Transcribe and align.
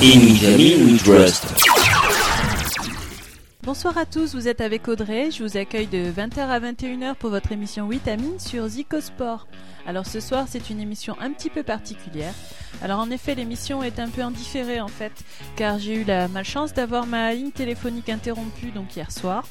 In 0.00 0.36
We 0.86 0.96
Trust. 0.96 1.77
Bonsoir 3.68 3.98
à 3.98 4.06
tous, 4.06 4.34
vous 4.34 4.48
êtes 4.48 4.62
avec 4.62 4.88
Audrey. 4.88 5.30
Je 5.30 5.44
vous 5.44 5.58
accueille 5.58 5.88
de 5.88 6.10
20h 6.10 6.38
à 6.38 6.58
21h 6.58 7.16
pour 7.16 7.28
votre 7.28 7.52
émission 7.52 7.86
Vitamine 7.86 8.38
sur 8.38 8.66
Zico 8.66 8.98
Sport. 8.98 9.46
Alors 9.86 10.06
ce 10.06 10.20
soir, 10.20 10.46
c'est 10.48 10.70
une 10.70 10.80
émission 10.80 11.14
un 11.20 11.32
petit 11.32 11.50
peu 11.50 11.62
particulière. 11.62 12.32
Alors 12.80 12.98
en 12.98 13.10
effet, 13.10 13.34
l'émission 13.34 13.82
est 13.82 13.98
un 13.98 14.08
peu 14.08 14.22
indifférée 14.22 14.80
en 14.80 14.88
fait, 14.88 15.12
car 15.54 15.78
j'ai 15.78 15.96
eu 15.96 16.04
la 16.04 16.28
malchance 16.28 16.72
d'avoir 16.72 17.06
ma 17.06 17.34
ligne 17.34 17.50
téléphonique 17.50 18.08
interrompue 18.08 18.70
donc 18.70 18.96
hier 18.96 19.12
soir. 19.12 19.46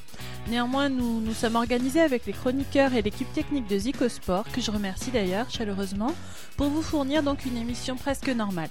Néanmoins, 0.50 0.90
nous 0.90 1.22
nous 1.22 1.34
sommes 1.34 1.56
organisés 1.56 2.02
avec 2.02 2.26
les 2.26 2.34
chroniqueurs 2.34 2.96
et 2.96 3.04
l'équipe 3.04 3.32
technique 3.34 3.68
de 3.68 3.78
Zico 3.78 4.10
Sport, 4.10 4.46
que 4.52 4.62
je 4.62 4.72
remercie 4.72 5.12
d'ailleurs 5.12 5.52
chaleureusement, 5.52 6.16
pour 6.56 6.70
vous 6.70 6.82
fournir 6.82 7.22
donc 7.22 7.46
une 7.46 7.58
émission 7.58 7.98
presque 7.98 8.30
normale. 8.30 8.70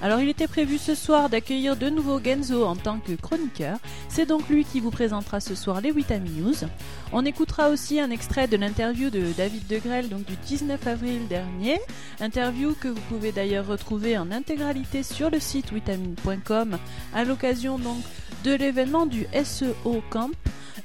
Alors 0.00 0.20
il 0.20 0.28
était 0.28 0.46
prévu 0.46 0.78
ce 0.78 0.94
soir 0.94 1.28
d'accueillir 1.28 1.76
de 1.76 1.90
nouveau 1.90 2.20
Genzo 2.22 2.64
en 2.64 2.76
tant 2.76 3.00
que 3.00 3.12
chroniqueur. 3.12 3.78
C'est 4.08 4.26
donc 4.26 4.48
lui 4.48 4.64
qui 4.64 4.78
vous 4.80 4.87
présentera 4.90 5.40
ce 5.40 5.54
soir 5.54 5.80
les 5.80 5.92
Vitamin 5.92 6.30
News. 6.30 6.54
On 7.12 7.24
écoutera 7.24 7.68
aussi 7.68 8.00
un 8.00 8.10
extrait 8.10 8.48
de 8.48 8.56
l'interview 8.56 9.10
de 9.10 9.32
David 9.36 9.66
Degrelle 9.66 10.08
donc 10.08 10.24
du 10.24 10.36
19 10.36 10.86
avril 10.86 11.26
dernier. 11.28 11.78
Interview 12.20 12.74
que 12.74 12.88
vous 12.88 13.00
pouvez 13.08 13.32
d'ailleurs 13.32 13.66
retrouver 13.66 14.18
en 14.18 14.30
intégralité 14.30 15.02
sur 15.02 15.30
le 15.30 15.40
site 15.40 15.72
vitamine.com 15.72 16.78
à 17.14 17.24
l'occasion 17.24 17.78
donc 17.78 18.02
de 18.44 18.54
l'événement 18.54 19.06
du 19.06 19.26
SEO 19.44 20.02
Camp 20.10 20.30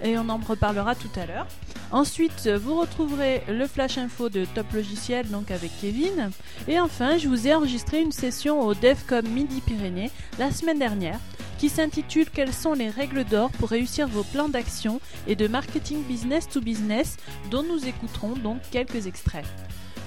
et 0.03 0.17
on 0.17 0.29
en 0.29 0.37
reparlera 0.37 0.95
tout 0.95 1.11
à 1.19 1.25
l'heure. 1.25 1.47
Ensuite, 1.91 2.47
vous 2.47 2.79
retrouverez 2.79 3.43
le 3.47 3.67
flash 3.67 3.97
info 3.97 4.29
de 4.29 4.45
Top 4.45 4.71
Logiciel 4.73 5.29
donc 5.29 5.51
avec 5.51 5.71
Kevin. 5.79 6.31
Et 6.67 6.79
enfin, 6.79 7.17
je 7.17 7.27
vous 7.27 7.47
ai 7.47 7.53
enregistré 7.53 8.01
une 8.01 8.11
session 8.11 8.61
au 8.61 8.73
DevCom 8.73 9.27
Midi-Pyrénées 9.27 10.09
la 10.39 10.51
semaine 10.51 10.79
dernière 10.79 11.19
qui 11.63 11.69
s'intitule 11.69 12.29
Quelles 12.29 12.51
sont 12.51 12.73
les 12.73 12.89
règles 12.89 13.23
d'or 13.23 13.49
pour 13.51 13.69
réussir 13.69 14.05
vos 14.05 14.23
plans 14.23 14.49
d'action 14.49 14.99
et 15.27 15.37
de 15.37 15.47
marketing 15.47 16.03
business 16.03 16.45
to 16.49 16.59
business 16.59 17.15
dont 17.51 17.63
nous 17.63 17.87
écouterons 17.87 18.33
donc 18.33 18.57
quelques 18.69 19.07
extraits. 19.07 19.45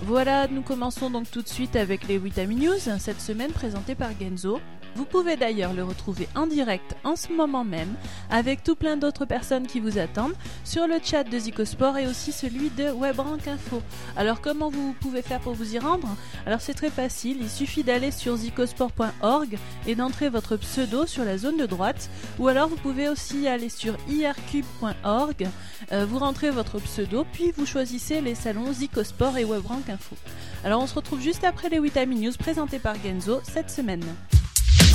Voilà, 0.03 0.48
nous 0.48 0.61
commençons 0.61 1.09
donc 1.09 1.31
tout 1.31 1.41
de 1.41 1.48
suite 1.48 1.75
avec 1.75 2.09
les 2.09 2.19
Vitamin 2.19 2.57
News, 2.57 2.98
cette 2.98 3.23
semaine 3.23 3.53
présentée 3.53 3.95
par 3.95 4.11
Genzo. 4.21 4.61
Vous 4.97 5.05
pouvez 5.05 5.36
d'ailleurs 5.36 5.75
le 5.75 5.84
retrouver 5.84 6.27
en 6.34 6.47
direct 6.47 6.97
en 7.05 7.16
ce 7.16 7.30
moment 7.30 7.64
même, 7.64 7.94
avec 8.30 8.64
tout 8.64 8.75
plein 8.75 8.97
d'autres 8.97 9.27
personnes 9.27 9.66
qui 9.66 9.78
vous 9.78 9.98
attendent, 9.98 10.33
sur 10.64 10.86
le 10.86 10.97
chat 11.05 11.22
de 11.22 11.39
Zicosport 11.39 11.98
et 11.98 12.06
aussi 12.06 12.33
celui 12.33 12.70
de 12.70 12.91
Webrank 12.91 13.47
Info. 13.47 13.83
Alors 14.17 14.41
comment 14.41 14.70
vous 14.70 14.94
pouvez 14.98 15.20
faire 15.20 15.41
pour 15.41 15.52
vous 15.52 15.74
y 15.74 15.78
rendre? 15.78 16.08
Alors 16.47 16.62
c'est 16.62 16.72
très 16.72 16.89
facile, 16.89 17.36
il 17.42 17.50
suffit 17.50 17.84
d'aller 17.84 18.11
sur 18.11 18.39
zicosport.org 18.39 19.58
et 19.86 19.94
d'entrer 19.94 20.30
votre 20.30 20.56
pseudo 20.56 21.05
sur 21.05 21.27
la 21.27 21.36
zone 21.36 21.58
de 21.58 21.67
droite, 21.67 22.08
ou 22.39 22.48
alors 22.48 22.69
vous 22.69 22.77
pouvez 22.77 23.11
aussi 23.11 23.47
aller 23.48 23.69
sur 23.69 23.98
ircube.org, 24.08 25.47
euh, 25.92 26.06
vous 26.06 26.19
rentrez 26.19 26.50
votre 26.50 26.78
pseudo, 26.78 27.27
puis 27.34 27.52
vous 27.55 27.67
choisissez 27.67 28.22
les 28.22 28.34
salons 28.34 28.72
Zicosport 28.72 29.36
et 29.36 29.44
Webrank 29.44 29.91
Info. 29.91 30.17
Alors 30.64 30.80
on 30.80 30.86
se 30.86 30.94
retrouve 30.94 31.20
juste 31.20 31.44
après 31.44 31.69
les 31.69 31.78
8 31.78 32.06
News 32.06 32.33
présentés 32.39 32.78
par 32.78 32.94
Genzo 33.05 33.41
cette 33.44 33.70
semaine. 33.70 34.02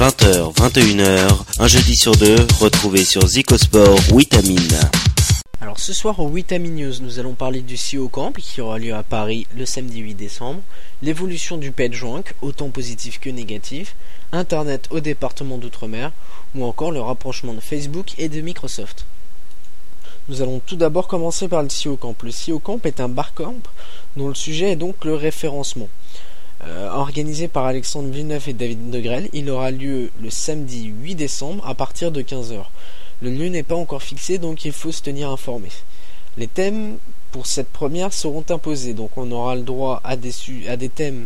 20h, 0.01 0.55
21h, 0.55 1.43
un 1.59 1.67
jeudi 1.67 1.95
sur 1.95 2.13
deux, 2.13 2.35
retrouvez 2.59 3.05
sur 3.05 3.27
Zicosport 3.27 3.99
Vitamine. 4.15 4.79
Alors 5.61 5.77
ce 5.77 5.93
soir 5.93 6.19
au 6.19 6.27
Vitamin 6.27 6.71
News, 6.71 6.93
nous 7.01 7.19
allons 7.19 7.35
parler 7.35 7.61
du 7.61 7.75
CEO 7.75 8.07
Camp 8.07 8.33
qui 8.35 8.61
aura 8.61 8.79
lieu 8.79 8.95
à 8.95 9.03
Paris 9.03 9.45
le 9.55 9.63
samedi 9.67 9.99
8 9.99 10.15
décembre, 10.15 10.61
l'évolution 11.03 11.57
du 11.57 11.71
PageRank, 11.71 12.33
autant 12.41 12.69
positif 12.69 13.19
que 13.19 13.29
négatif, 13.29 13.95
Internet 14.31 14.87
au 14.89 15.01
département 15.01 15.59
d'outre-mer, 15.59 16.11
ou 16.55 16.65
encore 16.65 16.89
le 16.89 16.99
rapprochement 16.99 17.53
de 17.53 17.59
Facebook 17.59 18.15
et 18.17 18.27
de 18.27 18.41
Microsoft. 18.41 19.05
Nous 20.29 20.41
allons 20.41 20.63
tout 20.65 20.77
d'abord 20.77 21.07
commencer 21.07 21.47
par 21.47 21.61
le 21.61 21.67
CEO 21.67 21.95
Camp. 21.95 22.15
Le 22.23 22.31
CEO 22.31 22.57
Camp 22.57 22.83
est 22.87 23.01
un 23.01 23.07
barcamp 23.07 23.57
dont 24.17 24.29
le 24.29 24.33
sujet 24.33 24.71
est 24.71 24.75
donc 24.77 25.05
le 25.05 25.13
référencement. 25.13 25.89
Euh, 26.63 26.89
organisé 26.91 27.47
par 27.47 27.65
Alexandre 27.65 28.09
Villeneuve 28.09 28.47
et 28.49 28.53
David 28.53 28.91
Degrelle, 28.91 29.29
il 29.33 29.49
aura 29.49 29.71
lieu 29.71 30.11
le 30.21 30.29
samedi 30.29 30.85
8 30.85 31.15
décembre 31.15 31.67
à 31.67 31.73
partir 31.73 32.11
de 32.11 32.21
15h. 32.21 32.65
Le 33.23 33.31
lieu 33.31 33.47
n'est 33.47 33.63
pas 33.63 33.75
encore 33.75 34.03
fixé 34.03 34.37
donc 34.37 34.63
il 34.63 34.71
faut 34.71 34.91
se 34.91 35.01
tenir 35.01 35.31
informé. 35.31 35.69
Les 36.37 36.47
thèmes 36.47 36.97
pour 37.31 37.47
cette 37.47 37.69
première 37.69 38.13
seront 38.13 38.45
imposés, 38.49 38.93
donc 38.93 39.17
on 39.17 39.31
aura 39.31 39.55
le 39.55 39.63
droit 39.63 40.01
à 40.03 40.15
des, 40.15 40.33
à 40.67 40.77
des 40.77 40.89
thèmes 40.89 41.25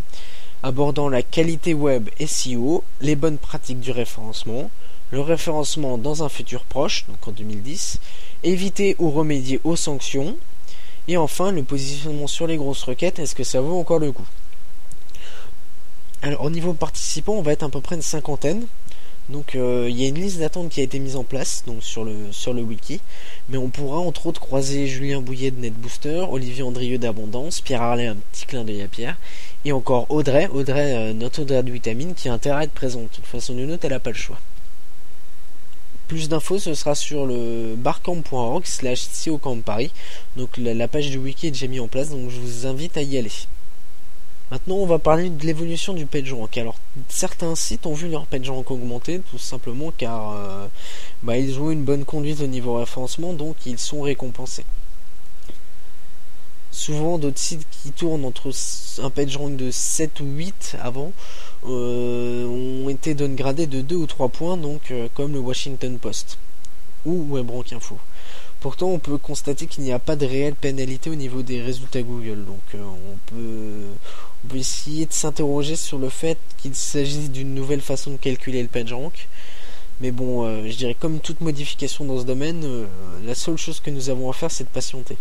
abordant 0.64 1.10
la 1.10 1.22
qualité 1.22 1.74
web 1.74 2.10
SEO, 2.26 2.84
les 3.02 3.16
bonnes 3.16 3.38
pratiques 3.38 3.82
du 3.82 3.92
référencement, 3.92 4.72
le 5.12 5.20
référencement 5.20 5.98
dans 5.98 6.24
un 6.24 6.30
futur 6.30 6.64
proche, 6.64 7.06
donc 7.08 7.28
en 7.28 7.32
2010, 7.32 8.00
éviter 8.44 8.96
ou 9.00 9.12
remédier 9.12 9.60
aux 9.66 9.76
sanctions, 9.76 10.38
et 11.08 11.18
enfin 11.18 11.52
le 11.52 11.64
positionnement 11.64 12.28
sur 12.28 12.48
les 12.48 12.58
grosses 12.58 12.84
requêtes, 12.84 13.20
est-ce 13.20 13.36
que 13.36 13.44
ça 13.44 13.60
vaut 13.62 13.78
encore 13.78 14.00
le 14.00 14.12
coup? 14.12 14.26
Alors 16.26 16.42
au 16.42 16.50
niveau 16.50 16.74
participants, 16.74 17.34
on 17.34 17.44
va 17.44 17.52
être 17.52 17.62
à 17.62 17.70
peu 17.70 17.82
près 17.82 17.96
une 17.96 18.02
cinquantaine. 18.02 18.66
Donc 19.30 19.54
euh, 19.54 19.88
il 19.88 20.02
y 20.02 20.06
a 20.06 20.08
une 20.08 20.16
liste 20.16 20.40
d'attente 20.40 20.70
qui 20.70 20.80
a 20.82 20.84
été 20.84 20.98
mise 20.98 21.16
en 21.16 21.24
place 21.24 21.64
donc 21.68 21.84
sur 21.84 22.04
le 22.04 22.62
wiki, 22.62 23.00
mais 23.50 23.58
on 23.58 23.70
pourra 23.70 24.00
entre 24.00 24.26
autres 24.26 24.42
croiser 24.42 24.88
Julien 24.88 25.22
Bouillet 25.22 25.52
de 25.52 25.60
NetBooster, 25.60 26.26
Olivier 26.30 26.64
Andrieux 26.64 26.98
d'Abondance, 26.98 27.62
Pierre 27.62 27.84
Harlet 27.84 28.08
un 28.08 28.16
petit 28.16 28.46
clin 28.48 28.64
d'œil 28.64 28.82
à 28.82 28.88
Pierre, 28.88 29.18
et 29.66 29.72
encore 29.72 30.08
Audrey, 30.10 30.48
Audrey 30.48 30.96
euh, 30.96 31.14
notre 31.14 31.44
Audrey 31.44 31.62
de 31.62 31.72
vitamine 31.72 32.16
qui 32.16 32.28
a 32.28 32.34
intérêt 32.34 32.62
à 32.62 32.64
être 32.64 32.72
présente. 32.72 33.04
De 33.04 33.16
toute 33.16 33.26
façon 33.26 33.56
une 33.56 33.72
autre 33.72 33.86
elle 33.86 33.92
n'a 33.92 34.00
pas 34.00 34.12
le 34.12 34.16
choix. 34.16 34.40
Plus 36.08 36.28
d'infos 36.28 36.58
ce 36.58 36.74
sera 36.74 36.96
sur 36.96 37.28
le 37.28 37.76
barcamp.org 37.78 38.66
slash 38.66 39.08
Paris. 39.64 39.92
Donc 40.38 40.58
la 40.58 40.88
page 40.88 41.12
du 41.12 41.20
wiki 41.20 41.48
est 41.48 41.52
déjà 41.52 41.68
mise 41.68 41.82
en 41.82 41.88
place 41.88 42.10
donc 42.10 42.32
je 42.32 42.40
vous 42.40 42.66
invite 42.66 42.98
à 42.98 43.04
y 43.04 43.16
aller. 43.16 43.32
Maintenant, 44.56 44.78
on 44.78 44.86
va 44.86 45.00
parler 45.00 45.30
de 45.30 45.46
l'évolution 45.46 45.94
du 45.94 46.06
PageRank. 46.06 46.58
Alors, 46.58 46.76
certains 47.10 47.56
sites 47.56 47.86
ont 47.86 47.94
vu 47.94 48.08
leur 48.08 48.26
PageRank 48.26 48.72
augmenter, 48.72 49.20
tout 49.30 49.38
simplement 49.38 49.92
car 49.92 50.32
euh, 50.32 50.68
bah, 51.24 51.38
ils 51.38 51.60
ont 51.60 51.72
une 51.72 51.84
bonne 51.84 52.06
conduite 52.06 52.40
au 52.40 52.48
niveau 52.48 52.76
référencement, 52.76 53.34
donc 53.34 53.58
ils 53.66 53.78
sont 53.78 54.00
récompensés. 54.00 54.64
Souvent, 56.72 57.18
d'autres 57.18 57.38
sites 57.38 57.68
qui 57.70 57.92
tournent 57.92 58.24
entre 58.24 58.50
un 59.04 59.10
PageRank 59.10 59.58
de 59.58 59.72
7 59.72 60.22
ou 60.22 60.26
8 60.26 60.78
avant 60.82 61.12
euh, 61.68 62.46
ont 62.48 62.88
été 62.88 63.14
downgradés 63.14 63.68
de 63.68 63.82
2 63.82 63.94
ou 63.98 64.06
3 64.06 64.30
points, 64.30 64.56
donc 64.56 64.90
euh, 64.90 65.10
comme 65.16 65.34
le 65.34 65.40
Washington 65.40 65.98
Post 66.00 66.38
ou 67.06 67.36
WebRank 67.36 67.74
Info. 67.74 67.98
Pourtant, 68.62 68.88
on 68.88 69.00
peut 69.00 69.18
constater 69.18 69.68
qu'il 69.68 69.84
n'y 69.84 69.92
a 69.92 70.00
pas 70.00 70.16
de 70.16 70.26
réelle 70.26 70.56
pénalité 70.56 71.10
au 71.10 71.16
niveau 71.16 71.44
des 71.44 71.62
résultats 71.62 72.02
Google. 72.02 72.46
Donc, 72.46 72.62
on 72.74 73.18
peut 73.28 73.84
on 74.46 74.48
peut 74.48 74.58
essayer 74.58 75.08
de 75.08 75.14
s'interroger 75.14 75.76
sur 75.76 75.98
le 75.98 76.10
fait 76.10 76.38
qu'il 76.58 76.76
s'agisse 76.76 77.32
d'une 77.32 77.56
nouvelle 77.56 77.82
façon 77.82 78.12
de 78.12 78.18
calculer 78.18 78.62
le 78.62 78.68
PageRank. 78.68 79.28
Mais 80.02 80.12
bon, 80.12 80.46
euh, 80.46 80.70
je 80.70 80.76
dirais 80.76 80.94
comme 80.94 81.20
toute 81.20 81.42
modification 81.42 82.06
dans 82.06 82.20
ce 82.20 82.26
domaine, 82.26 82.64
euh, 82.64 82.86
la 83.26 83.34
seule 83.34 83.58
chose 83.58 83.80
que 83.80 83.90
nous 83.90 84.10
avons 84.12 84.30
à 84.30 84.34
faire, 84.34 84.52
c'est 84.52 84.66
de 84.66 84.70
patienter. 84.70 85.18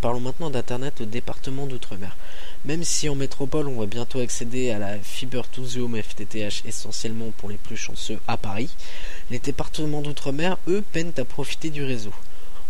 Parlons 0.00 0.20
maintenant 0.20 0.50
d'Internet 0.50 1.00
au 1.00 1.04
département 1.04 1.66
d'outre-mer. 1.66 2.16
Même 2.64 2.84
si 2.84 3.08
en 3.08 3.16
métropole, 3.16 3.66
on 3.66 3.80
va 3.80 3.86
bientôt 3.86 4.20
accéder 4.20 4.70
à 4.70 4.78
la 4.78 4.98
fibre 4.98 5.46
to 5.48 5.62
the 5.62 5.78
home 5.78 6.00
FTTH 6.00 6.64
essentiellement 6.64 7.32
pour 7.38 7.48
les 7.48 7.56
plus 7.56 7.76
chanceux 7.76 8.20
à 8.28 8.36
Paris, 8.36 8.70
les 9.30 9.40
départements 9.40 10.02
d'outre-mer, 10.02 10.58
eux, 10.68 10.84
peinent 10.92 11.14
à 11.18 11.24
profiter 11.24 11.70
du 11.70 11.82
réseau. 11.82 12.12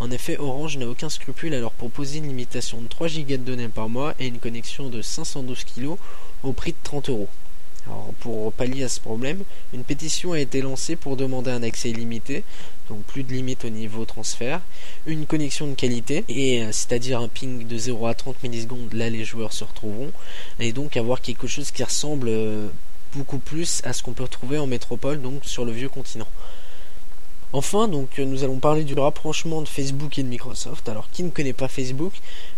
En 0.03 0.11
effet, 0.11 0.37
Orange 0.37 0.79
n'a 0.79 0.89
aucun 0.89 1.09
scrupule 1.09 1.55
à 1.55 1.61
leur 1.61 1.71
proposer 1.71 2.19
une 2.19 2.27
limitation 2.27 2.81
de 2.81 2.89
3 2.89 3.07
Go 3.09 3.23
de 3.29 3.37
données 3.37 3.69
par 3.69 3.89
mois 3.89 4.17
et 4.19 4.27
une 4.27 4.41
connexion 4.41 4.89
de 4.89 5.01
512 5.01 5.63
kg 5.63 5.91
au 6.43 6.53
prix 6.53 6.73
de 6.73 6.77
30 6.83 7.09
euros. 7.09 7.29
Alors, 7.87 8.13
pour 8.19 8.53
pallier 8.53 8.83
à 8.83 8.89
ce 8.89 8.99
problème, 8.99 9.45
une 9.73 9.85
pétition 9.85 10.33
a 10.33 10.41
été 10.41 10.61
lancée 10.61 10.97
pour 10.97 11.17
demander 11.17 11.53
un 11.53 11.63
accès 11.63 11.91
illimité, 11.91 12.43
donc 12.89 13.05
plus 13.05 13.23
de 13.23 13.33
limite 13.33 13.65
au 13.65 13.69
niveau 13.69 14.05
transfert, 14.05 14.61
une 15.07 15.25
connexion 15.25 15.69
de 15.69 15.75
qualité, 15.75 16.25
et 16.29 16.65
euh, 16.65 16.73
c'est-à-dire 16.73 17.21
un 17.21 17.29
ping 17.29 17.65
de 17.65 17.79
0 17.79 18.05
à 18.09 18.15
30 18.15 18.43
millisecondes, 18.43 18.93
là 18.95 19.09
les 19.09 19.25
joueurs 19.25 19.53
se 19.53 19.63
retrouveront, 19.63 20.11
et 20.59 20.73
donc 20.73 20.97
avoir 20.97 21.21
quelque 21.21 21.47
chose 21.47 21.71
qui 21.71 21.85
ressemble 21.85 22.27
euh, 22.29 22.67
beaucoup 23.15 23.39
plus 23.39 23.81
à 23.85 23.93
ce 23.93 24.03
qu'on 24.03 24.15
peut 24.15 24.25
retrouver 24.25 24.59
en 24.59 24.67
métropole, 24.67 25.23
donc 25.23 25.45
sur 25.45 25.65
le 25.65 25.71
vieux 25.71 25.89
continent. 25.89 26.29
Enfin, 27.55 27.87
donc, 27.87 28.19
euh, 28.19 28.25
nous 28.25 28.45
allons 28.45 28.59
parler 28.59 28.83
du 28.83 28.95
rapprochement 28.95 29.61
de 29.61 29.69
Facebook 29.69 30.19
et 30.19 30.23
de 30.23 30.29
Microsoft. 30.29 30.89
Alors, 30.89 31.11
qui 31.11 31.23
ne 31.23 31.29
connaît 31.29 31.53
pas 31.53 31.69
Facebook? 31.69 32.13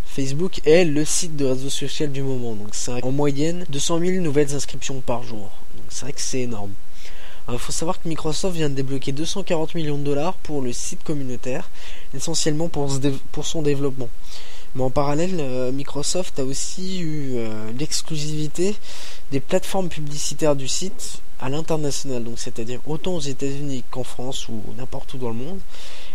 Facebook 0.07 0.61
est 0.67 0.85
le 0.85 1.05
site 1.05 1.35
de 1.35 1.47
réseau 1.47 1.69
social 1.69 2.13
du 2.13 2.23
moment. 2.23 2.55
Donc, 2.55 2.69
c'est 2.73 3.03
en 3.03 3.11
moyenne 3.11 3.67
200 3.71 3.99
000 3.99 4.23
nouvelles 4.23 4.55
inscriptions 4.55 5.01
par 5.01 5.25
jour. 5.25 5.51
Donc, 5.77 5.87
c'est 5.89 6.03
vrai 6.03 6.13
que 6.13 6.21
c'est 6.21 6.43
énorme. 6.43 6.71
Il 7.51 7.59
faut 7.59 7.73
savoir 7.73 8.01
que 8.01 8.09
Microsoft 8.09 8.57
vient 8.57 8.71
de 8.71 8.75
débloquer 8.75 9.11
240 9.13 9.75
millions 9.75 9.99
de 9.99 10.05
dollars 10.05 10.35
pour 10.35 10.63
le 10.63 10.73
site 10.73 11.03
communautaire, 11.03 11.69
essentiellement 12.15 12.69
pour, 12.69 12.89
pour 13.33 13.45
son 13.45 13.63
développement. 13.63 14.09
Mais 14.75 14.83
en 14.83 14.91
parallèle, 14.91 15.37
euh, 15.39 15.71
Microsoft 15.71 16.41
a 16.41 16.45
aussi 16.45 16.99
eu 16.99 17.35
euh, 17.37 17.71
l'exclusivité 17.79 18.75
des 19.31 19.39
plateformes 19.39 19.89
publicitaires 19.89 20.57
du 20.57 20.67
site 20.67 21.21
à 21.41 21.49
l'international, 21.49 22.25
donc 22.25 22.41
c'est-à-dire 22.41 22.81
autant 22.87 23.15
aux 23.15 23.21
États-Unis 23.21 23.85
qu'en 23.91 24.03
France 24.03 24.49
ou 24.49 24.63
n'importe 24.77 25.15
où 25.15 25.19
dans 25.19 25.29
le 25.29 25.37
monde. 25.37 25.61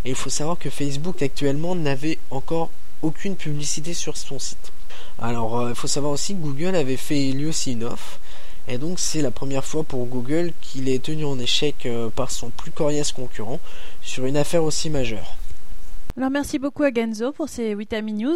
Et 0.04 0.10
il 0.10 0.16
faut 0.16 0.30
savoir 0.30 0.58
que 0.58 0.70
Facebook 0.70 1.22
actuellement 1.22 1.74
n'avait 1.74 2.20
encore 2.32 2.70
aucune 3.02 3.38
publicité 3.38 3.94
sur 3.94 4.18
son 4.18 4.40
site. 4.40 4.74
Alors 5.20 5.58
euh, 5.58 5.70
il 5.70 5.76
faut 5.76 5.88
savoir 5.88 6.12
aussi 6.12 6.36
que 6.36 6.42
Google 6.42 6.76
avait 6.76 6.98
fait 6.98 7.32
lui 7.32 7.46
aussi 7.46 7.72
une 7.72 7.86
offre. 7.86 8.20
Et 8.68 8.78
donc 8.78 9.00
c'est 9.00 9.22
la 9.22 9.32
première 9.32 9.64
fois 9.64 9.84
pour 9.84 10.06
Google 10.06 10.52
qu'il 10.62 10.90
est 10.90 11.02
tenu 11.02 11.24
en 11.24 11.40
échec 11.40 11.88
par 12.16 12.30
son 12.30 12.50
plus 12.50 12.72
coriace 12.72 13.14
concurrent 13.14 13.60
sur 14.02 14.26
une 14.26 14.38
affaire 14.38 14.64
aussi 14.64 14.90
majeure. 14.90 15.38
Alors 16.20 16.32
merci 16.32 16.60
beaucoup 16.60 16.84
à 16.84 16.94
Genzo 16.94 17.32
pour 17.32 17.48
ces 17.48 17.74
Vitamin 17.76 18.12
News. 18.12 18.36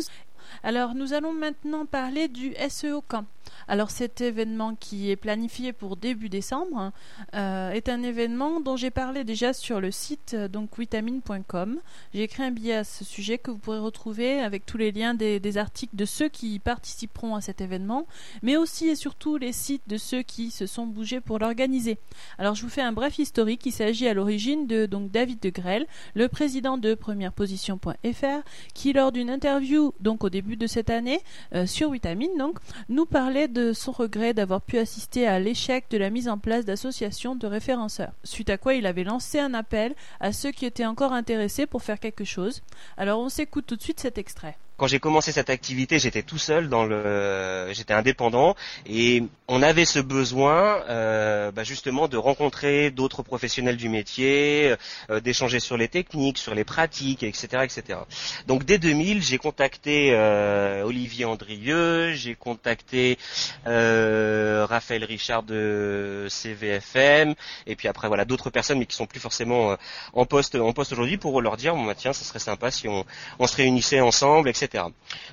Alors 0.64 0.96
nous 0.96 1.12
allons 1.12 1.34
maintenant 1.34 1.86
parler 1.86 2.30
du 2.30 2.54
SEO 2.70 3.02
Camp. 3.02 3.26
Alors 3.68 3.90
cet 3.90 4.22
événement 4.22 4.76
qui 4.76 5.10
est 5.10 5.16
planifié 5.16 5.74
pour 5.74 5.98
début 5.98 6.30
décembre 6.30 6.92
euh, 7.34 7.72
est 7.72 7.90
un 7.90 8.04
événement 8.04 8.60
dont 8.60 8.76
j'ai 8.76 8.92
parlé 8.92 9.24
déjà 9.24 9.54
sur 9.54 9.80
le 9.80 9.92
site 9.92 10.34
euh, 10.34 10.48
donc 10.48 10.78
vitamine.com. 10.78 11.80
J'ai 12.14 12.24
écrit 12.24 12.44
un 12.44 12.52
billet 12.52 12.76
à 12.76 12.84
ce 12.84 13.04
sujet 13.04 13.38
que 13.38 13.52
vous 13.52 13.58
pourrez 13.58 13.80
retrouver 13.80 14.40
avec 14.40 14.66
tous 14.66 14.78
les 14.78 14.92
liens 14.92 15.14
des, 15.14 15.58
articles 15.58 15.96
de 15.96 16.06
ceux 16.06 16.30
qui 16.30 16.58
participeront 16.60 17.36
à 17.36 17.42
cet 17.42 17.62
événement, 17.62 18.08
mais 18.42 18.58
aussi 18.58 18.88
et 18.88 18.96
surtout 18.96 19.38
les 19.38 19.54
sites 19.54 19.84
de 19.88 19.98
ceux 19.98 20.24
qui 20.24 20.50
se 20.50 20.66
sont 20.66 20.88
bougés 20.88 21.22
pour 21.22 21.38
l'organiser. 21.38 22.00
Alors 22.38 22.56
je 22.56 22.64
vous 22.64 22.70
fais 22.70 22.82
un 22.82 22.92
bref 22.92 23.20
historique. 23.20 23.66
Il 23.66 23.72
s'agit 23.72 24.08
à 24.08 24.14
l'origine 24.14 24.68
de 24.68 24.86
donc 24.86 25.12
David 25.12 25.40
de 25.42 25.50
Grelle, 25.50 25.86
le 26.16 26.28
président 26.28 26.78
de 26.78 26.96
premièreposition.fr, 26.96 28.44
qui 28.74 28.94
lors 28.94 29.12
d'une 29.12 29.30
interview 29.30 29.94
donc 30.00 30.24
au 30.24 30.30
début 30.30 30.58
de 30.58 30.68
cette 30.68 30.90
année 30.90 31.22
euh, 31.54 31.66
sur 31.66 31.92
Vitamine 31.92 32.38
donc 32.38 32.58
nous 32.90 33.06
parlait 33.06 33.33
de 33.34 33.74
son 33.74 33.92
regret 33.92 34.36
d'avoir 34.36 34.62
pu 34.62 34.78
assister 34.78 35.28
à 35.28 35.40
l'échec 35.40 35.86
de 35.90 35.98
la 35.98 36.12
mise 36.12 36.30
en 36.30 36.38
place 36.38 36.66
d'associations 36.66 37.36
de 37.36 37.48
référenceurs, 37.48 38.12
suite 38.24 38.52
à 38.52 38.60
quoi 38.60 38.76
il 38.76 38.86
avait 38.86 39.04
lancé 39.04 39.40
un 39.40 39.56
appel 39.56 39.96
à 40.20 40.32
ceux 40.32 40.52
qui 40.52 40.68
étaient 40.68 40.86
encore 40.86 41.14
intéressés 41.14 41.66
pour 41.66 41.82
faire 41.82 42.00
quelque 42.00 42.26
chose. 42.26 42.62
Alors 42.96 43.20
on 43.20 43.30
s'écoute 43.30 43.66
tout 43.66 43.76
de 43.76 43.82
suite 43.82 44.00
cet 44.00 44.20
extrait 44.20 44.56
quand 44.78 44.88
j'ai 44.88 45.00
commencé 45.00 45.32
cette 45.32 45.52
activité, 45.52 46.00
j'étais 46.00 46.24
tout 46.24 46.40
seul 46.40 46.68
dans 46.68 46.84
le, 46.84 47.70
j'étais 47.74 47.94
indépendant 47.94 48.56
et 48.88 49.24
on 49.48 49.62
avait 49.62 49.86
ce 49.86 50.00
besoin 50.00 50.82
euh, 50.90 51.52
bah 51.52 51.64
justement 51.64 52.08
de 52.08 52.18
rencontrer 52.18 52.90
d'autres 52.90 53.22
professionnels 53.22 53.78
du 53.78 53.88
métier, 53.88 54.76
euh, 55.12 55.20
d'échanger 55.20 55.60
sur 55.60 55.78
les 55.78 55.88
techniques, 55.90 56.40
sur 56.40 56.56
les 56.56 56.64
pratiques, 56.64 57.22
etc., 57.22 57.64
etc. 57.64 58.00
Donc 58.48 58.66
dès 58.66 58.80
2000, 58.80 59.22
j'ai 59.22 59.38
contacté 59.38 60.12
euh, 60.14 60.84
Olivier 60.84 61.26
Andrieux, 61.26 62.14
j'ai 62.14 62.34
contacté 62.34 63.20
Raphaël 63.66 65.04
Richard 65.04 65.44
de 65.44 66.26
CVFM 66.30 67.36
et 67.68 67.76
puis 67.76 67.88
après 67.88 68.08
voilà 68.08 68.26
d'autres 68.26 68.50
personnes 68.50 68.80
mais 68.80 68.86
qui 68.86 68.96
sont 68.96 69.06
plus 69.06 69.20
forcément 69.20 69.78
en 70.14 70.26
poste 70.26 70.56
aujourd'hui 70.56 71.18
pour 71.18 71.42
leur 71.42 71.58
dire 71.58 71.76
bon 71.76 71.86
bah 71.86 71.96
tiens, 71.96 72.14
ça 72.14 72.26
serait 72.26 72.40
sympa 72.40 72.72
si 72.72 72.88
on 72.88 73.06
se 73.48 73.56
réunissait 73.56 74.00
ensemble, 74.00 74.50
etc. 74.50 74.63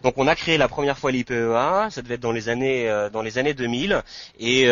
Donc 0.03 0.15
on 0.17 0.27
a 0.27 0.35
créé 0.35 0.59
la 0.59 0.69
première 0.69 0.99
fois 0.99 1.11
l'IPEA, 1.11 1.89
ça 1.91 2.03
devait 2.03 2.15
être 2.15 2.21
dans 2.21 2.33
les 2.33 2.49
années 2.49 2.89
euh, 2.89 3.11
dans 3.11 3.23
les 3.23 3.39
années 3.39 3.55
2000 3.55 4.03
et 4.39 4.65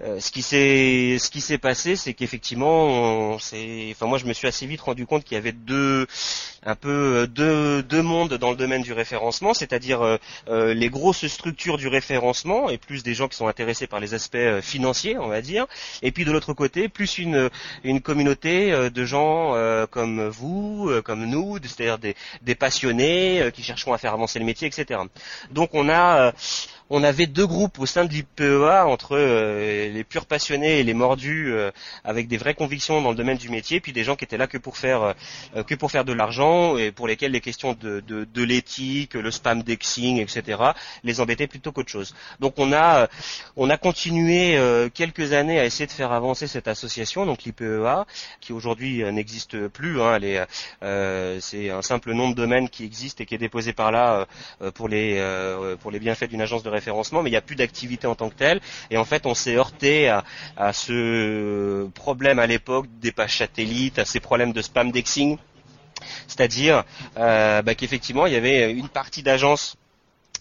euh, 0.00 0.08
euh, 0.08 0.20
ce 0.20 0.30
qui 0.30 0.42
s'est 0.42 1.18
ce 1.18 1.30
qui 1.30 1.40
s'est 1.40 1.58
passé, 1.58 1.96
c'est 1.96 2.14
qu'effectivement, 2.14 3.34
enfin 3.34 4.06
moi 4.06 4.18
je 4.18 4.26
me 4.26 4.32
suis 4.32 4.46
assez 4.46 4.66
vite 4.66 4.80
rendu 4.80 5.06
compte 5.06 5.24
qu'il 5.24 5.34
y 5.34 5.38
avait 5.38 5.52
deux 5.52 6.06
un 6.64 6.74
peu 6.74 7.26
deux, 7.28 7.82
deux 7.82 8.02
mondes 8.02 8.34
dans 8.34 8.50
le 8.50 8.56
domaine 8.56 8.82
du 8.82 8.92
référencement, 8.92 9.54
c'est-à-dire 9.54 10.18
les 10.48 10.90
grosses 10.90 11.26
structures 11.26 11.78
du 11.78 11.88
référencement 11.88 12.68
et 12.68 12.78
plus 12.78 13.02
des 13.02 13.14
gens 13.14 13.28
qui 13.28 13.36
sont 13.36 13.48
intéressés 13.48 13.86
par 13.86 14.00
les 14.00 14.14
aspects 14.14 14.60
financiers, 14.60 15.18
on 15.18 15.28
va 15.28 15.40
dire, 15.40 15.66
et 16.02 16.12
puis 16.12 16.24
de 16.24 16.32
l'autre 16.32 16.52
côté 16.52 16.88
plus 16.88 17.18
une 17.18 17.50
une 17.84 18.00
communauté 18.00 18.90
de 18.90 19.04
gens 19.04 19.54
comme 19.90 20.28
vous, 20.28 20.90
comme 21.04 21.26
nous, 21.26 21.58
c'est-à-dire 21.62 21.98
des, 21.98 22.14
des 22.42 22.54
passionnés 22.54 23.50
qui 23.54 23.62
cherchons 23.62 23.92
à 23.92 23.98
faire 23.98 24.12
avancer 24.14 24.38
le 24.38 24.44
métier, 24.44 24.68
etc. 24.68 25.00
Donc 25.50 25.70
on 25.72 25.88
a 25.88 26.32
on 26.90 27.02
avait 27.02 27.26
deux 27.26 27.46
groupes 27.46 27.78
au 27.78 27.86
sein 27.86 28.04
de 28.04 28.12
l'IPEA 28.12 28.86
entre 28.86 29.16
euh, 29.16 29.90
les 29.90 30.04
purs 30.04 30.26
passionnés 30.26 30.80
et 30.80 30.84
les 30.84 30.94
mordus 30.94 31.52
euh, 31.52 31.70
avec 32.04 32.28
des 32.28 32.36
vraies 32.36 32.54
convictions 32.54 33.02
dans 33.02 33.10
le 33.10 33.16
domaine 33.16 33.36
du 33.36 33.50
métier, 33.50 33.80
puis 33.80 33.92
des 33.92 34.04
gens 34.04 34.16
qui 34.16 34.24
étaient 34.24 34.38
là 34.38 34.46
que 34.46 34.58
pour 34.58 34.76
faire 34.76 35.14
euh, 35.54 35.62
que 35.64 35.74
pour 35.74 35.90
faire 35.90 36.04
de 36.04 36.12
l'argent 36.12 36.76
et 36.76 36.90
pour 36.92 37.06
lesquels 37.06 37.32
les 37.32 37.40
questions 37.40 37.74
de, 37.74 38.00
de, 38.00 38.42
l'éthique, 38.42 39.14
le 39.14 39.30
spam 39.30 39.62
dexing, 39.62 40.18
etc. 40.18 40.62
les 41.04 41.20
embêtaient 41.20 41.46
plutôt 41.46 41.72
qu'autre 41.72 41.90
chose. 41.90 42.14
Donc 42.40 42.54
on 42.56 42.72
a 42.72 43.08
on 43.56 43.68
a 43.68 43.76
continué 43.76 44.58
quelques 44.94 45.32
années 45.32 45.58
à 45.58 45.64
essayer 45.64 45.86
de 45.86 45.92
faire 45.92 46.12
avancer 46.12 46.46
cette 46.46 46.68
association, 46.68 47.26
donc 47.26 47.42
l'IPEA, 47.44 48.06
qui 48.40 48.52
aujourd'hui 48.52 49.02
n'existe 49.12 49.68
plus. 49.68 50.00
Hein, 50.00 50.18
c'est 51.40 51.70
un 51.70 51.82
simple 51.82 52.12
nom 52.12 52.30
de 52.30 52.34
domaine 52.34 52.68
qui 52.68 52.84
existe 52.84 53.20
et 53.20 53.26
qui 53.26 53.34
est 53.34 53.38
déposé 53.38 53.72
par 53.72 53.92
là 53.92 54.26
pour 54.74 54.88
les 54.88 55.20
pour 55.80 55.90
les 55.90 55.98
bienfaits 55.98 56.28
d'une 56.28 56.40
agence 56.40 56.62
de 56.62 56.70
référencement, 56.78 57.22
mais 57.22 57.30
il 57.30 57.32
n'y 57.32 57.38
a 57.38 57.42
plus 57.42 57.56
d'activité 57.56 58.06
en 58.06 58.14
tant 58.14 58.28
que 58.30 58.34
telle. 58.34 58.60
Et 58.90 58.96
en 58.96 59.04
fait, 59.04 59.26
on 59.26 59.34
s'est 59.34 59.56
heurté 59.56 60.08
à, 60.08 60.72
ce 60.72 61.86
problème 61.94 62.38
à 62.38 62.46
l'époque 62.46 62.86
des 63.00 63.12
pages 63.12 63.38
satellites, 63.38 63.98
à 63.98 64.04
ces 64.04 64.20
problèmes 64.20 64.52
de 64.52 64.62
spam 64.62 64.90
dexing. 64.90 65.38
C'est-à-dire 66.26 66.84
euh, 67.16 67.62
bah, 67.62 67.74
qu'effectivement, 67.74 68.26
il 68.26 68.32
y 68.32 68.36
avait 68.36 68.70
une 68.72 68.88
partie 68.88 69.22
d'agences 69.22 69.76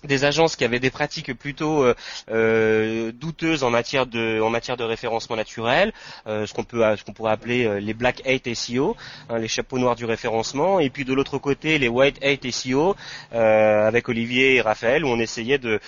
des 0.03 0.25
agences 0.25 0.55
qui 0.55 0.63
avaient 0.63 0.79
des 0.79 0.91
pratiques 0.91 1.33
plutôt 1.33 1.83
euh, 1.83 1.95
euh, 2.29 3.11
douteuses 3.11 3.63
en 3.63 3.71
matière 3.71 4.05
de 4.05 4.39
en 4.39 4.51
matière 4.51 4.77
de 4.77 4.83
référencement 4.83 5.35
naturel, 5.35 5.91
ce 6.27 6.53
qu'on 6.53 6.63
peut 6.63 6.83
ce 6.95 7.03
qu'on 7.03 7.13
pourrait 7.13 7.31
appeler 7.31 7.81
les 7.81 7.95
black 7.95 8.21
hat 8.27 8.53
SEO, 8.53 8.95
hein, 9.27 9.39
les 9.39 9.47
chapeaux 9.47 9.79
noirs 9.79 9.95
du 9.95 10.05
référencement, 10.05 10.79
et 10.79 10.91
puis 10.91 11.03
de 11.03 11.15
l'autre 11.15 11.39
côté 11.39 11.79
les 11.79 11.87
white 11.87 12.23
hat 12.23 12.47
SEO 12.51 12.95
avec 13.31 14.07
Olivier 14.07 14.57
et 14.57 14.61
Raphaël 14.61 15.03
où 15.03 15.07
on 15.07 15.19
essayait 15.19 15.57
de 15.57 15.79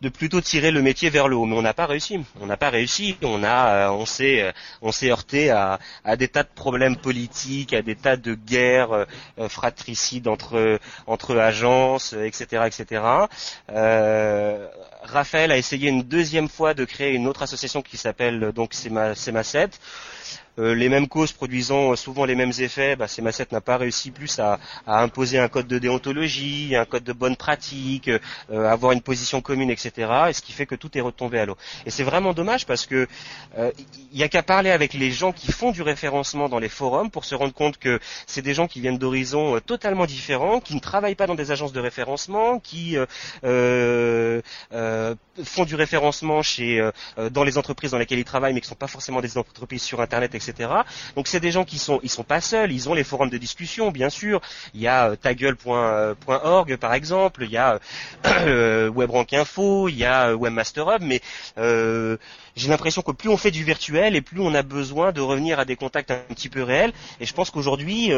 de 0.00 0.08
plutôt 0.08 0.40
tirer 0.40 0.70
le 0.70 0.82
métier 0.82 1.10
vers 1.10 1.28
le 1.28 1.36
haut, 1.36 1.46
mais 1.46 1.56
on 1.56 1.62
n'a 1.62 1.74
pas 1.74 1.86
réussi. 1.86 2.20
On 2.40 2.46
n'a 2.46 2.56
pas 2.56 2.70
réussi. 2.70 3.16
On 3.22 3.44
a 3.44 3.90
on 3.90 4.06
s'est 4.06 4.52
on 4.82 4.92
s'est 4.92 5.10
heurté 5.10 5.50
à, 5.50 5.78
à 6.04 6.16
des 6.16 6.28
tas 6.28 6.42
de 6.42 6.48
problèmes 6.54 6.96
politiques, 6.96 7.72
à 7.74 7.82
des 7.82 7.96
tas 7.96 8.16
de 8.16 8.34
guerres 8.34 9.06
fratricides 9.48 10.28
entre 10.28 10.78
entre 11.06 11.36
agences, 11.36 12.12
etc., 12.14 12.64
etc. 12.66 13.02
Euh, 13.70 14.66
Raphaël 15.02 15.50
a 15.52 15.56
essayé 15.56 15.88
une 15.88 16.02
deuxième 16.02 16.48
fois 16.48 16.74
de 16.74 16.84
créer 16.84 17.12
une 17.12 17.26
autre 17.26 17.42
association 17.42 17.82
qui 17.82 17.96
s'appelle 17.96 18.52
donc 18.52 18.74
SEMA, 18.74 19.14
SEMA 19.14 19.42
7 19.42 19.70
euh, 19.72 20.19
les 20.58 20.88
mêmes 20.88 21.08
causes 21.08 21.32
produisant 21.32 21.96
souvent 21.96 22.24
les 22.24 22.34
mêmes 22.34 22.52
effets, 22.58 22.96
bah, 22.96 23.06
CMA7 23.06 23.52
n'a 23.52 23.60
pas 23.60 23.76
réussi 23.76 24.10
plus 24.10 24.38
à, 24.38 24.58
imposer 24.86 25.38
un 25.38 25.48
code 25.48 25.66
de 25.66 25.78
déontologie, 25.78 26.74
un 26.76 26.84
code 26.84 27.04
de 27.04 27.12
bonne 27.12 27.36
pratique, 27.36 28.08
euh, 28.08 28.68
avoir 28.68 28.92
une 28.92 29.00
position 29.00 29.40
commune, 29.40 29.70
etc. 29.70 30.10
Et 30.28 30.32
ce 30.32 30.42
qui 30.42 30.52
fait 30.52 30.66
que 30.66 30.74
tout 30.74 30.96
est 30.98 31.00
retombé 31.00 31.38
à 31.38 31.46
l'eau. 31.46 31.56
Et 31.86 31.90
c'est 31.90 32.02
vraiment 32.02 32.32
dommage 32.32 32.66
parce 32.66 32.86
que 32.86 33.06
il 33.56 33.60
euh, 33.60 33.70
y 34.12 34.22
a 34.22 34.28
qu'à 34.28 34.42
parler 34.42 34.70
avec 34.70 34.94
les 34.94 35.10
gens 35.10 35.32
qui 35.32 35.52
font 35.52 35.70
du 35.70 35.82
référencement 35.82 36.48
dans 36.48 36.58
les 36.58 36.68
forums 36.68 37.10
pour 37.10 37.24
se 37.24 37.34
rendre 37.34 37.54
compte 37.54 37.78
que 37.78 38.00
c'est 38.26 38.42
des 38.42 38.54
gens 38.54 38.66
qui 38.66 38.80
viennent 38.80 38.98
d'horizons 38.98 39.60
totalement 39.60 40.06
différents, 40.06 40.60
qui 40.60 40.74
ne 40.74 40.80
travaillent 40.80 41.14
pas 41.14 41.26
dans 41.26 41.34
des 41.34 41.50
agences 41.50 41.72
de 41.72 41.80
référencement, 41.80 42.58
qui 42.58 42.96
font 43.42 44.42
du 45.64 45.74
référencement 45.74 46.42
chez 46.42 46.90
dans 47.30 47.44
les 47.44 47.58
entreprises 47.58 47.92
dans 47.92 47.98
lesquelles 47.98 48.18
ils 48.18 48.24
travaillent, 48.24 48.52
mais 48.52 48.60
qui 48.60 48.66
ne 48.66 48.70
sont 48.70 48.74
pas 48.74 48.86
forcément 48.86 49.20
des 49.20 49.38
entreprises 49.38 49.82
sur 49.82 50.00
Internet, 50.00 50.19
etc. 50.22 50.70
Donc 51.16 51.28
c'est 51.28 51.40
des 51.40 51.50
gens 51.50 51.64
qui 51.64 51.78
sont, 51.78 52.00
ils 52.02 52.10
sont 52.10 52.24
pas 52.24 52.40
seuls, 52.40 52.72
ils 52.72 52.88
ont 52.88 52.94
les 52.94 53.04
forums 53.04 53.30
de 53.30 53.38
discussion, 53.38 53.90
bien 53.90 54.10
sûr. 54.10 54.40
Il 54.74 54.80
y 54.80 54.88
a 54.88 55.10
euh, 55.10 55.16
tagueule.org 55.16 56.76
par 56.76 56.94
exemple, 56.94 57.44
il 57.44 57.50
y 57.50 57.56
a 57.56 57.78
euh, 58.26 58.90
WebRank 58.94 59.32
Info, 59.32 59.88
il 59.88 59.96
y 59.96 60.04
a 60.04 60.34
Webmaster 60.34 60.88
Hub, 60.88 61.02
mais 61.02 61.20
j'ai 62.56 62.68
l'impression 62.68 63.02
que 63.02 63.12
plus 63.12 63.28
on 63.28 63.36
fait 63.36 63.50
du 63.50 63.64
virtuel 63.64 64.16
et 64.16 64.20
plus 64.20 64.40
on 64.40 64.54
a 64.54 64.62
besoin 64.62 65.12
de 65.12 65.20
revenir 65.20 65.58
à 65.58 65.64
des 65.64 65.76
contacts 65.76 66.10
un 66.10 66.18
petit 66.28 66.48
peu 66.48 66.62
réels. 66.62 66.92
Et 67.20 67.26
je 67.26 67.32
pense 67.32 67.50
qu'aujourd'hui, 67.50 68.12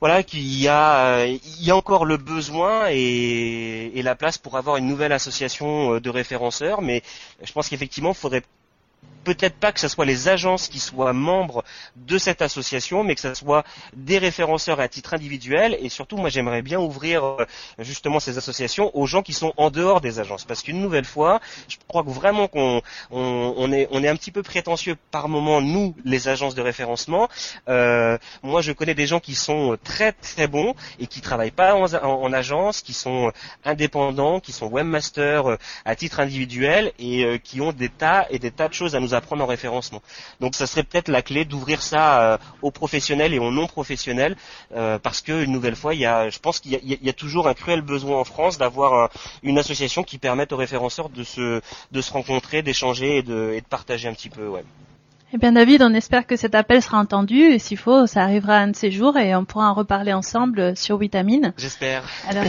voilà, 0.00 0.22
qu'il 0.22 0.42
y 0.42 0.68
a, 0.68 1.24
il 1.26 1.64
y 1.64 1.70
a 1.70 1.76
encore 1.76 2.04
le 2.04 2.16
besoin 2.16 2.88
et, 2.90 4.02
la 4.02 4.14
place 4.14 4.38
pour 4.38 4.56
avoir 4.56 4.76
une 4.76 4.86
nouvelle 4.86 5.12
association 5.12 5.98
de 5.98 6.10
référenceurs. 6.10 6.82
Mais 6.82 7.02
je 7.42 7.52
pense 7.52 7.68
qu'effectivement, 7.68 8.10
il 8.10 8.16
faudrait 8.16 8.42
peut-être 9.26 9.56
pas 9.56 9.72
que 9.72 9.80
ce 9.80 9.88
soit 9.88 10.04
les 10.04 10.28
agences 10.28 10.68
qui 10.68 10.78
soient 10.78 11.12
membres 11.12 11.64
de 11.96 12.16
cette 12.16 12.42
association, 12.42 13.02
mais 13.02 13.16
que 13.16 13.20
ce 13.20 13.34
soit 13.34 13.64
des 13.96 14.18
référenceurs 14.18 14.78
à 14.78 14.86
titre 14.86 15.14
individuel. 15.14 15.76
Et 15.80 15.88
surtout, 15.88 16.16
moi, 16.16 16.28
j'aimerais 16.28 16.62
bien 16.62 16.78
ouvrir 16.78 17.24
euh, 17.24 17.44
justement 17.80 18.20
ces 18.20 18.38
associations 18.38 18.96
aux 18.96 19.06
gens 19.06 19.22
qui 19.22 19.32
sont 19.32 19.52
en 19.56 19.70
dehors 19.70 20.00
des 20.00 20.20
agences, 20.20 20.44
parce 20.44 20.62
qu'une 20.62 20.80
nouvelle 20.80 21.04
fois, 21.04 21.40
je 21.68 21.76
crois 21.88 22.04
que 22.04 22.10
vraiment 22.10 22.46
qu'on 22.46 22.80
on, 23.10 23.72
est 23.72 24.08
un 24.08 24.14
petit 24.14 24.30
peu 24.30 24.44
prétentieux 24.44 24.96
par 25.10 25.28
moment, 25.28 25.60
nous, 25.60 25.96
les 26.04 26.28
agences 26.28 26.54
de 26.54 26.62
référencement. 26.62 27.28
Euh, 27.68 28.18
moi, 28.44 28.62
je 28.62 28.70
connais 28.70 28.94
des 28.94 29.08
gens 29.08 29.18
qui 29.18 29.34
sont 29.34 29.76
très 29.82 30.12
très 30.12 30.46
bons 30.46 30.74
et 31.00 31.08
qui 31.08 31.20
travaillent 31.20 31.50
pas 31.50 31.74
en, 31.74 31.92
en, 31.92 32.32
agence, 32.32 32.80
qui 32.80 32.92
sont 32.92 33.32
indépendants, 33.64 34.38
qui 34.38 34.52
sont 34.52 34.68
webmasters 34.68 35.50
euh, 35.50 35.56
à 35.84 35.96
titre 35.96 36.20
individuel 36.20 36.92
et 37.00 37.40
qui 37.42 37.60
ont 37.60 37.72
des 37.72 37.88
tas 37.88 38.26
et 38.30 38.38
des 38.38 38.52
tas 38.52 38.68
de 38.68 38.74
choses 38.74 38.94
à 38.94 39.00
nous 39.00 39.14
apprendre 39.16 39.42
en 39.42 39.46
référencement. 39.46 40.02
Donc, 40.40 40.54
ça 40.54 40.66
serait 40.66 40.82
peut-être 40.82 41.08
la 41.08 41.22
clé 41.22 41.44
d'ouvrir 41.44 41.82
ça 41.82 42.38
aux 42.62 42.70
professionnels 42.70 43.34
et 43.34 43.38
aux 43.38 43.50
non 43.50 43.66
professionnels, 43.66 44.36
parce 45.02 45.22
que 45.22 45.44
une 45.44 45.52
nouvelle 45.52 45.76
fois, 45.76 45.94
il 45.94 46.00
y 46.00 46.06
a, 46.06 46.28
je 46.30 46.38
pense 46.38 46.60
qu'il 46.60 46.72
y, 46.72 46.98
y 47.02 47.08
a, 47.08 47.12
toujours 47.12 47.48
un 47.48 47.54
cruel 47.54 47.80
besoin 47.80 48.18
en 48.18 48.24
France 48.24 48.58
d'avoir 48.58 49.10
une 49.42 49.58
association 49.58 50.02
qui 50.02 50.18
permette 50.18 50.52
aux 50.52 50.56
référenceurs 50.56 51.08
de 51.08 51.24
se 51.24 51.60
de 51.92 52.00
se 52.00 52.12
rencontrer, 52.12 52.62
d'échanger 52.62 53.18
et 53.18 53.22
de, 53.22 53.52
et 53.54 53.60
de 53.60 53.66
partager 53.66 54.08
un 54.08 54.14
petit 54.14 54.30
peu. 54.30 54.46
Ouais. 54.48 54.64
Eh 55.32 55.38
bien 55.38 55.52
David, 55.52 55.82
on 55.82 55.92
espère 55.92 56.26
que 56.26 56.36
cet 56.36 56.54
appel 56.54 56.82
sera 56.82 56.98
entendu 56.98 57.40
et 57.40 57.58
s'il 57.58 57.78
faut, 57.78 58.06
ça 58.06 58.22
arrivera 58.22 58.58
un 58.58 58.68
de 58.68 58.76
ces 58.76 58.90
jours 58.90 59.16
et 59.16 59.34
on 59.34 59.44
pourra 59.44 59.70
en 59.70 59.74
reparler 59.74 60.12
ensemble 60.12 60.76
sur 60.76 60.98
Vitamine. 60.98 61.52
J'espère. 61.56 62.04
Alors, 62.28 62.44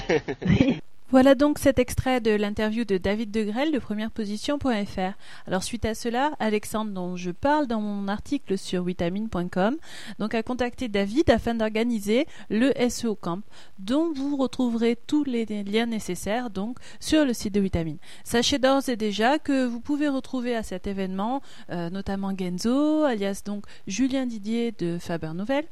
Voilà 1.10 1.36
donc 1.36 1.58
cet 1.58 1.80
extrait 1.80 2.20
de 2.20 2.32
l'interview 2.32 2.84
de 2.84 2.98
David 2.98 3.32
Degrelle 3.32 3.72
de 3.72 3.80
premièreposition.fr. 3.80 5.14
Alors 5.48 5.64
suite 5.64 5.86
à 5.86 5.96
cela, 5.96 6.32
Alexandre 6.38 6.92
dont 6.92 7.16
je 7.16 7.32
parle 7.32 7.66
dans 7.66 7.80
mon 7.80 8.10
article 8.10 8.58
sur 8.58 8.84
vitamine.com, 8.84 9.78
donc 10.20 10.36
a 10.36 10.44
contacté 10.44 10.90
David 10.90 11.30
afin 11.30 11.56
d'organiser 11.56 12.28
le 12.50 12.74
SEO 12.90 13.16
Camp 13.16 13.40
dont 13.80 14.12
vous 14.14 14.36
retrouverez 14.36 14.98
tous 15.08 15.24
les 15.24 15.46
liens 15.46 15.86
nécessaires 15.86 16.50
donc 16.50 16.78
sur 17.00 17.24
le 17.24 17.32
site 17.32 17.54
de 17.54 17.62
Vitamine. 17.62 18.00
Sachez 18.26 18.60
d'ores 18.60 18.90
et 18.90 18.98
déjà 18.98 19.40
que 19.40 19.66
vous 19.66 19.80
pouvez 19.80 20.10
retrouver 20.10 20.58
à 20.58 20.64
cet 20.64 20.88
événement 20.88 21.42
euh, 21.70 21.90
notamment 21.90 22.36
Genzo, 22.38 23.06
alias 23.06 23.44
donc 23.46 23.64
Julien 23.88 24.26
Didier 24.26 24.74
de 24.74 24.98
Faber 25.00 25.32
Nouvelle, 25.34 25.68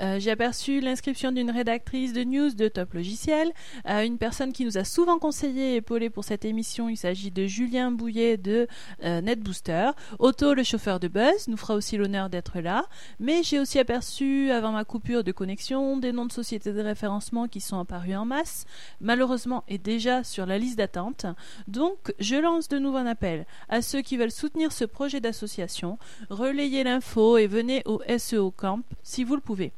euh, 0.00 0.18
j'ai 0.18 0.30
aperçu 0.30 0.80
l'inscription 0.80 1.32
d'une 1.32 1.50
rédactrice 1.50 2.12
de 2.12 2.24
news 2.24 2.50
de 2.54 2.68
Top 2.68 2.94
Logiciel, 2.94 3.52
euh, 3.88 4.04
une 4.04 4.18
personne 4.18 4.52
qui 4.52 4.64
nous 4.64 4.78
a 4.78 4.84
souvent 4.84 5.18
conseillé 5.18 5.74
et 5.74 5.76
épaulé 5.76 6.10
pour 6.10 6.24
cette 6.24 6.44
émission. 6.44 6.88
Il 6.88 6.96
s'agit 6.96 7.30
de 7.30 7.46
Julien 7.46 7.90
Bouillet 7.90 8.36
de 8.36 8.66
euh, 9.04 9.20
NetBooster. 9.20 9.90
Otto, 10.18 10.54
le 10.54 10.62
chauffeur 10.62 11.00
de 11.00 11.08
Buzz, 11.08 11.48
nous 11.48 11.56
fera 11.56 11.74
aussi 11.74 11.96
l'honneur 11.96 12.30
d'être 12.30 12.60
là. 12.60 12.86
Mais 13.20 13.42
j'ai 13.42 13.58
aussi 13.58 13.78
aperçu, 13.78 14.50
avant 14.50 14.72
ma 14.72 14.84
coupure 14.84 15.24
de 15.24 15.32
connexion, 15.32 15.96
des 15.96 16.12
noms 16.12 16.26
de 16.26 16.32
sociétés 16.32 16.72
de 16.72 16.80
référencement 16.80 17.48
qui 17.48 17.60
sont 17.60 17.78
apparus 17.78 18.16
en 18.16 18.24
masse, 18.24 18.64
malheureusement 19.00 19.64
et 19.68 19.78
déjà 19.78 20.24
sur 20.24 20.46
la 20.46 20.58
liste 20.58 20.78
d'attente. 20.78 21.26
Donc, 21.68 22.12
je 22.18 22.36
lance 22.36 22.68
de 22.68 22.78
nouveau 22.78 22.98
un 22.98 23.06
appel 23.06 23.46
à 23.68 23.82
ceux 23.82 24.02
qui 24.02 24.16
veulent 24.16 24.30
soutenir 24.30 24.72
ce 24.72 24.84
projet 24.84 25.20
d'association. 25.20 25.98
Relayez 26.30 26.84
l'info 26.84 27.38
et 27.38 27.46
venez 27.46 27.82
au 27.84 28.00
SEO 28.18 28.50
Camp 28.50 28.80
si 29.02 29.24
vous 29.24 29.34
le 29.34 29.40
pouvez. 29.40 29.72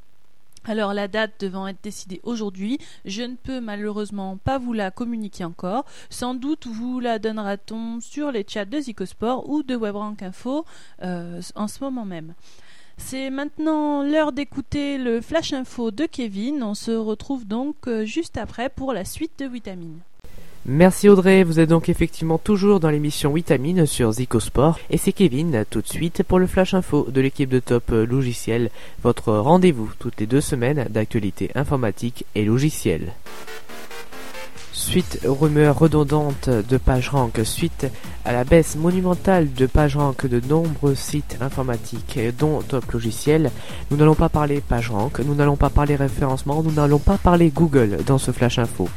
Alors 0.68 0.94
la 0.94 1.06
date 1.06 1.34
devant 1.38 1.68
être 1.68 1.82
décidée 1.82 2.20
aujourd'hui, 2.24 2.78
je 3.04 3.22
ne 3.22 3.36
peux 3.36 3.60
malheureusement 3.60 4.36
pas 4.36 4.58
vous 4.58 4.72
la 4.72 4.90
communiquer 4.90 5.44
encore. 5.44 5.84
Sans 6.10 6.34
doute 6.34 6.66
vous 6.66 6.98
la 6.98 7.20
donnera-t-on 7.20 8.00
sur 8.00 8.32
les 8.32 8.44
chats 8.46 8.64
de 8.64 8.80
Zicosport 8.80 9.48
ou 9.48 9.62
de 9.62 9.76
WebRank 9.76 10.22
Info 10.22 10.64
euh, 11.02 11.40
en 11.54 11.68
ce 11.68 11.82
moment 11.84 12.04
même. 12.04 12.34
C'est 12.98 13.30
maintenant 13.30 14.02
l'heure 14.02 14.32
d'écouter 14.32 14.98
le 14.98 15.20
Flash 15.20 15.52
Info 15.52 15.90
de 15.90 16.06
Kevin. 16.06 16.62
On 16.62 16.74
se 16.74 16.90
retrouve 16.90 17.46
donc 17.46 17.76
euh, 17.86 18.04
juste 18.04 18.36
après 18.36 18.68
pour 18.68 18.92
la 18.92 19.04
suite 19.04 19.38
de 19.38 19.46
Vitamine. 19.46 20.00
Merci 20.68 21.08
Audrey, 21.08 21.44
vous 21.44 21.60
êtes 21.60 21.68
donc 21.68 21.88
effectivement 21.88 22.38
toujours 22.38 22.80
dans 22.80 22.90
l'émission 22.90 23.32
Vitamine 23.32 23.86
sur 23.86 24.10
Zico 24.10 24.40
Sport 24.40 24.80
et 24.90 24.98
c'est 24.98 25.12
Kevin 25.12 25.64
tout 25.70 25.80
de 25.80 25.86
suite 25.86 26.24
pour 26.24 26.40
le 26.40 26.48
flash 26.48 26.74
info 26.74 27.06
de 27.08 27.20
l'équipe 27.20 27.48
de 27.48 27.60
Top 27.60 27.92
Logiciel, 27.92 28.70
votre 29.00 29.32
rendez-vous 29.32 29.88
toutes 30.00 30.18
les 30.18 30.26
deux 30.26 30.40
semaines 30.40 30.88
d'actualité 30.90 31.52
informatique 31.54 32.26
et 32.34 32.44
logicielle. 32.44 33.12
Suite 34.72 35.20
aux 35.24 35.34
rumeurs 35.34 35.78
redondantes 35.78 36.50
de 36.50 36.76
PageRank, 36.78 37.38
suite 37.44 37.86
à 38.24 38.32
la 38.32 38.42
baisse 38.42 38.74
monumentale 38.74 39.52
de 39.54 39.66
PageRank 39.66 40.26
de 40.26 40.40
nombreux 40.48 40.96
sites 40.96 41.38
informatiques 41.40 42.18
dont 42.40 42.60
Top 42.62 42.90
Logiciel, 42.90 43.52
nous 43.92 43.96
n'allons 43.96 44.16
pas 44.16 44.28
parler 44.28 44.60
PageRank, 44.60 45.20
nous 45.20 45.36
n'allons 45.36 45.56
pas 45.56 45.70
parler 45.70 45.94
référencement, 45.94 46.64
nous 46.64 46.72
n'allons 46.72 46.98
pas 46.98 47.18
parler 47.18 47.50
Google 47.50 47.98
dans 48.04 48.18
ce 48.18 48.32
flash 48.32 48.58
info. 48.58 48.88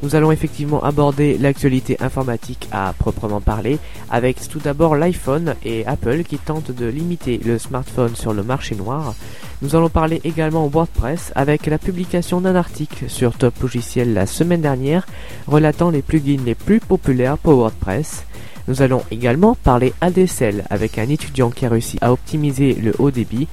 Nous 0.00 0.14
allons 0.14 0.30
effectivement 0.30 0.82
aborder 0.84 1.38
l'actualité 1.38 1.96
informatique 2.00 2.68
à 2.70 2.94
proprement 2.96 3.40
parler, 3.40 3.78
avec 4.10 4.48
tout 4.48 4.60
d'abord 4.60 4.94
l'iPhone 4.94 5.56
et 5.64 5.84
Apple 5.86 6.22
qui 6.22 6.38
tentent 6.38 6.70
de 6.70 6.86
limiter 6.86 7.40
le 7.44 7.58
smartphone 7.58 8.14
sur 8.14 8.32
le 8.32 8.44
marché 8.44 8.76
noir. 8.76 9.14
Nous 9.60 9.74
allons 9.74 9.88
parler 9.88 10.20
également 10.22 10.68
WordPress 10.68 11.32
avec 11.34 11.66
la 11.66 11.78
publication 11.78 12.40
d'un 12.40 12.54
article 12.54 13.06
sur 13.08 13.36
Top 13.36 13.60
Logiciel 13.60 14.14
la 14.14 14.26
semaine 14.26 14.60
dernière 14.60 15.04
relatant 15.48 15.90
les 15.90 16.02
plugins 16.02 16.44
les 16.46 16.54
plus 16.54 16.78
populaires 16.78 17.36
pour 17.36 17.54
WordPress. 17.54 18.24
Nous 18.68 18.82
allons 18.82 19.02
également 19.10 19.56
parler 19.56 19.94
ADSL 20.00 20.64
avec 20.70 20.98
un 20.98 21.08
étudiant 21.08 21.50
qui 21.50 21.66
a 21.66 21.70
réussi 21.70 21.98
à 22.00 22.12
optimiser 22.12 22.74
le 22.74 22.94
haut 23.00 23.10
débit 23.10 23.48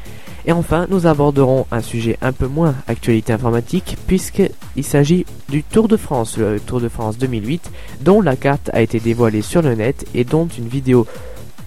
et 0.47 0.51
enfin, 0.51 0.85
nous 0.89 1.07
aborderons 1.07 1.65
un 1.71 1.81
sujet 1.81 2.17
un 2.21 2.31
peu 2.31 2.47
moins 2.47 2.75
actualité 2.87 3.33
informatique, 3.33 3.97
puisqu'il 4.07 4.83
s'agit 4.83 5.25
du 5.49 5.63
Tour 5.63 5.87
de 5.87 5.97
France, 5.97 6.37
le 6.37 6.59
Tour 6.59 6.79
de 6.79 6.89
France 6.89 7.17
2008, 7.17 7.71
dont 8.01 8.21
la 8.21 8.35
carte 8.35 8.69
a 8.73 8.81
été 8.81 8.99
dévoilée 8.99 9.41
sur 9.41 9.61
le 9.61 9.73
net 9.73 10.05
et 10.13 10.23
dont 10.23 10.47
une 10.47 10.67
vidéo 10.67 11.07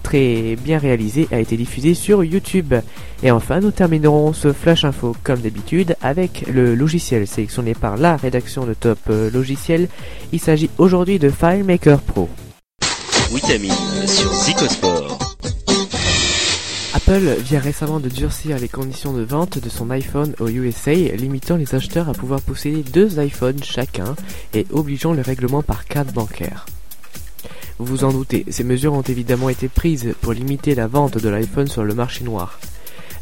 très 0.01 0.55
bien 0.55 0.79
réalisée 0.79 1.27
a 1.31 1.39
été 1.39 1.57
diffusée 1.57 1.93
sur 1.93 2.23
YouTube. 2.23 2.73
Et 3.21 3.31
enfin, 3.31 3.59
nous 3.59 3.71
terminerons 3.71 4.31
ce 4.31 4.53
Flash 4.53 4.85
Info 4.85 5.15
comme 5.23 5.41
d'habitude 5.41 5.95
avec 6.01 6.45
le 6.47 6.73
logiciel 6.73 7.27
sélectionné 7.27 7.73
par 7.73 7.97
la 7.97 8.15
rédaction 8.15 8.65
de 8.65 8.73
Top 8.73 8.99
euh, 9.09 9.29
Logiciel. 9.29 9.89
Il 10.31 10.39
s'agit 10.39 10.69
aujourd'hui 10.77 11.19
de 11.19 11.29
FileMaker 11.29 11.99
Pro. 12.01 12.29
Vitamine 13.31 14.07
sur 14.07 14.33
Zicosport. 14.33 15.28
Apple 17.09 17.41
vient 17.41 17.59
récemment 17.59 17.99
de 17.99 18.07
durcir 18.07 18.59
les 18.59 18.67
conditions 18.67 19.13
de 19.13 19.23
vente 19.23 19.57
de 19.57 19.67
son 19.67 19.89
iPhone 19.89 20.35
aux 20.39 20.47
USA, 20.47 20.93
limitant 20.93 21.55
les 21.55 21.73
acheteurs 21.73 22.07
à 22.07 22.13
pouvoir 22.13 22.39
posséder 22.39 22.83
deux 22.83 23.19
iPhones 23.19 23.63
chacun 23.63 24.15
et 24.53 24.67
obligeant 24.69 25.13
le 25.13 25.23
règlement 25.23 25.63
par 25.63 25.85
carte 25.85 26.13
bancaire. 26.13 26.67
Vous 27.79 27.85
vous 27.85 28.03
en 28.03 28.11
doutez, 28.11 28.45
ces 28.49 28.63
mesures 28.63 28.93
ont 28.93 29.01
évidemment 29.01 29.49
été 29.49 29.69
prises 29.69 30.13
pour 30.21 30.33
limiter 30.33 30.75
la 30.75 30.85
vente 30.85 31.17
de 31.17 31.29
l'iPhone 31.29 31.65
sur 31.65 31.83
le 31.83 31.95
marché 31.95 32.23
noir. 32.23 32.59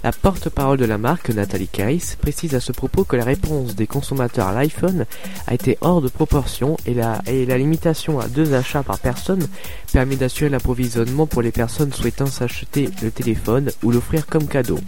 La 0.04 0.12
porte-parole 0.12 0.78
de 0.78 0.86
la 0.86 0.98
marque, 0.98 1.30
Nathalie 1.30 1.68
Case, 1.68 2.16
précise 2.22 2.56
à 2.56 2.60
ce 2.60 2.72
propos 2.72 3.04
que 3.04 3.16
la 3.16 3.24
réponse 3.24 3.76
des 3.76 3.88
consommateurs 3.88 4.48
à 4.48 4.54
l'iPhone 4.54 5.06
a 5.48 5.54
été 5.54 5.78
hors 5.82 6.02
de 6.02 6.08
proportion 6.08 6.78
et 6.86 6.94
la 6.94 7.58
limitation 7.58 8.20
à 8.20 8.28
deux 8.28 8.54
achats 8.54 8.84
par 8.84 9.00
personne 9.00 9.48
permet 9.92 10.16
d'assurer 10.16 10.50
l'approvisionnement 10.50 11.28
pour 11.28 11.42
les 11.42 11.52
personnes 11.52 11.94
souhaitant 11.94 12.28
s'acheter 12.28 12.90
le 13.02 13.12
téléphone 13.12 13.72
ou 13.84 13.92
l'offrir 13.92 14.28
comme 14.28 14.48
cadeau. 14.48 14.80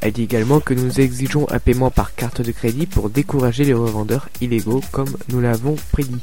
Elle 0.00 0.12
dit 0.12 0.22
également 0.22 0.60
que 0.60 0.74
nous 0.74 1.00
exigeons 1.00 1.46
un 1.50 1.58
paiement 1.58 1.90
par 1.90 2.14
carte 2.14 2.40
de 2.40 2.52
crédit 2.52 2.86
pour 2.86 3.10
décourager 3.10 3.64
les 3.64 3.74
revendeurs 3.74 4.28
illégaux 4.40 4.80
comme 4.92 5.16
nous 5.28 5.40
l'avons 5.40 5.76
prédit. 5.90 6.22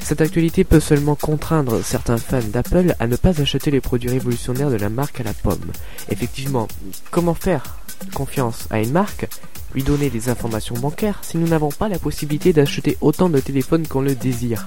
Cette 0.00 0.20
actualité 0.20 0.62
peut 0.62 0.80
seulement 0.80 1.16
contraindre 1.16 1.82
certains 1.84 2.18
fans 2.18 2.40
d'Apple 2.40 2.94
à 3.00 3.06
ne 3.06 3.16
pas 3.16 3.40
acheter 3.40 3.70
les 3.70 3.80
produits 3.80 4.10
révolutionnaires 4.10 4.70
de 4.70 4.76
la 4.76 4.88
marque 4.88 5.20
à 5.20 5.24
la 5.24 5.34
pomme. 5.34 5.72
Effectivement, 6.10 6.68
comment 7.10 7.34
faire? 7.34 7.78
Confiance 8.14 8.66
à 8.70 8.80
une 8.80 8.92
marque 8.92 9.28
lui 9.74 9.82
donner 9.82 10.10
des 10.10 10.28
informations 10.28 10.76
bancaires 10.76 11.20
si 11.22 11.36
nous 11.36 11.48
n'avons 11.48 11.70
pas 11.70 11.88
la 11.88 11.98
possibilité 11.98 12.52
d'acheter 12.52 12.96
autant 13.00 13.28
de 13.28 13.40
téléphones 13.40 13.86
qu'on 13.86 14.00
le 14.00 14.14
désire 14.14 14.66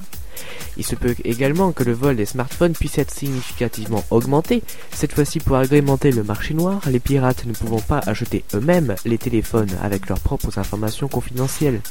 il 0.77 0.85
se 0.85 0.95
peut 0.95 1.15
également 1.23 1.71
que 1.71 1.83
le 1.83 1.91
vol 1.91 2.15
des 2.15 2.25
smartphones 2.25 2.73
puisse 2.73 2.97
être 2.97 3.13
significativement 3.13 4.03
augmenté, 4.11 4.63
cette 4.91 5.13
fois-ci 5.13 5.39
pour 5.39 5.57
agrémenter 5.57 6.11
le 6.11 6.23
marché 6.23 6.53
noir, 6.53 6.81
les 6.89 6.99
pirates 6.99 7.45
ne 7.45 7.53
pouvant 7.53 7.81
pas 7.81 7.99
acheter 8.05 8.43
eux-mêmes 8.53 8.95
les 9.05 9.17
téléphones 9.17 9.69
avec 9.81 10.07
leurs 10.07 10.21
propres 10.21 10.57
informations 10.57 11.07
confidentielles. 11.07 11.81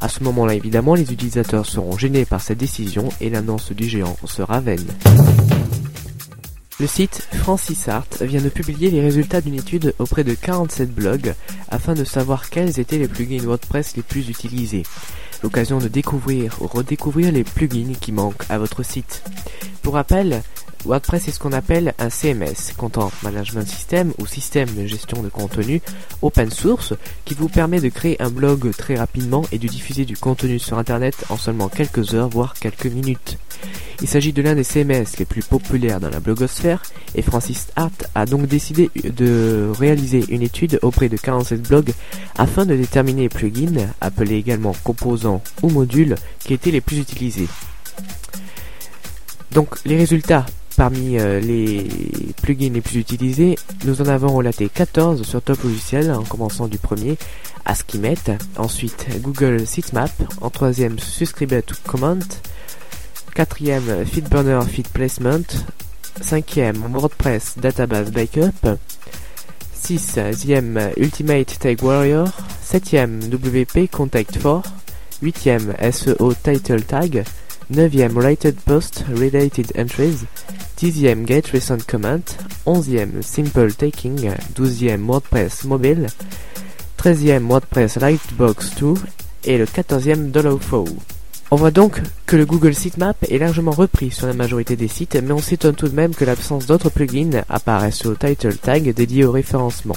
À 0.00 0.08
ce 0.08 0.24
moment-là, 0.24 0.54
évidemment, 0.54 0.94
les 0.94 1.12
utilisateurs 1.12 1.66
seront 1.66 1.98
gênés 1.98 2.24
par 2.24 2.40
cette 2.40 2.58
décision 2.58 3.10
et 3.20 3.28
l'annonce 3.28 3.72
du 3.72 3.86
géant 3.86 4.16
sera 4.24 4.60
vaine. 4.60 4.86
Le 6.80 6.86
site 6.86 7.28
Francisart 7.34 8.06
vient 8.22 8.40
de 8.40 8.48
publier 8.48 8.90
les 8.90 9.02
résultats 9.02 9.42
d'une 9.42 9.54
étude 9.54 9.94
auprès 9.98 10.24
de 10.24 10.32
47 10.32 10.90
blogs 10.90 11.34
afin 11.68 11.92
de 11.92 12.04
savoir 12.04 12.48
quels 12.48 12.80
étaient 12.80 12.96
les 12.96 13.06
plugins 13.06 13.44
WordPress 13.44 13.96
les 13.96 14.02
plus 14.02 14.30
utilisés 14.30 14.84
l'occasion 15.42 15.78
de 15.78 15.88
découvrir 15.88 16.56
ou 16.60 16.66
redécouvrir 16.66 17.32
les 17.32 17.44
plugins 17.44 17.92
qui 18.00 18.12
manquent 18.12 18.44
à 18.48 18.58
votre 18.58 18.82
site. 18.82 19.22
Pour 19.82 19.94
rappel, 19.94 20.42
WordPress 20.84 21.28
est 21.28 21.32
ce 21.32 21.38
qu'on 21.38 21.52
appelle 21.52 21.94
un 21.98 22.08
CMS, 22.08 22.72
Content 22.76 23.12
Management 23.22 23.68
System 23.68 24.12
ou 24.18 24.26
système 24.26 24.68
de 24.74 24.86
gestion 24.86 25.22
de 25.22 25.28
contenu 25.28 25.82
open 26.22 26.50
source 26.50 26.94
qui 27.24 27.34
vous 27.34 27.48
permet 27.48 27.80
de 27.80 27.90
créer 27.90 28.20
un 28.22 28.30
blog 28.30 28.70
très 28.76 28.94
rapidement 28.94 29.44
et 29.52 29.58
de 29.58 29.68
diffuser 29.68 30.04
du 30.04 30.16
contenu 30.16 30.58
sur 30.58 30.78
Internet 30.78 31.26
en 31.28 31.36
seulement 31.36 31.68
quelques 31.68 32.14
heures 32.14 32.30
voire 32.30 32.54
quelques 32.54 32.86
minutes. 32.86 33.38
Il 34.00 34.08
s'agit 34.08 34.32
de 34.32 34.40
l'un 34.40 34.54
des 34.54 34.64
CMS 34.64 35.18
les 35.18 35.26
plus 35.26 35.42
populaires 35.42 36.00
dans 36.00 36.08
la 36.08 36.20
blogosphère 36.20 36.82
et 37.14 37.20
Francis 37.20 37.68
Hart 37.76 38.06
a 38.14 38.24
donc 38.24 38.46
décidé 38.46 38.90
de 38.94 39.70
réaliser 39.78 40.24
une 40.30 40.42
étude 40.42 40.78
auprès 40.80 41.10
de 41.10 41.18
47 41.18 41.68
blogs 41.68 41.92
afin 42.38 42.64
de 42.64 42.74
déterminer 42.74 43.22
les 43.22 43.28
plugins, 43.28 43.88
appelés 44.00 44.36
également 44.36 44.74
composants 44.82 45.42
ou 45.62 45.68
modules, 45.68 46.14
qui 46.38 46.54
étaient 46.54 46.70
les 46.70 46.80
plus 46.80 46.98
utilisés. 46.98 47.48
Donc 49.52 49.76
les 49.84 49.96
résultats 49.96 50.46
parmi 50.80 51.18
euh, 51.18 51.40
les 51.40 51.86
plugins 52.40 52.72
les 52.72 52.80
plus 52.80 53.00
utilisés, 53.00 53.58
nous 53.84 54.00
en 54.00 54.06
avons 54.06 54.34
relaté 54.34 54.70
14 54.70 55.24
sur 55.24 55.42
Top 55.42 55.62
Logiciel 55.62 56.10
en 56.10 56.22
commençant 56.22 56.68
du 56.68 56.78
premier 56.78 57.18
Askimet, 57.66 58.14
ensuite 58.56 59.06
Google 59.20 59.66
Sitemap, 59.66 60.10
en 60.40 60.48
troisième 60.48 60.98
Subscribe 60.98 61.60
to 61.66 61.74
Comment, 61.86 62.20
quatrième 63.34 64.06
FeedBurner 64.06 64.60
Feed 64.70 64.88
Placement, 64.88 65.44
cinquième 66.22 66.78
WordPress 66.94 67.58
Database 67.58 68.10
Backup, 68.10 68.78
sixième 69.74 70.80
Ultimate 70.96 71.58
Tag 71.58 71.82
Warrior, 71.82 72.28
septième 72.62 73.20
WP 73.20 73.90
Contact 73.90 74.42
4, 74.42 74.62
huitième 75.20 75.74
SEO 75.92 76.32
Title 76.42 76.80
Tag, 76.84 77.24
9e 77.70 78.18
Rated 78.18 78.56
Post 78.62 79.04
Related 79.10 79.72
Entries, 79.78 80.24
10e 80.80 81.26
Get 81.26 81.48
Recent 81.52 81.84
Comment, 81.86 82.22
11e 82.66 83.20
Simple 83.20 83.74
Taking, 83.74 84.30
12e 84.54 85.04
WordPress 85.04 85.64
Mobile, 85.64 86.06
13e 86.96 87.46
WordPress 87.46 87.96
Lightbox 87.96 88.76
2 88.76 88.94
et 89.44 89.58
le 89.58 89.66
14e 89.66 90.58
Flow. 90.58 90.86
On 91.50 91.56
voit 91.56 91.70
donc 91.70 92.00
que 92.24 92.36
le 92.36 92.46
Google 92.46 92.74
Sitemap 92.74 93.16
est 93.28 93.36
largement 93.36 93.72
repris 93.72 94.10
sur 94.10 94.26
la 94.26 94.32
majorité 94.32 94.74
des 94.74 94.88
sites, 94.88 95.16
mais 95.16 95.32
on 95.32 95.38
s'étonne 95.38 95.74
tout 95.74 95.88
de 95.88 95.94
même 95.94 96.14
que 96.14 96.24
l'absence 96.24 96.64
d'autres 96.64 96.88
plugins 96.88 97.42
apparaissent 97.50 98.06
au 98.06 98.14
title 98.14 98.56
tag 98.56 98.94
dédié 98.94 99.26
au 99.26 99.32
référencement. 99.32 99.96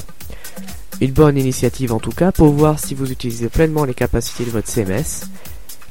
Une 0.99 1.11
bonne 1.11 1.37
initiative 1.37 1.93
en 1.93 1.99
tout 1.99 2.11
cas 2.11 2.33
pour 2.33 2.51
voir 2.51 2.77
si 2.77 2.93
vous 2.93 3.09
utilisez 3.09 3.47
pleinement 3.47 3.85
les 3.85 3.93
capacités 3.93 4.43
de 4.43 4.51
votre 4.51 4.67
CMS. 4.67 5.29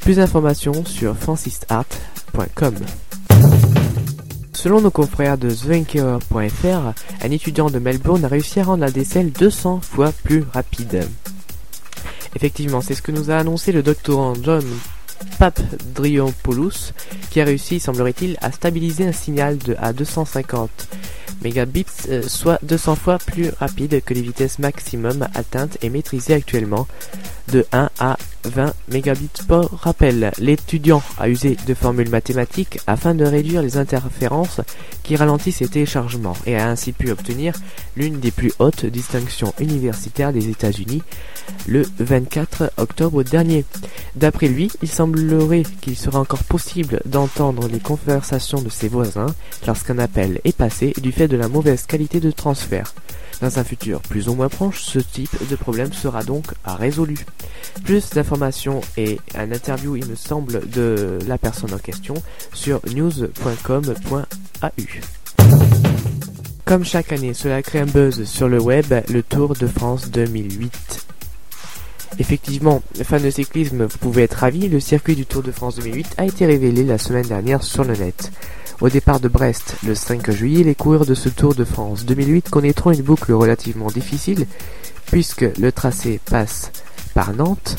Plus 0.00 0.16
d'informations 0.16 0.84
sur 0.84 1.16
francisart.com. 1.16 2.74
Selon 4.62 4.80
nos 4.80 4.92
confrères 4.92 5.38
de 5.38 5.50
TheInker.fr, 5.50 6.94
un 7.24 7.30
étudiant 7.32 7.68
de 7.68 7.80
Melbourne 7.80 8.24
a 8.24 8.28
réussi 8.28 8.60
à 8.60 8.62
rendre 8.62 8.84
la 8.84 8.92
décelle 8.92 9.32
200 9.32 9.80
fois 9.80 10.12
plus 10.22 10.44
rapide. 10.54 11.04
Effectivement, 12.36 12.80
c'est 12.80 12.94
ce 12.94 13.02
que 13.02 13.10
nous 13.10 13.32
a 13.32 13.38
annoncé 13.38 13.72
le 13.72 13.82
doctorant 13.82 14.34
John 14.40 14.64
Papdriopoulos, 15.40 16.92
qui 17.30 17.40
a 17.40 17.44
réussi, 17.44 17.80
semblerait-il, 17.80 18.36
à 18.40 18.52
stabiliser 18.52 19.04
un 19.04 19.10
signal 19.10 19.58
de 19.58 19.74
à 19.80 19.92
250 19.92 20.70
mégabits, 21.42 21.86
euh, 22.10 22.22
soit 22.22 22.60
200 22.62 22.94
fois 22.94 23.18
plus 23.18 23.50
rapide 23.58 24.00
que 24.04 24.14
les 24.14 24.22
vitesses 24.22 24.60
maximum 24.60 25.26
atteintes 25.34 25.76
et 25.82 25.90
maîtrisées 25.90 26.34
actuellement 26.34 26.86
de 27.50 27.66
1 27.72 27.90
à 27.98 28.16
20 28.44 28.74
mégabits 28.88 29.28
par 29.46 29.70
rappel. 29.70 30.32
L'étudiant 30.38 31.02
a 31.18 31.28
usé 31.28 31.56
de 31.66 31.74
formules 31.74 32.08
mathématiques 32.08 32.78
afin 32.86 33.14
de 33.14 33.24
réduire 33.24 33.62
les 33.62 33.76
interférences 33.76 34.60
qui 35.02 35.16
ralentissent 35.16 35.60
les 35.60 35.68
téléchargements 35.68 36.36
et 36.46 36.56
a 36.56 36.68
ainsi 36.68 36.92
pu 36.92 37.10
obtenir 37.10 37.54
l'une 37.96 38.20
des 38.20 38.30
plus 38.30 38.52
hautes 38.58 38.86
distinctions 38.86 39.54
universitaires 39.58 40.32
des 40.32 40.48
États-Unis 40.48 41.02
le 41.66 41.84
24 41.98 42.72
octobre 42.76 43.22
dernier. 43.22 43.64
D'après 44.16 44.48
lui, 44.48 44.70
il 44.82 44.88
semblerait 44.88 45.64
qu'il 45.80 45.96
sera 45.96 46.20
encore 46.20 46.44
possible 46.44 47.00
d'entendre 47.04 47.68
les 47.68 47.80
conversations 47.80 48.62
de 48.62 48.68
ses 48.68 48.88
voisins 48.88 49.34
lorsqu'un 49.66 49.98
appel 49.98 50.40
est 50.44 50.56
passé 50.56 50.92
du 51.00 51.12
fait 51.12 51.28
de 51.28 51.36
la 51.36 51.48
mauvaise 51.48 51.86
qualité 51.86 52.20
de 52.20 52.30
transfert. 52.30 52.94
Dans 53.42 53.58
un 53.58 53.64
futur 53.64 54.00
plus 54.02 54.28
ou 54.28 54.34
moins 54.34 54.48
proche, 54.48 54.82
ce 54.82 55.00
type 55.00 55.36
de 55.50 55.56
problème 55.56 55.92
sera 55.92 56.22
donc 56.22 56.44
résolu. 56.64 57.16
Plus 57.82 58.10
d'informations 58.10 58.80
et 58.96 59.18
un 59.34 59.50
interview, 59.50 59.96
il 59.96 60.06
me 60.06 60.14
semble, 60.14 60.68
de 60.70 61.18
la 61.26 61.38
personne 61.38 61.74
en 61.74 61.78
question 61.78 62.14
sur 62.54 62.80
news.com.au. 62.94 64.68
Comme 66.64 66.84
chaque 66.84 67.10
année, 67.10 67.34
cela 67.34 67.62
crée 67.62 67.80
un 67.80 67.86
buzz 67.86 68.22
sur 68.22 68.48
le 68.48 68.60
web, 68.60 68.86
le 69.08 69.24
Tour 69.24 69.54
de 69.54 69.66
France 69.66 70.08
2008. 70.12 71.06
Effectivement, 72.20 72.80
fans 73.02 73.18
de 73.18 73.30
cyclisme, 73.30 73.86
vous 73.86 73.98
pouvez 73.98 74.22
être 74.22 74.34
ravis, 74.34 74.68
le 74.68 74.78
circuit 74.78 75.16
du 75.16 75.26
Tour 75.26 75.42
de 75.42 75.50
France 75.50 75.76
2008 75.76 76.14
a 76.18 76.26
été 76.26 76.46
révélé 76.46 76.84
la 76.84 76.98
semaine 76.98 77.26
dernière 77.26 77.64
sur 77.64 77.82
le 77.82 77.96
net. 77.96 78.30
Au 78.80 78.88
départ 78.88 79.20
de 79.20 79.28
Brest, 79.28 79.76
le 79.86 79.94
5 79.94 80.30
juillet, 80.30 80.64
les 80.64 80.74
coureurs 80.74 81.06
de 81.06 81.14
ce 81.14 81.28
Tour 81.28 81.54
de 81.54 81.64
France 81.64 82.04
2008 82.04 82.50
connaîtront 82.50 82.90
une 82.90 83.02
boucle 83.02 83.32
relativement 83.32 83.86
difficile, 83.88 84.46
puisque 85.06 85.46
le 85.58 85.70
tracé 85.70 86.20
passe 86.30 86.72
par 87.14 87.32
Nantes, 87.32 87.76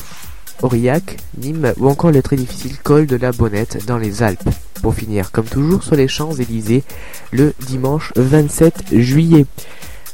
Aurillac, 0.62 1.18
Nîmes 1.38 1.74
ou 1.78 1.88
encore 1.88 2.12
le 2.12 2.22
très 2.22 2.36
difficile 2.36 2.78
col 2.82 3.06
de 3.06 3.16
la 3.16 3.32
Bonnette 3.32 3.84
dans 3.86 3.98
les 3.98 4.22
Alpes, 4.22 4.48
pour 4.82 4.94
finir 4.94 5.30
comme 5.30 5.44
toujours 5.44 5.82
sur 5.82 5.96
les 5.96 6.08
Champs-Élysées 6.08 6.84
le 7.32 7.52
dimanche 7.66 8.12
27 8.16 8.98
juillet. 8.98 9.46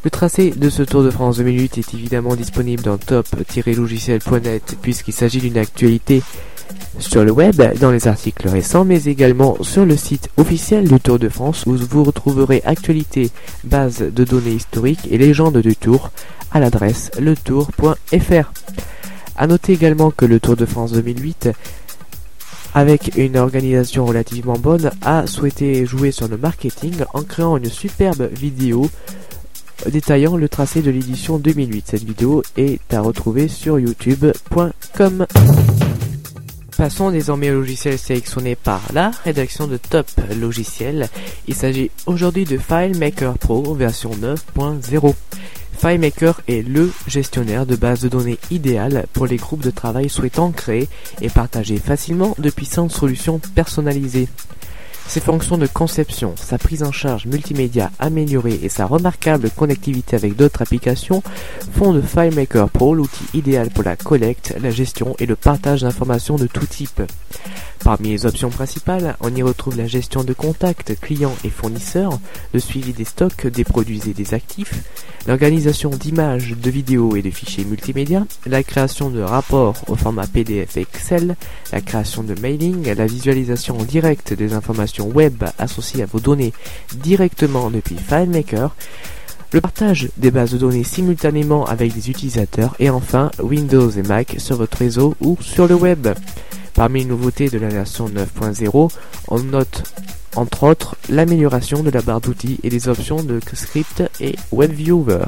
Le 0.02 0.10
tracé 0.10 0.50
de 0.50 0.70
ce 0.70 0.82
Tour 0.82 1.02
de 1.02 1.10
France 1.10 1.36
2008 1.36 1.78
est 1.78 1.94
évidemment 1.94 2.34
disponible 2.34 2.82
dans 2.82 2.96
top-logiciel.net 2.96 4.78
puisqu'il 4.80 5.12
s'agit 5.12 5.40
d'une 5.40 5.58
actualité 5.58 6.22
sur 6.98 7.24
le 7.24 7.30
web, 7.30 7.60
dans 7.78 7.90
les 7.90 8.08
articles 8.08 8.48
récents, 8.48 8.84
mais 8.84 9.04
également 9.04 9.56
sur 9.62 9.84
le 9.84 9.96
site 9.96 10.28
officiel 10.36 10.88
du 10.88 11.00
Tour 11.00 11.18
de 11.18 11.28
France 11.28 11.64
où 11.66 11.76
vous 11.76 12.04
retrouverez 12.04 12.62
actualités, 12.64 13.30
bases 13.64 14.00
de 14.00 14.24
données 14.24 14.52
historiques 14.52 15.08
et 15.10 15.18
légendes 15.18 15.58
du 15.58 15.76
Tour 15.76 16.10
à 16.52 16.60
l'adresse 16.60 17.10
letour.fr. 17.18 18.52
A 19.36 19.46
noter 19.46 19.72
également 19.72 20.10
que 20.10 20.26
le 20.26 20.40
Tour 20.40 20.56
de 20.56 20.66
France 20.66 20.92
2008 20.92 21.50
avec 22.74 23.16
une 23.16 23.36
organisation 23.36 24.04
relativement 24.06 24.58
bonne, 24.58 24.90
a 25.02 25.26
souhaité 25.26 25.84
jouer 25.86 26.12
sur 26.12 26.28
le 26.28 26.36
marketing 26.36 26.94
en 27.14 27.22
créant 27.22 27.56
une 27.56 27.70
superbe 27.70 28.30
vidéo 28.32 28.88
détaillant 29.90 30.36
le 30.36 30.48
tracé 30.48 30.82
de 30.82 30.90
l'édition 30.90 31.38
2008. 31.38 31.84
Cette 31.88 32.04
vidéo 32.04 32.42
est 32.56 32.92
à 32.92 33.00
retrouver 33.00 33.48
sur 33.48 33.78
youtube.com. 33.78 35.26
Passons 36.80 37.10
désormais 37.10 37.50
au 37.50 37.56
logiciel 37.56 37.98
sélectionné 37.98 38.56
par 38.56 38.80
la 38.94 39.10
rédaction 39.22 39.66
de 39.66 39.76
Top 39.76 40.06
Logiciel. 40.34 41.10
Il 41.46 41.54
s'agit 41.54 41.90
aujourd'hui 42.06 42.46
de 42.46 42.56
FileMaker 42.56 43.36
Pro 43.36 43.74
version 43.74 44.12
9.0. 44.12 45.14
FileMaker 45.78 46.40
est 46.48 46.66
le 46.66 46.90
gestionnaire 47.06 47.66
de 47.66 47.76
base 47.76 48.00
de 48.00 48.08
données 48.08 48.38
idéal 48.50 49.04
pour 49.12 49.26
les 49.26 49.36
groupes 49.36 49.60
de 49.60 49.68
travail 49.70 50.08
souhaitant 50.08 50.52
créer 50.52 50.88
et 51.20 51.28
partager 51.28 51.76
facilement 51.76 52.34
de 52.38 52.48
puissantes 52.48 52.92
solutions 52.92 53.42
personnalisées. 53.54 54.28
Ses 55.10 55.18
fonctions 55.18 55.58
de 55.58 55.66
conception, 55.66 56.34
sa 56.36 56.56
prise 56.56 56.84
en 56.84 56.92
charge 56.92 57.26
multimédia 57.26 57.90
améliorée 57.98 58.60
et 58.62 58.68
sa 58.68 58.86
remarquable 58.86 59.50
connectivité 59.50 60.14
avec 60.14 60.36
d'autres 60.36 60.62
applications 60.62 61.24
font 61.72 61.92
de 61.92 62.00
FileMaker 62.00 62.70
Pro 62.70 62.94
l'outil 62.94 63.24
idéal 63.34 63.70
pour 63.70 63.82
la 63.82 63.96
collecte, 63.96 64.54
la 64.62 64.70
gestion 64.70 65.16
et 65.18 65.26
le 65.26 65.34
partage 65.34 65.80
d'informations 65.80 66.36
de 66.36 66.46
tout 66.46 66.64
type. 66.64 67.02
Parmi 67.82 68.10
les 68.10 68.26
options 68.26 68.50
principales, 68.50 69.16
on 69.20 69.34
y 69.34 69.42
retrouve 69.42 69.76
la 69.76 69.86
gestion 69.86 70.22
de 70.22 70.34
contacts 70.34 70.94
clients 71.00 71.34
et 71.44 71.50
fournisseurs, 71.50 72.20
le 72.52 72.60
suivi 72.60 72.92
des 72.92 73.04
stocks, 73.04 73.46
des 73.46 73.64
produits 73.64 74.02
et 74.08 74.12
des 74.12 74.34
actifs, 74.34 74.74
l'organisation 75.26 75.90
d'images, 75.90 76.54
de 76.56 76.70
vidéos 76.70 77.16
et 77.16 77.22
de 77.22 77.30
fichiers 77.30 77.64
multimédia, 77.64 78.26
la 78.46 78.62
création 78.62 79.08
de 79.08 79.22
rapports 79.22 79.76
au 79.88 79.96
format 79.96 80.26
PDF 80.26 80.76
et 80.76 80.82
Excel, 80.82 81.36
la 81.72 81.80
création 81.80 82.22
de 82.22 82.38
mailing, 82.40 82.92
la 82.94 83.06
visualisation 83.06 83.78
en 83.78 83.84
direct 83.84 84.34
des 84.34 84.52
informations 84.52 84.99
web 85.00 85.44
associées 85.58 86.02
à 86.02 86.06
vos 86.06 86.20
données 86.20 86.52
directement 86.94 87.70
depuis 87.70 87.96
FileMaker, 87.96 88.74
le 89.52 89.60
partage 89.60 90.08
des 90.16 90.30
bases 90.30 90.52
de 90.52 90.58
données 90.58 90.84
simultanément 90.84 91.64
avec 91.64 91.92
des 91.92 92.08
utilisateurs 92.08 92.76
et 92.78 92.88
enfin 92.88 93.30
Windows 93.42 93.90
et 93.90 94.02
Mac 94.02 94.36
sur 94.38 94.56
votre 94.56 94.78
réseau 94.78 95.16
ou 95.20 95.36
sur 95.40 95.66
le 95.66 95.74
web. 95.74 96.08
Parmi 96.74 97.00
les 97.00 97.06
nouveautés 97.06 97.48
de 97.48 97.58
la 97.58 97.68
version 97.68 98.08
9.0, 98.08 98.90
on 99.28 99.40
note 99.40 99.82
entre 100.36 100.62
autres 100.62 100.96
l'amélioration 101.08 101.82
de 101.82 101.90
la 101.90 102.00
barre 102.00 102.20
d'outils 102.20 102.60
et 102.62 102.70
les 102.70 102.88
options 102.88 103.22
de 103.22 103.40
script 103.54 104.04
et 104.20 104.36
WebViewer. 104.52 105.26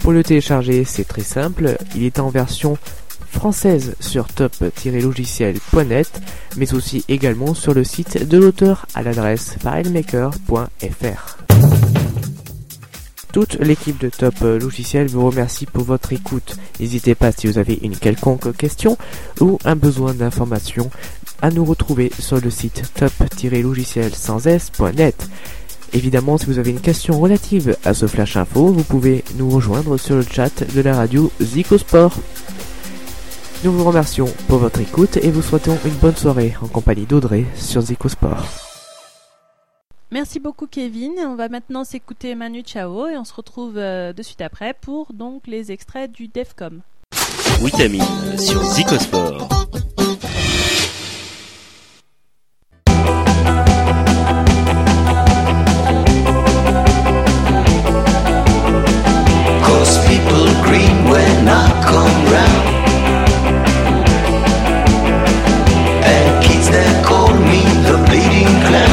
Pour 0.00 0.10
le 0.10 0.24
télécharger, 0.24 0.84
c'est 0.84 1.06
très 1.06 1.22
simple, 1.22 1.76
il 1.94 2.02
est 2.02 2.18
en 2.18 2.28
version 2.28 2.76
française 3.32 3.96
sur 3.98 4.28
top-logiciel.net, 4.28 6.20
mais 6.56 6.74
aussi 6.74 7.04
également 7.08 7.54
sur 7.54 7.74
le 7.74 7.82
site 7.82 8.28
de 8.28 8.38
l'auteur 8.38 8.86
à 8.94 9.02
l'adresse 9.02 9.56
filemaker.fr. 9.60 11.38
Toute 13.32 13.54
l'équipe 13.60 13.98
de 13.98 14.10
Top 14.10 14.34
Logiciel 14.42 15.06
vous 15.06 15.24
remercie 15.24 15.64
pour 15.64 15.84
votre 15.84 16.12
écoute. 16.12 16.56
N'hésitez 16.78 17.14
pas 17.14 17.32
si 17.32 17.46
vous 17.46 17.56
avez 17.56 17.78
une 17.82 17.96
quelconque 17.96 18.54
question 18.54 18.98
ou 19.40 19.58
un 19.64 19.74
besoin 19.74 20.12
d'information 20.12 20.90
à 21.40 21.50
nous 21.50 21.64
retrouver 21.64 22.12
sur 22.18 22.40
le 22.40 22.50
site 22.50 22.82
top-logiciel 22.94 24.14
sans 24.14 24.46
s.net. 24.46 25.28
Évidemment, 25.94 26.36
si 26.36 26.46
vous 26.46 26.58
avez 26.58 26.70
une 26.70 26.80
question 26.80 27.20
relative 27.20 27.76
à 27.84 27.94
ce 27.94 28.06
flash 28.06 28.36
info, 28.36 28.66
vous 28.66 28.84
pouvez 28.84 29.24
nous 29.36 29.48
rejoindre 29.48 29.98
sur 29.98 30.16
le 30.16 30.24
chat 30.30 30.64
de 30.74 30.80
la 30.82 30.94
radio 30.94 31.30
Zicosport. 31.40 32.14
Nous 33.64 33.70
vous 33.70 33.84
remercions 33.84 34.26
pour 34.48 34.58
votre 34.58 34.80
écoute 34.80 35.18
et 35.18 35.30
vous 35.30 35.40
souhaitons 35.40 35.78
une 35.84 35.94
bonne 35.94 36.16
soirée 36.16 36.52
en 36.60 36.66
compagnie 36.66 37.06
d'Audrey 37.06 37.44
sur 37.54 37.80
Zicosport. 37.80 38.44
Merci 40.10 40.40
beaucoup 40.40 40.66
Kevin. 40.66 41.12
On 41.20 41.36
va 41.36 41.48
maintenant 41.48 41.84
s'écouter 41.84 42.34
Manu 42.34 42.64
Chao 42.66 43.06
et 43.06 43.16
on 43.16 43.24
se 43.24 43.32
retrouve 43.32 43.78
euh, 43.78 44.12
de 44.12 44.22
suite 44.24 44.40
après 44.40 44.74
pour 44.80 45.12
donc 45.12 45.46
les 45.46 45.70
extraits 45.70 46.10
du 46.10 46.26
Defcom. 46.26 46.80
Vitamine 47.62 48.02
sur 48.36 48.64
Zicosport. 48.64 49.48
Cause 59.64 59.98
people 60.08 60.46
green 60.64 61.04
when 61.08 61.48
I 61.48 61.70
come 61.86 62.32
round 62.32 62.51
Sinclair. 68.52 68.91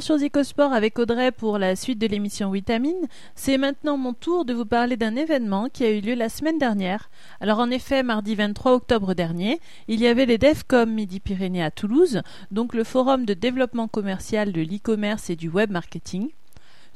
Sur 0.00 0.18
Zicosport 0.18 0.72
avec 0.72 0.98
Audrey 0.98 1.32
pour 1.32 1.58
la 1.58 1.76
suite 1.76 1.98
de 1.98 2.06
l'émission 2.06 2.50
Vitamine, 2.50 3.06
c'est 3.34 3.56
maintenant 3.56 3.96
mon 3.96 4.12
tour 4.12 4.44
de 4.44 4.52
vous 4.52 4.66
parler 4.66 4.96
d'un 4.96 5.16
événement 5.16 5.68
qui 5.68 5.84
a 5.84 5.90
eu 5.90 6.00
lieu 6.00 6.14
la 6.14 6.28
semaine 6.28 6.58
dernière. 6.58 7.10
Alors 7.40 7.58
en 7.58 7.70
effet, 7.70 8.02
mardi 8.02 8.34
23 8.34 8.72
octobre 8.72 9.14
dernier, 9.14 9.60
il 9.88 10.00
y 10.00 10.06
avait 10.06 10.26
les 10.26 10.38
DEFCOM 10.38 10.90
Midi-Pyrénées 10.90 11.62
à 11.62 11.70
Toulouse, 11.70 12.22
donc 12.50 12.74
le 12.74 12.84
forum 12.84 13.24
de 13.24 13.34
développement 13.34 13.88
commercial 13.88 14.52
de 14.52 14.60
l'e-commerce 14.60 15.30
et 15.30 15.36
du 15.36 15.48
web 15.48 15.70
marketing. 15.70 16.30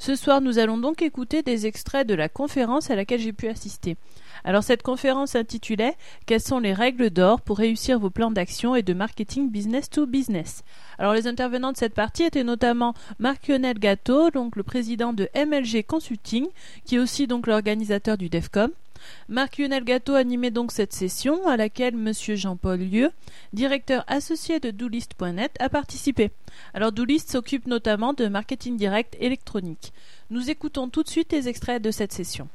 Ce 0.01 0.15
soir, 0.15 0.41
nous 0.41 0.57
allons 0.57 0.79
donc 0.79 1.03
écouter 1.03 1.43
des 1.43 1.67
extraits 1.67 2.07
de 2.07 2.15
la 2.15 2.27
conférence 2.27 2.89
à 2.89 2.95
laquelle 2.95 3.19
j'ai 3.19 3.33
pu 3.33 3.47
assister. 3.49 3.97
Alors 4.43 4.63
cette 4.63 4.81
conférence 4.81 5.35
intitulait 5.35 5.95
Quelles 6.25 6.41
sont 6.41 6.57
les 6.57 6.73
règles 6.73 7.11
d'or 7.11 7.39
pour 7.39 7.59
réussir 7.59 7.99
vos 7.99 8.09
plans 8.09 8.31
d'action 8.31 8.75
et 8.75 8.81
de 8.81 8.95
marketing 8.95 9.51
business 9.51 9.91
to 9.91 10.07
business? 10.07 10.63
Alors 10.97 11.13
les 11.13 11.27
intervenants 11.27 11.71
de 11.71 11.77
cette 11.77 11.93
partie 11.93 12.23
étaient 12.23 12.43
notamment 12.43 12.95
Marc-Lionel 13.19 13.77
Gâteau, 13.77 14.31
donc 14.31 14.55
le 14.55 14.63
président 14.63 15.13
de 15.13 15.29
MLG 15.35 15.85
Consulting, 15.85 16.47
qui 16.83 16.95
est 16.95 16.99
aussi 16.99 17.27
donc 17.27 17.45
l'organisateur 17.45 18.17
du 18.17 18.27
DEFCOM. 18.27 18.71
Marc-Lionel 19.29 19.83
Gâteau 19.83 20.15
animait 20.15 20.51
donc 20.51 20.71
cette 20.71 20.93
session 20.93 21.47
à 21.47 21.57
laquelle 21.57 21.95
Monsieur 21.95 22.35
Jean-Paul 22.35 22.79
Lieu, 22.79 23.11
directeur 23.53 24.03
associé 24.07 24.59
de 24.59 24.71
Doolist.net, 24.71 25.55
a 25.59 25.69
participé. 25.69 26.31
Alors 26.73 26.91
Doolist 26.91 27.31
s'occupe 27.31 27.67
notamment 27.67 28.13
de 28.13 28.27
marketing 28.27 28.77
direct 28.77 29.15
électronique. 29.19 29.93
Nous 30.29 30.49
écoutons 30.49 30.89
tout 30.89 31.03
de 31.03 31.09
suite 31.09 31.31
les 31.31 31.47
extraits 31.47 31.81
de 31.81 31.91
cette 31.91 32.13
session. 32.13 32.47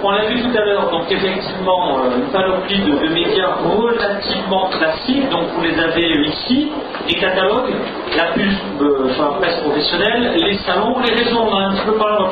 On 0.00 0.10
l'a 0.10 0.24
vu 0.24 0.40
tout 0.40 0.56
à 0.56 0.64
l'heure, 0.64 0.90
donc 0.90 1.04
effectivement, 1.12 1.98
euh, 1.98 2.16
une 2.16 2.32
panoplie 2.32 2.80
de, 2.80 2.92
de 2.92 3.12
médias 3.12 3.56
relativement 3.62 4.70
classiques, 4.70 5.28
donc 5.28 5.48
vous 5.54 5.60
les 5.60 5.78
avez 5.78 6.28
ici, 6.28 6.72
les 7.06 7.14
catalogues, 7.16 7.74
la 8.16 8.32
pub 8.32 8.52
euh, 8.80 9.10
la 9.18 9.38
presse 9.38 9.60
professionnelle, 9.60 10.32
les 10.34 10.56
salons, 10.66 10.98
les 11.00 11.12
réseaux, 11.12 11.42
on 11.42 11.54
a 11.54 11.66
un 11.66 11.74
petit 11.74 11.84
peu 11.84 11.98
parlé 11.98 12.24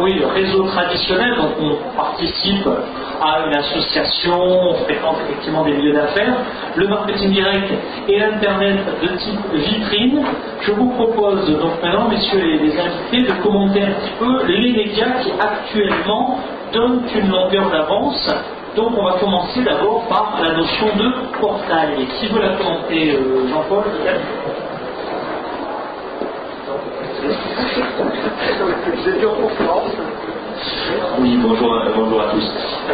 oui, 0.00 0.14
le 0.14 0.26
réseau 0.26 0.64
traditionnel, 0.64 1.34
donc 1.36 1.52
on 1.60 1.96
participe 1.96 2.66
à 3.20 3.46
une 3.46 3.54
association, 3.54 4.40
on 4.40 4.74
fréquente 4.84 5.16
effectivement 5.24 5.64
des 5.64 5.72
milieux 5.72 5.92
d'affaires, 5.92 6.34
le 6.76 6.88
marketing 6.88 7.30
direct 7.30 7.72
et 8.08 8.18
l'internet 8.18 8.78
de 9.02 9.08
type 9.16 9.40
vitrine. 9.52 10.22
Je 10.60 10.72
vous 10.72 10.90
propose 10.90 11.48
donc 11.58 11.82
maintenant, 11.82 12.08
messieurs 12.08 12.40
les, 12.40 12.58
les 12.58 12.78
invités, 12.78 13.32
de 13.32 13.42
commenter 13.42 13.82
un 13.82 13.92
petit 13.92 14.12
peu 14.18 14.46
les 14.46 14.72
médias 14.72 15.20
qui 15.22 15.30
actuellement 15.38 16.38
donnent 16.72 17.02
une 17.14 17.30
longueur 17.30 17.70
d'avance. 17.70 18.28
Donc 18.76 18.92
on 18.96 19.04
va 19.04 19.18
commencer 19.18 19.62
d'abord 19.62 20.04
par 20.08 20.38
la 20.42 20.54
notion 20.54 20.86
de 20.96 21.38
portail. 21.38 22.06
Qui 22.18 22.28
veut 22.28 22.40
la 22.40 22.56
commenter, 22.56 23.18
euh, 27.24 27.34
Jean-Paul 27.74 28.12
peut-être 28.84 30.31
Oui, 31.20 31.38
bonjour, 31.42 31.74
à- 31.74 31.84
bonjour 31.96 32.22
à 32.22 32.26
tous. 32.32 32.50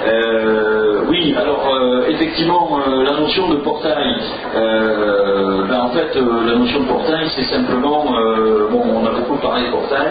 Euh, 0.09 1.03
oui, 1.09 1.35
alors 1.39 1.69
euh, 1.75 2.03
effectivement, 2.09 2.81
euh, 2.89 3.05
la 3.05 3.13
notion 3.13 3.49
de 3.51 3.57
portail, 3.57 4.15
euh, 4.57 5.65
ben, 5.69 5.81
en 5.81 5.91
fait, 5.91 6.17
euh, 6.17 6.47
la 6.47 6.57
notion 6.57 6.81
de 6.83 6.89
portail, 6.89 7.29
c'est 7.37 7.45
simplement, 7.55 8.07
euh, 8.19 8.69
bon, 8.71 8.83
on 8.97 9.07
a 9.07 9.11
beaucoup 9.11 9.37
parlé 9.39 9.67
de 9.67 9.71
portail. 9.73 10.09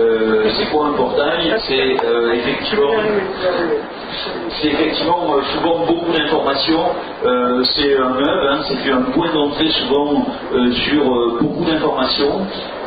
Euh, 0.00 0.44
c'est 0.58 0.66
quoi 0.70 0.88
un 0.88 0.92
portail? 0.94 1.54
C'est 1.68 1.96
euh, 2.06 2.34
effectivement 2.34 2.92
c'est 4.62 4.68
effectivement 4.68 5.34
euh, 5.36 5.42
souvent 5.54 5.86
beaucoup 5.86 6.12
d'informations. 6.12 6.86
Euh, 7.24 7.64
c'est 7.76 7.96
un 7.98 8.18
hub, 8.18 8.40
hein, 8.50 8.60
c'est 8.68 8.90
un 8.92 9.02
point 9.12 9.32
d'entrée 9.34 9.68
souvent 9.70 10.26
euh, 10.54 10.72
sur 10.72 11.02
euh, 11.04 11.38
beaucoup 11.42 11.64
d'informations. 11.64 12.40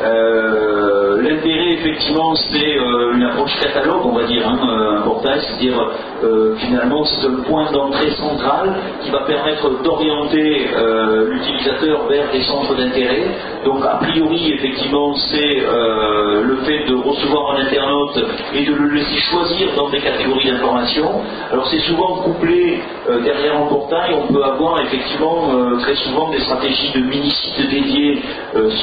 Euh, 0.04 1.22
L'intérêt, 1.22 1.72
effectivement, 1.74 2.34
c'est 2.36 2.78
euh, 2.78 3.14
une 3.14 3.22
approche 3.24 3.52
catalogue, 3.60 4.06
on 4.12 4.18
va 4.18 4.24
dire, 4.24 4.46
hein, 4.46 4.58
un 4.98 5.00
portail, 5.02 5.40
c'est-à-dire 5.40 5.90
euh, 6.22 6.54
finalement 6.56 7.02
c'est 7.04 7.26
un 7.26 7.42
point 7.48 7.70
d'entrée 7.72 8.10
central 8.10 8.74
qui 9.02 9.10
va 9.10 9.20
permettre 9.20 9.82
d'orienter 9.82 10.66
euh, 10.76 11.30
l'utilisateur 11.30 12.06
vers 12.08 12.30
des 12.30 12.42
centres 12.42 12.74
d'intérêt. 12.76 13.24
Donc 13.64 13.82
a 13.84 13.96
priori, 13.96 14.52
effectivement, 14.52 15.14
c'est 15.14 15.62
euh, 15.64 16.42
le 16.42 16.56
fait 16.56 16.84
de 16.86 16.94
recevoir 16.94 17.56
un 17.56 17.62
internaute 17.62 18.24
et 18.54 18.64
de 18.64 18.74
le 18.74 18.90
laisser 18.90 19.16
choisir 19.16 19.68
dans 19.76 19.88
des 19.88 20.00
catégories 20.00 20.50
d'informations. 20.50 21.22
Alors 21.50 21.66
c'est 21.68 21.80
souvent 21.80 22.16
couplé 22.16 22.80
derrière 23.24 23.56
un 23.56 23.66
portail, 23.66 24.14
on 24.14 24.32
peut 24.32 24.44
avoir 24.44 24.80
effectivement 24.82 25.50
très 25.80 25.94
souvent 25.96 26.30
des 26.30 26.40
stratégies 26.40 26.92
de 26.92 27.00
mini-sites 27.00 27.70
dédiés, 27.70 28.22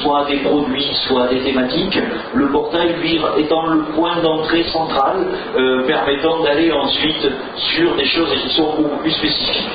soit 0.02 0.22
à 0.22 0.26
des 0.26 0.38
produits, 0.38 0.92
soit 1.08 1.24
à 1.24 1.28
des 1.28 1.40
thématiques. 1.40 2.00
Le 2.34 2.48
portail, 2.52 2.96
lui, 3.02 3.20
étant 3.38 3.68
le 3.68 3.84
point 3.96 4.22
d'entrée 4.22 4.64
central, 4.64 5.19
euh, 5.58 5.86
permettant 5.88 6.44
d'aller 6.44 6.72
ensuite 6.72 7.30
sur 7.56 7.96
des 7.96 8.06
choses 8.06 8.34
qui 8.42 8.50
sont 8.50 8.76
beaucoup 8.76 8.98
plus 8.98 9.12
spécifiques. 9.12 9.70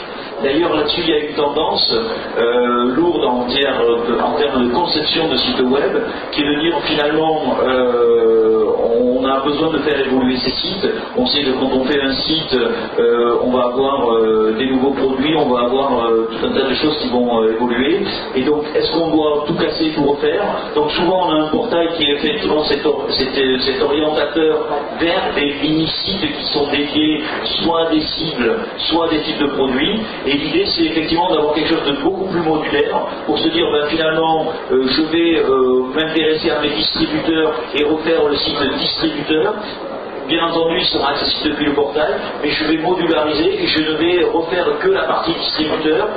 D'ailleurs, 0.44 0.74
là-dessus, 0.76 1.00
il 1.04 1.10
y 1.10 1.14
a 1.14 1.18
une 1.30 1.34
tendance 1.34 1.90
euh, 2.38 2.94
lourde 2.94 3.24
en 3.24 3.46
termes, 3.46 4.68
de, 4.68 4.74
conception 4.74 5.28
de 5.28 5.36
site 5.36 5.60
web, 5.60 5.92
qui 6.32 6.42
est 6.42 6.54
de 6.56 6.60
dire 6.60 6.78
finalement, 6.84 7.56
euh, 7.66 8.64
on 9.00 9.24
a 9.24 9.40
besoin 9.44 9.70
de 9.72 9.78
faire 9.78 9.98
évoluer 10.00 10.36
ces 10.36 10.50
sites. 10.50 10.86
On 11.16 11.26
sait 11.26 11.42
que 11.42 11.52
quand 11.52 11.70
on 11.72 11.84
fait 11.84 12.00
un 12.00 12.14
site, 12.14 12.54
euh, 12.54 13.38
on 13.42 13.50
va 13.50 13.64
avoir 13.64 14.20
des 14.58 14.66
nouveaux 14.66 14.90
produits, 14.92 15.34
on 15.36 15.48
va 15.48 15.60
avoir 15.62 16.08
tout 16.30 16.46
un 16.46 16.50
tas 16.50 16.68
de 16.68 16.74
choses 16.74 16.96
qui 16.98 17.08
vont 17.08 17.42
évoluer. 17.44 18.00
Et 18.36 18.42
donc, 18.42 18.64
est-ce 18.74 18.90
qu'on 18.92 19.10
doit 19.10 19.44
tout 19.46 19.54
casser, 19.54 19.92
tout 19.94 20.04
refaire? 20.04 20.42
Donc, 20.74 20.90
souvent, 20.92 21.26
on 21.26 21.30
a 21.30 21.44
un 21.44 21.48
portail 21.48 21.88
qui 21.96 22.04
est 22.04 22.14
effectivement 22.16 22.62
cet, 22.64 22.84
or- 22.84 23.06
cet- 23.10 23.82
orientateur 23.82 24.66
vers 25.00 25.34
des 25.34 25.54
mini-sites 25.62 26.20
qui 26.38 26.44
sont 26.52 26.66
dédiés 26.70 27.22
soit 27.62 27.88
à 27.88 27.90
des 27.90 28.00
cibles, 28.00 28.56
soit 28.78 29.06
à 29.06 29.08
des 29.10 29.20
types 29.20 29.38
de 29.40 29.46
produits. 29.46 30.00
L'idée, 30.36 30.66
c'est 30.66 30.84
effectivement 30.84 31.30
d'avoir 31.30 31.54
quelque 31.54 31.68
chose 31.68 31.84
de 31.86 32.02
beaucoup 32.02 32.26
plus 32.26 32.40
modulaire 32.40 33.06
pour 33.26 33.38
se 33.38 33.48
dire, 33.48 33.70
ben, 33.70 33.86
finalement, 33.88 34.52
euh, 34.72 34.86
je 34.88 35.02
vais 35.02 35.38
euh, 35.38 35.82
m'intéresser 35.94 36.50
à 36.50 36.60
mes 36.60 36.70
distributeurs 36.70 37.54
et 37.74 37.84
refaire 37.84 38.24
le 38.28 38.36
site 38.36 38.56
distributeur. 38.78 39.54
Bien 40.28 40.46
entendu, 40.46 40.76
il 40.78 40.86
sera 40.86 41.10
accessible 41.10 41.50
depuis 41.50 41.66
le 41.66 41.74
portail, 41.74 42.14
mais 42.42 42.48
je 42.48 42.64
vais 42.64 42.78
modulariser 42.78 43.62
et 43.62 43.66
je 43.66 43.80
ne 43.80 43.96
vais 43.96 44.24
refaire 44.24 44.66
que 44.80 44.88
la 44.88 45.02
partie 45.02 45.34
distributeur. 45.34 46.08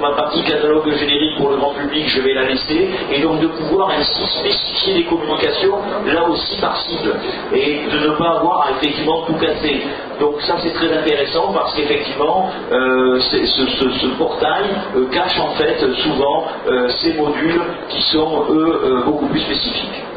Ma 0.00 0.10
partie 0.12 0.42
catalogue 0.42 0.90
générique 0.94 1.38
pour 1.38 1.50
le 1.50 1.56
grand 1.56 1.72
public, 1.72 2.06
je 2.06 2.20
vais 2.20 2.34
la 2.34 2.44
laisser, 2.44 2.90
et 3.10 3.20
donc 3.20 3.40
de 3.40 3.46
pouvoir 3.46 3.90
ainsi 3.90 4.26
spécifier 4.26 4.94
les 4.94 5.04
communications, 5.04 5.78
là 6.06 6.28
aussi 6.28 6.56
par 6.60 6.76
cible, 6.76 7.14
et 7.54 7.80
de 7.90 8.08
ne 8.08 8.16
pas 8.16 8.38
avoir 8.40 8.66
à 8.66 8.70
effectivement 8.72 9.22
tout 9.26 9.34
casser. 9.34 9.82
Donc 10.20 10.40
ça 10.42 10.56
c'est 10.62 10.74
très 10.74 10.92
intéressant 10.92 11.52
parce 11.52 11.74
qu'effectivement, 11.74 12.50
euh, 12.70 13.20
ce, 13.20 14.18
portail 14.18 14.64
euh, 14.96 15.06
cache 15.10 15.38
en 15.40 15.50
fait 15.52 15.78
souvent 15.94 16.44
euh, 16.68 16.88
ces 17.00 17.14
modules 17.14 17.62
qui 17.88 18.02
sont 18.02 18.44
eux 18.50 19.02
beaucoup 19.06 19.26
plus 19.26 19.40
spécifiques. 19.40 20.09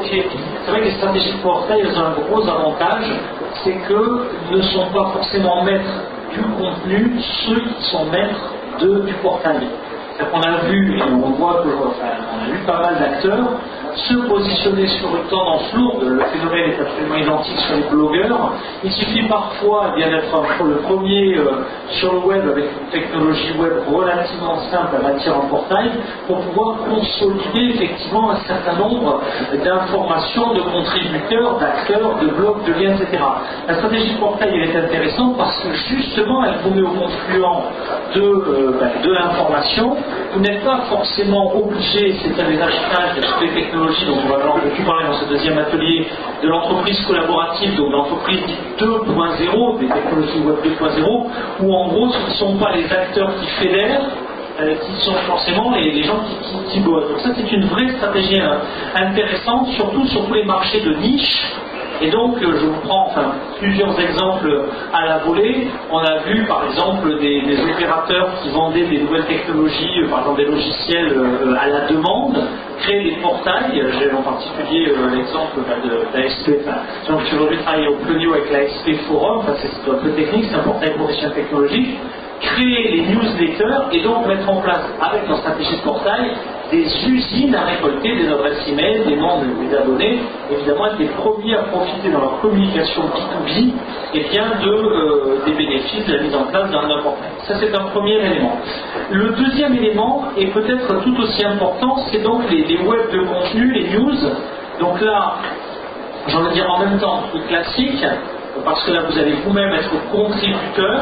C'est 0.00 0.70
vrai 0.70 0.80
que 0.80 0.84
les 0.84 0.90
stratégies 0.92 1.32
de 1.32 1.42
portail 1.42 1.82
ont 1.86 2.00
un 2.00 2.12
gros 2.22 2.48
avantage, 2.48 3.04
c'est 3.62 3.76
que 3.88 4.26
ne 4.50 4.62
sont 4.62 4.86
pas 4.86 5.10
forcément 5.12 5.62
maîtres 5.64 6.02
du 6.32 6.40
contenu 6.42 7.12
ceux 7.46 7.60
qui 7.60 7.82
sont 7.90 8.06
maîtres 8.06 8.54
du 9.06 9.12
portail. 9.22 9.60
Qu'on 10.30 10.40
a 10.40 10.68
vu, 10.68 10.98
et 10.98 11.02
on 11.02 11.30
voit 11.30 11.64
que, 11.64 11.68
on 11.68 12.44
a 12.44 12.52
vu 12.52 12.58
pas 12.64 12.80
mal 12.80 12.96
d'acteurs 12.98 13.48
se 13.96 14.14
positionner 14.14 14.86
sur 14.86 15.08
une 15.16 15.28
tendance 15.28 15.72
lourde, 15.74 16.04
le 16.04 16.24
phénomène 16.24 16.70
est 16.70 16.80
absolument 16.80 17.16
identique 17.16 17.58
sur 17.58 17.76
les 17.76 17.82
blogueurs. 17.90 18.52
Il 18.84 18.92
suffit 18.92 19.28
parfois 19.28 19.94
eh 19.96 20.00
d'être 20.00 20.64
le 20.64 20.76
premier 20.76 21.36
euh, 21.36 21.64
sur 21.90 22.12
le 22.12 22.18
web 22.20 22.42
avec 22.48 22.64
une 22.64 22.88
technologie 22.90 23.52
web 23.58 23.72
relativement 23.92 24.58
simple 24.70 24.96
à 24.96 25.02
bâtir 25.02 25.36
en 25.36 25.48
portail 25.48 25.90
pour 26.26 26.40
pouvoir 26.40 26.78
consolider 26.88 27.74
effectivement 27.74 28.30
un 28.30 28.36
certain 28.46 28.76
nombre 28.78 29.20
d'informations, 29.64 30.54
de 30.54 30.60
contributeurs, 30.60 31.58
d'acteurs, 31.58 32.18
de 32.20 32.28
blogs, 32.28 32.64
de 32.64 32.72
liens, 32.72 32.94
etc. 32.94 33.22
La 33.68 33.74
stratégie 33.74 34.14
portail 34.14 34.58
est 34.58 34.76
intéressante 34.76 35.36
parce 35.36 35.58
que 35.60 35.72
justement 35.72 36.44
elle 36.44 36.54
vous 36.62 36.74
met 36.74 36.82
au 36.82 36.92
confluent 36.92 37.42
de, 38.14 38.20
euh, 38.20 38.78
ben, 38.78 38.90
de 39.02 39.12
l'information. 39.12 39.96
Vous 40.32 40.40
n'êtes 40.40 40.64
pas 40.64 40.80
forcément 40.88 41.54
obligé, 41.56 42.14
c'est 42.22 42.42
un 42.42 42.48
des 42.48 42.60
achetage 42.60 43.16
de 43.16 43.20
toutes 43.22 43.54
technologies 43.54 43.81
dont 44.06 44.18
on 44.24 44.28
va 44.28 44.38
parler 44.38 45.06
dans 45.06 45.14
ce 45.14 45.24
deuxième 45.26 45.58
atelier, 45.58 46.06
de 46.42 46.48
l'entreprise 46.48 47.00
collaborative, 47.06 47.74
donc 47.76 47.92
l'entreprise 47.92 48.40
dite 48.46 48.58
2.0, 48.78 49.78
des 49.80 49.88
technologies 49.88 50.40
web 50.40 50.56
2.0, 50.64 51.26
où 51.60 51.74
en 51.74 51.88
gros 51.88 52.10
ce 52.10 52.30
ne 52.30 52.34
sont 52.34 52.56
pas 52.58 52.72
les 52.72 52.84
acteurs 52.92 53.30
qui 53.40 53.46
fédèrent, 53.62 54.02
euh, 54.60 54.74
qui 54.74 55.04
sont 55.04 55.14
forcément 55.26 55.72
les, 55.72 55.90
les 55.90 56.04
gens 56.04 56.20
qui, 56.28 56.48
qui, 56.48 56.72
qui 56.72 56.80
bossent. 56.80 57.08
Donc 57.08 57.20
ça 57.20 57.30
c'est 57.36 57.52
une 57.52 57.64
vraie 57.66 57.88
stratégie 57.96 58.40
euh, 58.40 58.58
intéressante, 58.94 59.68
surtout 59.68 60.06
sur 60.06 60.26
tous 60.26 60.34
les 60.34 60.44
marchés 60.44 60.80
de 60.80 60.94
niche. 60.94 61.44
Et 62.02 62.10
donc, 62.10 62.36
euh, 62.42 62.58
je 62.60 62.66
vous 62.66 62.80
prends 62.80 63.06
enfin, 63.06 63.32
plusieurs 63.60 63.98
exemples 64.00 64.50
à 64.92 65.06
la 65.06 65.18
volée. 65.18 65.68
On 65.90 65.98
a 65.98 66.18
vu, 66.26 66.44
par 66.46 66.64
exemple, 66.66 67.16
des, 67.20 67.42
opérateurs 67.72 68.40
qui 68.42 68.50
vendaient 68.50 68.86
des 68.86 68.98
nouvelles 68.98 69.26
technologies, 69.26 70.00
euh, 70.00 70.08
par 70.08 70.20
exemple 70.20 70.40
des 70.40 70.50
logiciels 70.50 71.12
euh, 71.16 71.54
à 71.60 71.68
la 71.68 71.86
demande, 71.86 72.42
créer 72.80 73.04
des 73.04 73.16
portails. 73.22 73.84
J'ai 74.00 74.10
en 74.12 74.22
particulier 74.22 74.92
l'exemple 75.14 75.60
bah, 75.68 75.76
de 75.84 76.18
l'ASP. 76.18 76.50
Enfin, 76.66 77.20
j'ai 77.30 77.36
aujourd'hui 77.36 77.58
travaillé 77.58 77.86
au 77.86 77.96
Plonio 77.96 78.32
avec 78.34 78.50
l'ASP 78.50 79.00
Forum. 79.06 79.44
C'est 79.60 79.90
un 79.90 79.94
peu 79.94 80.10
technique, 80.10 80.46
c'est 80.50 80.56
un 80.56 80.64
portail 80.64 80.94
professionnel 80.94 81.34
technologique 81.36 81.98
créer 82.42 82.90
les 82.92 83.02
newsletters 83.14 83.88
et 83.92 84.00
donc 84.02 84.26
mettre 84.26 84.48
en 84.48 84.60
place 84.60 84.82
avec 85.00 85.28
leur 85.28 85.38
stratégie 85.38 85.76
de 85.76 85.82
portail 85.82 86.30
des 86.70 86.86
usines 87.06 87.54
à 87.54 87.64
récolter 87.64 88.16
des 88.16 88.28
adresses 88.28 88.66
email, 88.66 89.04
des 89.06 89.16
noms 89.16 89.42
des 89.42 89.76
abonnés, 89.76 90.20
évidemment 90.50 90.86
être 90.86 90.98
les 90.98 91.08
premiers 91.08 91.54
à 91.54 91.64
profiter 91.64 92.10
dans 92.10 92.20
leur 92.20 92.40
communication 92.40 93.02
B2B 93.02 93.72
et 94.14 94.24
bien 94.30 94.44
de, 94.64 94.70
euh, 94.70 95.42
des 95.44 95.52
bénéfices 95.52 96.06
de 96.06 96.14
la 96.14 96.22
mise 96.22 96.34
en 96.34 96.44
place 96.44 96.70
d'un 96.70 96.80
portail. 97.02 97.30
Ça 97.46 97.54
c'est 97.60 97.74
un 97.74 97.84
premier 97.92 98.14
élément. 98.14 98.56
Le 99.10 99.28
deuxième 99.30 99.74
élément 99.76 100.24
est 100.38 100.46
peut-être 100.46 101.02
tout 101.02 101.16
aussi 101.20 101.44
important, 101.44 101.96
c'est 102.10 102.22
donc 102.22 102.50
les, 102.50 102.64
les 102.64 102.78
web 102.78 103.10
de 103.12 103.20
contenu, 103.20 103.70
les 103.72 103.90
news. 103.90 104.16
Donc 104.80 105.00
là, 105.02 105.34
j'ai 106.26 106.36
envie 106.36 106.48
de 106.48 106.54
dire 106.54 106.70
en 106.70 106.78
même 106.78 106.98
temps, 106.98 107.24
le 107.34 107.40
classique, 107.48 108.04
parce 108.64 108.84
que 108.84 108.92
là 108.92 109.00
vous 109.08 109.18
allez 109.18 109.34
vous-même 109.44 109.72
être 109.72 109.90
contributeur. 110.10 111.00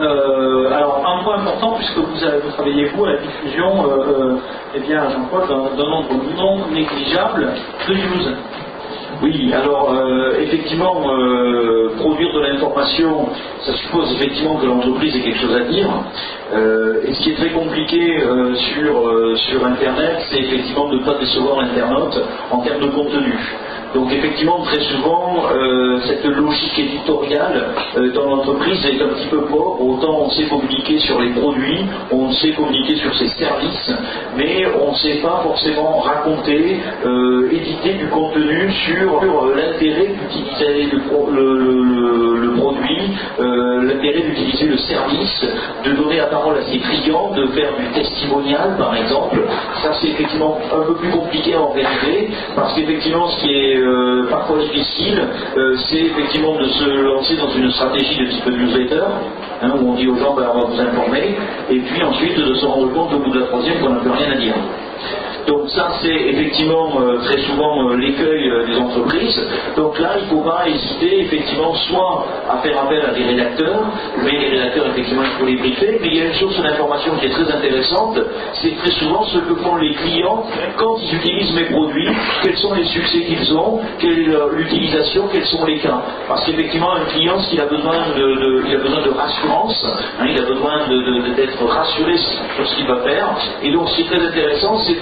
Euh, 0.00 0.72
alors 0.72 1.04
un 1.04 1.24
point 1.24 1.38
important 1.40 1.72
puisque 1.72 1.96
vous, 1.96 2.50
travaillez 2.52 2.84
vous 2.86 3.04
à 3.04 3.12
la 3.12 3.16
diffusion, 3.16 3.84
euh, 3.84 3.96
euh, 3.96 4.36
eh 4.76 4.80
bien 4.80 5.10
Jean-Paul, 5.10 5.48
d'un 5.48 5.90
nombre 5.90 6.10
non 6.36 6.68
négligeable 6.72 7.48
de 7.88 7.94
news. 7.94 8.34
Oui, 9.20 9.52
alors 9.52 9.92
effectivement, 10.38 11.02
produire 11.98 12.32
de 12.34 12.40
l'information, 12.40 13.26
ça 13.66 13.72
suppose 13.72 14.12
effectivement 14.12 14.54
que 14.56 14.66
l'entreprise 14.66 15.16
ait 15.16 15.20
quelque 15.22 15.40
chose 15.40 15.56
à 15.56 15.64
dire. 15.64 15.88
Et 17.04 17.14
ce 17.14 17.22
qui 17.22 17.30
est 17.32 17.34
très 17.34 17.50
compliqué 17.50 18.16
sur, 18.54 19.10
sur 19.38 19.66
Internet, 19.66 20.24
c'est 20.30 20.38
effectivement 20.38 20.88
de 20.90 20.98
ne 20.98 21.04
pas 21.04 21.14
décevoir 21.14 21.62
l'internaute 21.62 22.16
en 22.52 22.58
termes 22.60 22.80
de 22.80 22.90
contenu. 22.90 23.34
Donc 23.94 24.12
effectivement, 24.12 24.62
très 24.64 24.80
souvent, 24.80 25.44
euh, 25.52 25.98
cette 26.06 26.24
logique 26.24 26.78
éditoriale 26.78 27.68
euh, 27.96 28.12
dans 28.12 28.26
l'entreprise 28.26 28.84
est 28.86 29.02
un 29.02 29.08
petit 29.08 29.28
peu 29.28 29.42
pauvre. 29.46 29.80
Autant 29.80 30.18
on 30.26 30.30
sait 30.30 30.44
communiquer 30.44 30.98
sur 31.00 31.20
les 31.20 31.30
produits, 31.30 31.86
on 32.12 32.30
sait 32.32 32.52
communiquer 32.52 32.96
sur 32.96 33.14
ses 33.16 33.28
services, 33.28 33.90
mais 34.36 34.66
on 34.82 34.92
ne 34.92 34.96
sait 34.96 35.20
pas 35.22 35.40
forcément 35.42 35.98
raconter, 36.00 36.80
euh, 37.06 37.48
éditer 37.50 37.94
du 37.94 38.08
contenu 38.08 38.70
sur, 38.86 39.22
l'intérêt 39.56 40.08
d'utiliser 40.08 40.90
le, 40.92 40.98
pro- 41.08 41.30
le- 41.30 41.58
le- 41.58 41.84
le- 41.84 42.36
le 42.40 42.54
produit, 42.56 43.10
l'intérêt 43.38 44.20
d'utiliser 44.22 44.66
le 44.66 44.78
service, 44.78 45.46
de 45.84 45.92
donner 45.92 46.16
la 46.18 46.26
parole 46.26 46.56
à 46.58 46.62
ses 46.64 46.78
clients, 46.78 47.32
de 47.34 47.46
faire 47.48 47.70
du 47.78 47.86
testimonial 48.00 48.76
par 48.78 48.94
exemple. 48.96 49.40
Ça 49.82 49.92
c'est 50.00 50.08
effectivement 50.08 50.58
un 50.72 50.86
peu 50.86 50.94
plus 50.94 51.10
compliqué 51.10 51.54
à 51.54 51.60
organiser 51.60 52.30
parce 52.54 52.74
qu'effectivement 52.74 53.28
ce 53.28 53.40
qui 53.40 53.52
est 53.54 53.77
euh, 53.78 54.26
parfois 54.30 54.58
difficile, 54.58 55.20
euh, 55.56 55.76
c'est 55.88 56.00
effectivement 56.00 56.56
de 56.56 56.64
se 56.64 56.90
lancer 57.02 57.36
dans 57.36 57.50
une 57.50 57.70
stratégie 57.70 58.18
de 58.18 58.26
type 58.26 58.46
newsletter, 58.46 59.04
hein, 59.62 59.72
où 59.80 59.90
on 59.90 59.94
dit 59.94 60.08
aux 60.08 60.16
gens 60.16 60.34
ben, 60.34 60.50
on 60.54 60.60
va 60.60 60.64
vous 60.66 60.80
informer, 60.80 61.36
et 61.70 61.78
puis 61.78 62.02
ensuite 62.02 62.38
de 62.38 62.54
se 62.54 62.66
rendre 62.66 62.92
compte 62.92 63.14
au 63.14 63.18
bout 63.18 63.30
de 63.30 63.40
la 63.40 63.46
troisième 63.46 63.80
qu'on 63.80 63.90
n'a 63.90 64.00
plus 64.00 64.10
rien 64.10 64.32
à 64.32 64.36
dire. 64.36 64.54
Donc 65.48 65.70
ça, 65.70 65.88
c'est 66.02 66.14
effectivement 66.14 67.00
euh, 67.00 67.18
très 67.24 67.38
souvent 67.38 67.88
euh, 67.88 67.96
l'écueil 67.96 68.50
euh, 68.50 68.66
des 68.66 68.76
entreprises. 68.76 69.40
Donc 69.76 69.98
là, 69.98 70.10
il 70.18 70.24
ne 70.24 70.28
faut 70.28 70.46
pas 70.46 70.68
hésiter 70.68 71.22
effectivement 71.22 71.74
soit 71.74 72.26
à 72.50 72.58
faire 72.58 72.78
appel 72.82 73.02
à 73.02 73.14
des 73.14 73.24
rédacteurs, 73.24 73.80
mais 74.22 74.32
les 74.32 74.48
rédacteurs, 74.50 74.88
effectivement, 74.88 75.22
il 75.24 75.38
faut 75.38 75.46
les 75.46 75.56
briefer. 75.56 75.98
Mais 76.02 76.08
il 76.08 76.16
y 76.16 76.20
a 76.20 76.26
une 76.26 76.34
source 76.34 76.62
d'information 76.62 77.16
qui 77.16 77.26
est 77.26 77.30
très 77.30 77.50
intéressante, 77.50 78.18
c'est 78.60 78.76
très 78.76 78.90
souvent 78.90 79.22
ce 79.24 79.38
que 79.38 79.54
font 79.62 79.76
les 79.76 79.94
clients 79.94 80.44
quand 80.76 80.98
ils 81.02 81.16
utilisent 81.16 81.54
mes 81.54 81.64
produits, 81.64 82.08
quels 82.42 82.58
sont 82.58 82.74
les 82.74 82.84
succès 82.84 83.22
qu'ils 83.22 83.54
ont, 83.54 83.80
quelle 83.98 84.38
l'utilisation, 84.52 85.28
quels 85.32 85.46
sont 85.46 85.64
les 85.64 85.78
cas. 85.78 86.02
Parce 86.28 86.44
qu'effectivement, 86.44 86.92
un 86.92 87.06
client, 87.06 87.40
s'il 87.44 87.60
a 87.60 87.66
besoin 87.66 88.10
de, 88.16 88.64
il 88.68 88.74
a 88.74 88.78
besoin 88.78 89.02
de 89.02 89.10
rassurance, 89.10 89.86
hein, 89.86 90.26
il 90.28 90.38
a 90.38 90.44
besoin 90.44 90.88
d'être 91.36 91.64
rassuré 91.64 92.16
sur 92.18 92.68
ce 92.68 92.76
qu'il 92.76 92.86
va 92.86 92.96
faire. 92.96 93.34
Et 93.62 93.70
donc, 93.70 93.88
ce 93.88 93.96
qui 93.96 94.02
est 94.02 94.06
très 94.06 94.26
intéressant, 94.26 94.78
c'est 94.80 95.00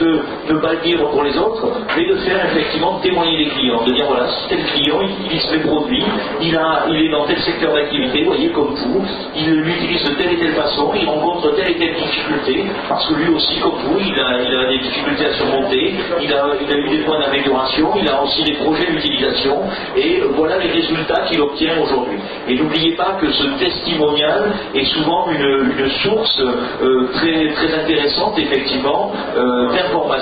de 0.49 0.53
ne 0.55 0.59
pas 0.59 0.73
le 0.75 0.81
dire 0.81 0.99
pour 1.11 1.23
les 1.23 1.37
autres, 1.39 1.67
mais 1.97 2.07
de 2.07 2.17
faire 2.17 2.45
effectivement 2.51 2.99
témoigner 3.01 3.39
les 3.39 3.47
clients, 3.51 3.83
de 3.85 3.93
dire 3.93 4.07
voilà, 4.07 4.27
tel 4.49 4.63
client 4.65 5.01
il 5.03 5.11
utilise 5.25 5.51
mes 5.53 5.59
produits, 5.61 6.05
il, 6.41 6.57
a, 6.57 6.85
il 6.89 7.07
est 7.07 7.11
dans 7.11 7.25
tel 7.27 7.39
secteur 7.41 7.73
d'activité, 7.75 8.21
vous 8.25 8.33
voyez, 8.33 8.49
comme 8.51 8.75
vous, 8.75 9.03
il 9.37 9.51
l'utilise 9.51 10.05
de 10.05 10.15
telle 10.15 10.33
et 10.33 10.39
telle 10.39 10.55
façon, 10.55 10.93
il 10.95 11.07
rencontre 11.07 11.55
telle 11.57 11.71
et 11.71 11.75
telle 11.75 11.95
difficulté, 11.95 12.67
parce 12.89 13.07
que 13.07 13.15
lui 13.15 13.29
aussi, 13.35 13.59
comme 13.61 13.77
vous, 13.85 13.99
il 13.99 14.21
a, 14.21 14.43
il 14.43 14.57
a 14.57 14.69
des 14.71 14.79
difficultés 14.79 15.27
à 15.27 15.33
surmonter, 15.35 15.95
il 16.21 16.33
a, 16.33 16.45
il 16.61 16.73
a 16.73 16.77
eu 16.77 16.89
des 16.89 17.05
points 17.05 17.21
d'amélioration, 17.21 17.93
il 18.01 18.09
a 18.09 18.23
aussi 18.23 18.43
des 18.45 18.55
projets 18.55 18.91
d'utilisation, 18.91 19.63
et 19.97 20.23
voilà 20.35 20.59
les 20.59 20.71
résultats 20.71 21.23
qu'il 21.29 21.41
obtient 21.41 21.79
aujourd'hui. 21.83 22.19
Et 22.49 22.55
n'oubliez 22.57 22.93
pas 22.93 23.19
que 23.21 23.31
ce 23.31 23.47
testimonial 23.59 24.53
est 24.75 24.85
souvent 24.87 25.31
une, 25.31 25.73
une 25.79 25.91
source 26.03 26.41
euh, 26.41 27.09
très, 27.15 27.53
très 27.53 27.75
intéressante, 27.83 28.39
effectivement, 28.39 29.13
euh, 29.37 29.73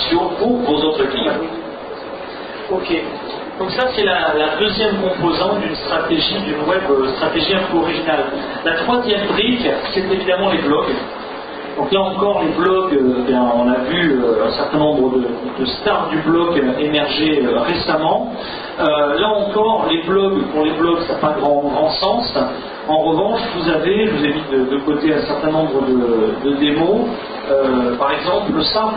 d'informations 0.04 0.28
pour 0.38 0.56
vos 0.58 0.84
autres 0.88 1.04
clients. 1.06 1.40
Ok. 2.70 3.02
Donc 3.58 3.70
ça, 3.70 3.86
c'est 3.94 4.04
la, 4.04 4.56
deuxième 4.58 4.96
composante 4.96 5.60
d'une 5.60 5.76
stratégie, 5.76 6.38
d'une 6.40 6.68
web 6.68 6.82
euh, 6.90 7.08
stratégie 7.16 7.54
un 7.54 7.70
peu 7.70 7.78
originale. 7.78 8.24
La 8.64 8.74
troisième 8.78 9.26
brique, 9.28 9.66
c'est 9.92 10.00
évidemment 10.00 10.50
les 10.50 10.58
blogs. 10.58 10.92
Donc 11.76 11.92
là 11.92 12.00
encore, 12.00 12.42
les 12.42 12.52
blogs, 12.52 12.94
euh, 12.94 13.22
bien, 13.26 13.42
on 13.54 13.68
a 13.68 13.78
vu 13.88 14.20
euh, 14.20 14.46
un 14.46 14.50
certain 14.52 14.78
nombre 14.78 15.18
de, 15.58 15.64
stars 15.66 16.08
du 16.10 16.18
blog 16.18 16.60
émerger 16.80 17.46
récemment. 17.66 18.32
Là 18.78 19.28
encore, 19.28 19.86
les 19.88 20.02
blogs, 20.02 20.42
pour 20.52 20.64
les 20.64 20.72
blogs, 20.72 21.02
ça 21.06 21.14
n'a 21.14 21.18
pas 21.20 21.36
grand, 21.38 21.62
grand 21.62 21.90
sens. 21.90 22.34
En 22.88 22.98
revanche, 22.98 23.40
vous 23.56 23.68
avez, 23.70 24.06
je 24.06 24.10
vous 24.10 24.24
ai 24.24 24.34
mis 24.34 24.68
de, 24.70 24.78
côté 24.84 25.14
un 25.14 25.22
certain 25.22 25.52
nombre 25.52 25.80
de, 26.44 26.54
démos. 26.56 27.06
Par 27.98 28.10
exemple, 28.10 28.62
ça, 28.64 28.94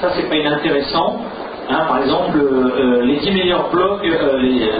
ça 0.00 0.10
c'est 0.16 0.28
pas 0.28 0.36
inintéressant. 0.36 1.20
Hein, 1.70 1.84
par 1.86 1.98
exemple, 2.02 2.38
euh, 2.38 3.00
euh, 3.00 3.02
les 3.02 3.16
10 3.16 3.30
meilleurs 3.32 3.68
blogs, 3.70 4.06
euh, 4.06 4.38
les 4.38 4.70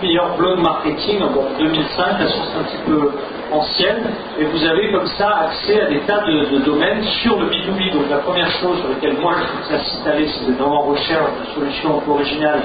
10 0.00 0.02
meilleurs 0.02 0.36
blogs 0.36 0.58
marketing 0.60 1.20
en 1.22 1.58
2005, 1.58 2.18
la 2.18 2.26
source 2.26 2.48
un 2.58 2.64
petit 2.64 2.82
peu 2.86 3.10
ancienne, 3.52 4.02
et 4.38 4.44
vous 4.44 4.66
avez 4.66 4.90
comme 4.90 5.06
ça 5.18 5.42
accès 5.42 5.80
à 5.82 5.86
des 5.86 6.00
tas 6.00 6.24
de, 6.26 6.56
de 6.56 6.64
domaines 6.64 7.02
sur 7.22 7.38
le 7.38 7.46
B2B. 7.46 7.92
Donc 7.92 8.10
la 8.10 8.18
première 8.18 8.50
chose 8.60 8.78
sur 8.80 8.88
laquelle 8.88 9.18
moi 9.20 9.34
je 9.38 9.68
vous 9.68 9.80
incite 9.80 10.06
à 10.06 10.18
êtes 10.18 10.58
dans 10.58 10.72
en 10.72 10.82
recherche 10.82 11.30
de 11.40 11.54
solutions 11.54 12.02
originales 12.08 12.62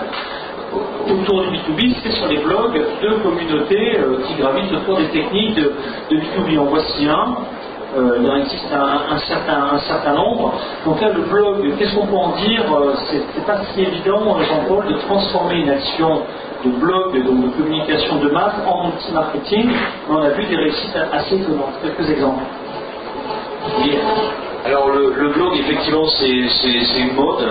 autour 1.07 1.43
du 1.43 1.49
B2B, 1.49 1.95
c'est 2.03 2.11
sur 2.13 2.27
les 2.27 2.37
blogs 2.37 2.81
de 3.01 3.09
communautés 3.23 3.97
qui 4.27 4.41
gravitent 4.41 4.73
autour 4.73 4.97
des 4.97 5.07
techniques 5.09 5.55
de, 5.55 5.71
de 6.09 6.17
B2B. 6.17 6.59
En 6.59 6.65
voici 6.65 7.07
un. 7.07 7.35
Euh, 7.95 8.17
il 8.19 8.29
en 8.29 8.35
existe 8.35 8.65
un, 8.73 9.17
certain, 9.19 10.13
nombre. 10.13 10.53
Donc 10.85 10.99
là, 10.99 11.09
le 11.13 11.21
blog, 11.21 11.77
qu'est-ce 11.77 11.95
qu'on 11.95 12.07
peut 12.07 12.15
en 12.15 12.35
dire 12.35 12.63
Euh, 12.73 12.93
C'est 13.09 13.45
pas 13.45 13.59
si 13.73 13.81
évident, 13.81 14.37
euh, 14.37 14.43
Jean-Paul, 14.43 14.85
de 14.87 14.93
transformer 15.07 15.61
une 15.61 15.69
action 15.69 16.23
de 16.65 16.71
blog, 16.71 17.13
donc 17.25 17.43
de 17.43 17.49
communication 17.57 18.17
de 18.17 18.29
masse, 18.31 18.55
en 18.67 18.87
multi-marketing. 18.87 19.69
On 20.09 20.17
a 20.17 20.29
vu 20.29 20.43
des 20.45 20.57
réussites 20.57 20.97
assez 21.13 21.35
étonnantes. 21.35 21.75
Quelques 21.81 22.09
exemples. 22.09 22.43
Alors 24.65 24.89
le, 24.89 25.29
blog, 25.29 25.53
effectivement, 25.59 26.07
c'est 26.09 26.99
une 26.99 27.13
mode, 27.13 27.45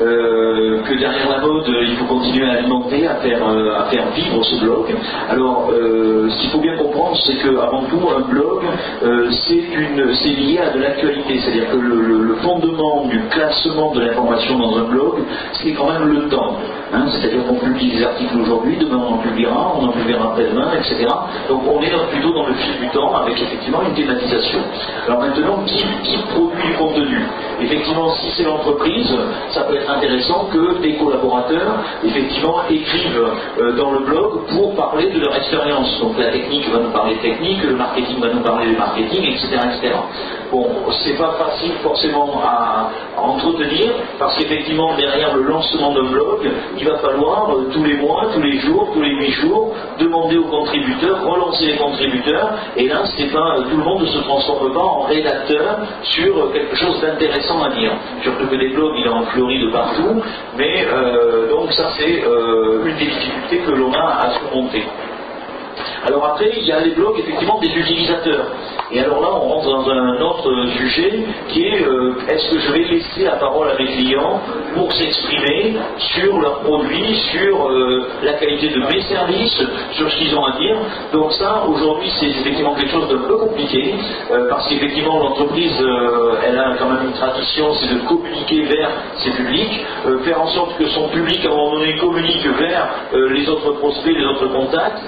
euh, 0.00 0.80
que 0.82 0.94
derrière 0.94 1.28
la 1.28 1.38
mode, 1.40 1.64
il 1.66 1.96
faut 1.96 2.04
continuer 2.04 2.46
à 2.46 2.52
alimenter, 2.52 3.04
à 3.04 3.16
faire, 3.16 3.44
euh, 3.48 3.80
à 3.80 3.90
faire 3.90 4.06
vivre 4.14 4.44
ce 4.44 4.60
blog. 4.60 4.94
Alors, 5.28 5.70
euh, 5.72 6.28
ce 6.30 6.40
qu'il 6.40 6.50
faut 6.50 6.60
bien 6.60 6.76
comprendre, 6.76 7.16
c'est 7.24 7.34
qu'avant 7.38 7.82
tout, 7.90 8.08
un 8.16 8.20
blog, 8.30 8.62
c'est 9.02 10.28
lié 10.28 10.60
à 10.60 10.70
de 10.70 10.78
l'actualité. 10.78 11.40
C'est-à-dire 11.40 11.68
que 11.68 11.76
le, 11.78 12.36
fondement 12.42 13.06
du 13.06 13.20
classement 13.28 13.92
de 13.92 14.00
l'information 14.00 14.58
dans 14.58 14.78
un 14.78 14.84
blog, 14.84 15.18
c'est 15.52 15.72
quand 15.72 15.90
même 15.92 16.08
le 16.08 16.28
temps. 16.28 16.56
hein. 16.92 17.06
C'est-à-dire 17.10 17.44
qu'on 17.46 17.54
publie 17.56 17.90
des 17.92 18.04
articles 18.04 18.36
aujourd'hui, 18.40 18.76
demain 18.78 18.98
on 18.98 19.14
en 19.14 19.18
publiera, 19.18 19.74
on 19.78 19.86
en 19.86 19.92
publiera 19.92 20.30
après-demain, 20.30 20.70
etc. 20.78 21.06
Donc 21.48 21.62
on 21.70 21.80
est 21.82 21.90
plutôt 22.10 22.32
dans 22.32 22.46
le 22.46 22.54
fil 22.54 22.80
du 22.80 22.88
temps 22.88 23.14
avec 23.14 23.40
effectivement 23.40 23.82
une 23.82 23.94
thématisation. 23.94 24.58
Alors 25.06 25.20
maintenant, 25.20 25.58
qui 25.66 26.16
produit 26.34 26.51
du 26.60 26.74
contenu 26.74 27.18
Effectivement, 27.60 28.10
si 28.16 28.30
c'est 28.36 28.42
l'entreprise, 28.42 29.14
ça 29.50 29.62
peut 29.62 29.76
être 29.76 29.90
intéressant 29.90 30.46
que 30.52 30.80
des 30.80 30.96
collaborateurs, 30.96 31.78
effectivement, 32.04 32.62
écrivent 32.68 33.30
euh, 33.58 33.72
dans 33.76 33.92
le 33.92 34.00
blog 34.00 34.46
pour 34.50 34.74
parler 34.74 35.10
de 35.10 35.20
leur 35.20 35.36
expérience. 35.36 36.00
Donc 36.00 36.18
la 36.18 36.30
technique 36.30 36.68
va 36.70 36.80
nous 36.80 36.90
parler 36.90 37.16
de 37.16 37.20
technique, 37.20 37.62
le 37.62 37.76
marketing 37.76 38.20
va 38.20 38.28
nous 38.28 38.42
parler 38.42 38.72
de 38.72 38.78
marketing, 38.78 39.22
etc. 39.24 39.48
etc. 39.74 39.94
Bon, 40.52 40.68
c'est 41.02 41.16
pas 41.16 41.32
facile 41.38 41.72
forcément 41.82 42.42
à, 42.44 42.90
entretenir, 43.16 43.90
parce 44.18 44.36
qu'effectivement, 44.36 44.94
derrière 44.96 45.34
le 45.34 45.44
lancement 45.44 45.94
d'un 45.94 46.04
blog, 46.04 46.46
il 46.76 46.86
va 46.86 46.98
falloir 46.98 47.50
euh, 47.54 47.70
tous 47.72 47.82
les 47.82 47.96
mois, 47.96 48.26
tous 48.34 48.42
les 48.42 48.58
jours, 48.58 48.90
tous 48.92 49.00
les 49.00 49.14
huit 49.14 49.32
jours, 49.32 49.74
demander 49.98 50.36
aux 50.36 50.48
contributeurs, 50.48 51.24
relancer 51.24 51.64
les 51.64 51.76
contributeurs, 51.76 52.52
et 52.76 52.86
là, 52.86 53.02
c'est 53.16 53.32
pas, 53.32 53.62
tout 53.70 53.78
le 53.78 53.82
monde 53.82 54.02
ne 54.02 54.06
se 54.08 54.18
transforme 54.18 54.74
pas 54.74 54.84
en 54.84 55.00
rédacteur 55.04 55.78
sur 56.02 56.36
euh, 56.36 56.50
quelque 56.52 56.76
chose 56.76 57.00
d'intéressant 57.00 57.62
à 57.62 57.70
dire. 57.70 57.92
Surtout 58.22 58.46
que 58.46 58.56
des 58.56 58.74
blogs, 58.74 58.98
il 58.98 59.08
en 59.08 59.22
fleurit 59.22 59.64
de 59.64 59.70
partout, 59.70 60.20
mais 60.58 60.86
euh, 60.86 61.48
donc 61.48 61.72
ça, 61.72 61.88
c'est 61.96 62.24
euh, 62.26 62.84
une 62.84 62.96
des 62.98 63.06
difficultés 63.06 63.58
que 63.60 63.70
l'on 63.70 63.92
a 63.94 64.26
à 64.26 64.30
surmonter. 64.32 64.84
Alors 66.04 66.26
après, 66.26 66.50
il 66.56 66.66
y 66.66 66.72
a 66.72 66.80
les 66.80 66.90
blogs 66.90 67.18
effectivement 67.18 67.60
des 67.60 67.68
utilisateurs. 67.68 68.46
Et 68.90 69.00
alors 69.00 69.20
là, 69.20 69.28
on 69.32 69.48
rentre 69.48 69.68
dans 69.70 69.90
un 69.90 70.20
autre 70.20 70.66
sujet 70.76 71.24
qui 71.48 71.66
est 71.66 71.82
euh, 71.82 72.14
est-ce 72.28 72.50
que 72.50 72.58
je 72.58 72.72
vais 72.72 72.84
laisser 72.84 73.24
la 73.24 73.36
parole 73.36 73.70
à 73.70 73.74
mes 73.78 73.86
clients 73.86 74.40
pour 74.74 74.92
s'exprimer 74.92 75.76
sur 75.98 76.40
leurs 76.40 76.60
produits, 76.60 77.14
sur 77.32 77.68
euh, 77.68 78.06
la 78.22 78.34
qualité 78.34 78.68
de 78.68 78.80
mes 78.80 79.00
services, 79.02 79.62
sur 79.92 80.10
ce 80.10 80.16
qu'ils 80.18 80.36
ont 80.36 80.44
à 80.44 80.58
dire. 80.58 80.76
Donc 81.12 81.32
ça, 81.34 81.64
aujourd'hui, 81.68 82.10
c'est 82.18 82.26
effectivement 82.26 82.74
quelque 82.74 82.90
chose 82.90 83.08
d'un 83.08 83.26
peu 83.28 83.36
compliqué 83.36 83.94
euh, 84.30 84.48
parce 84.50 84.68
qu'effectivement, 84.68 85.20
l'entreprise, 85.20 85.72
elle 86.46 86.58
a 86.58 86.74
quand 86.78 86.88
même 86.90 87.06
une 87.06 87.12
tradition, 87.12 87.72
c'est 87.74 87.94
de 87.94 88.00
communiquer 88.08 88.64
vers 88.64 88.90
ses 89.18 89.30
publics, 89.30 89.84
faire 90.24 90.42
en 90.42 90.48
sorte 90.48 90.76
que 90.76 90.86
son 90.88 91.08
public, 91.08 91.44
à 91.44 91.48
un 91.48 91.50
moment 91.50 91.76
donné, 91.76 91.96
communique 91.96 92.46
vers 92.58 92.88
les 93.14 93.48
autres 93.48 93.72
prospects, 93.72 94.14
les 94.14 94.24
autres 94.24 94.48
contacts. 94.48 94.98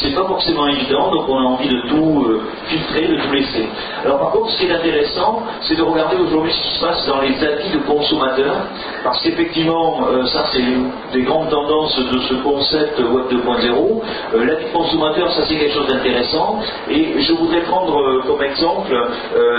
C'est 0.00 0.14
pas 0.14 0.24
forcément 0.38 0.68
évident, 0.68 1.10
donc 1.10 1.28
on 1.28 1.36
a 1.36 1.42
envie 1.42 1.68
de 1.68 1.80
tout 1.88 2.24
euh, 2.28 2.40
filtrer, 2.68 3.08
de 3.08 3.16
tout 3.16 3.32
laisser. 3.32 3.68
Alors 4.04 4.20
par 4.20 4.30
contre, 4.30 4.52
ce 4.52 4.58
qui 4.58 4.66
est 4.66 4.72
intéressant, 4.72 5.42
c'est 5.62 5.74
de 5.74 5.82
regarder 5.82 6.16
aujourd'hui 6.16 6.52
ce 6.52 6.62
qui 6.62 6.74
se 6.76 6.80
passe 6.80 7.06
dans 7.08 7.20
les 7.20 7.42
avis 7.42 7.70
de 7.70 7.78
consommateurs, 7.78 8.54
parce 9.02 9.20
qu'effectivement, 9.20 10.06
euh, 10.06 10.26
ça 10.26 10.44
c'est 10.52 10.60
une 10.60 10.90
des 11.12 11.22
grandes 11.22 11.50
tendances 11.50 11.98
de 11.98 12.18
ce 12.20 12.34
concept 12.34 13.00
Web 13.00 13.24
2.0. 13.32 14.00
Euh, 14.34 14.44
L'avis 14.44 14.66
de 14.66 14.72
consommateur, 14.72 15.32
ça 15.32 15.42
c'est 15.48 15.56
quelque 15.56 15.74
chose 15.74 15.88
d'intéressant, 15.88 16.60
et 16.88 17.20
je 17.20 17.32
voudrais 17.32 17.62
prendre 17.62 17.98
euh, 18.00 18.22
comme 18.24 18.42
exemple 18.42 18.94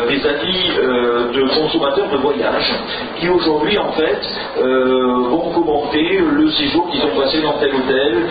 des 0.07 0.25
avis 0.25 0.69
euh, 0.79 1.31
de 1.33 1.59
consommateurs 1.59 2.09
de 2.09 2.17
voyage, 2.17 2.73
qui 3.19 3.27
aujourd'hui 3.27 3.77
en 3.77 3.91
fait 3.91 4.19
vont 4.59 5.51
commenter 5.53 6.19
le 6.19 6.49
séjour 6.51 6.89
qu'ils 6.89 7.03
ont 7.03 7.19
passé 7.19 7.41
dans 7.41 7.53
tel 7.53 7.71
hôtel, 7.75 8.27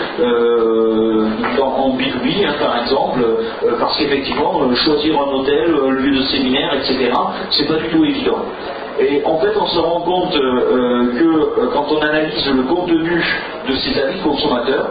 en 1.60 1.96
B2B 1.96 2.37
hein, 2.44 2.54
par 2.60 2.82
exemple, 2.82 3.20
euh, 3.20 3.72
parce 3.78 3.96
qu'effectivement, 3.98 4.62
euh, 4.62 4.74
choisir 4.74 5.14
un 5.20 5.32
hôtel, 5.32 5.74
un 5.86 5.90
lieu 5.90 6.16
de 6.16 6.22
séminaire, 6.24 6.74
etc., 6.74 7.10
c'est 7.50 7.66
pas 7.66 7.76
du 7.76 7.88
tout 7.88 8.04
évident. 8.04 8.38
Et 9.00 9.22
en 9.24 9.38
fait, 9.38 9.52
on 9.56 9.66
se 9.66 9.78
rend 9.78 10.00
compte 10.00 10.34
euh, 10.34 10.40
euh, 10.40 11.18
que 11.18 11.60
euh, 11.60 11.70
quand 11.72 11.86
on 11.90 12.00
analyse 12.00 12.46
le 12.50 12.62
contenu 12.64 13.24
de 13.68 13.74
ces 13.76 14.00
avis 14.00 14.20
consommateurs, 14.20 14.90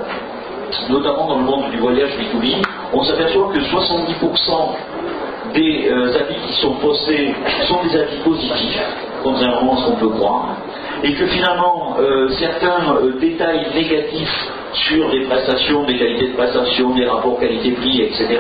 notamment 0.90 1.28
dans 1.28 1.40
le 1.40 1.44
monde 1.44 1.72
du 1.72 1.78
voyage 1.78 2.12
B2B, 2.12 2.56
on 2.94 3.04
s'aperçoit 3.04 3.50
que 3.54 3.60
70% 3.60 5.54
des 5.54 5.90
euh, 5.90 6.20
avis 6.20 6.36
qui 6.48 6.62
sont 6.62 6.74
postés 6.74 7.34
sont 7.68 7.84
des 7.84 7.98
avis 7.98 8.18
positifs, 8.24 8.82
contrairement 9.24 9.74
à 9.74 9.78
ce 9.78 9.86
qu'on 9.86 9.96
peut 9.96 10.10
croire, 10.10 10.58
et 11.04 11.14
que 11.14 11.26
finalement 11.28 11.98
euh, 12.00 12.30
certains 12.40 12.96
euh, 12.96 13.20
détails 13.20 13.68
négatifs 13.74 14.50
sur 14.88 15.10
les 15.10 15.26
prestations, 15.26 15.84
des 15.86 15.98
qualités 15.98 16.28
de 16.30 16.34
prestation, 16.34 16.94
des 16.96 17.06
rapports 17.06 17.40
qualité-prix, 17.40 18.02
etc., 18.04 18.40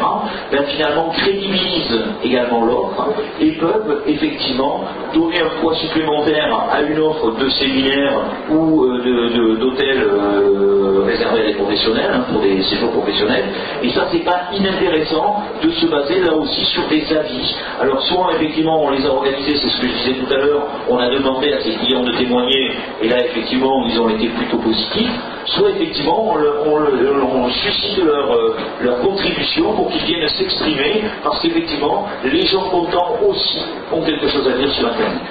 ben, 0.52 0.64
finalement 0.64 1.10
crédibilisent 1.10 2.04
également 2.24 2.66
l'offre 2.66 3.10
et 3.40 3.52
peuvent 3.54 4.04
effectivement 4.08 4.86
donner 5.14 5.42
un 5.42 5.62
poids 5.62 5.76
supplémentaire 5.76 6.68
à 6.72 6.82
une 6.82 7.00
offre 7.00 7.32
de 7.38 7.50
séminaire 7.50 8.14
ou 8.50 8.84
euh, 8.84 9.58
d'hôtel 9.60 10.02
euh, 10.02 11.04
réservé 11.08 11.42
à 11.42 11.46
des 11.46 11.54
professionnels, 11.54 12.12
hein, 12.14 12.26
pour 12.32 12.42
des 12.42 12.62
séjours 12.64 12.92
professionnels. 12.92 13.46
Et 13.82 13.90
ça, 13.90 14.08
c'est 14.12 14.24
pas 14.24 14.50
inintéressant 14.54 15.44
de 15.64 15.72
se 15.72 15.86
baser 15.88 16.20
là 16.20 16.34
aussi 16.36 16.64
sur 16.66 16.88
des 16.88 17.06
avis. 17.14 17.56
Alors, 17.82 18.02
soit 18.04 18.34
effectivement, 18.36 18.84
on 18.84 18.92
les 18.92 19.06
a 19.06 19.10
organisés, 19.10 19.56
c'est 19.62 19.70
ce 19.70 19.82
que 19.82 19.88
je 19.88 19.94
disais 19.94 20.26
tout 20.26 20.34
à 20.34 20.38
l'heure, 20.38 20.68
on 20.90 20.98
a 20.98 21.10
demandé 21.10 21.54
à 21.54 21.62
ses 21.62 21.72
clients 21.72 22.04
de 22.04 22.12
témoigner, 22.18 22.72
et 23.02 23.10
là, 23.10 23.26
effectivement, 23.26 23.86
ils 23.88 24.00
ont 24.00 24.10
été 24.10 24.28
plutôt 24.28 24.58
positifs, 24.58 25.12
soit 25.46 25.70
effectivement, 25.72 26.27
on, 26.32 27.50
suscite 27.50 28.04
leur, 28.04 28.34
euh, 28.34 28.56
leur 28.82 29.00
contribution 29.00 29.74
pour 29.74 29.90
qu'ils 29.90 30.04
viennent 30.06 30.28
s'exprimer, 30.30 31.04
parce 31.24 31.42
qu'effectivement, 31.42 32.06
les 32.24 32.46
gens 32.46 32.70
contents 32.70 33.18
aussi 33.26 33.60
ont 33.92 34.02
quelque 34.02 34.28
chose 34.28 34.48
à 34.48 34.58
dire 34.58 34.72
sur 34.72 34.88
Internet. 34.88 35.22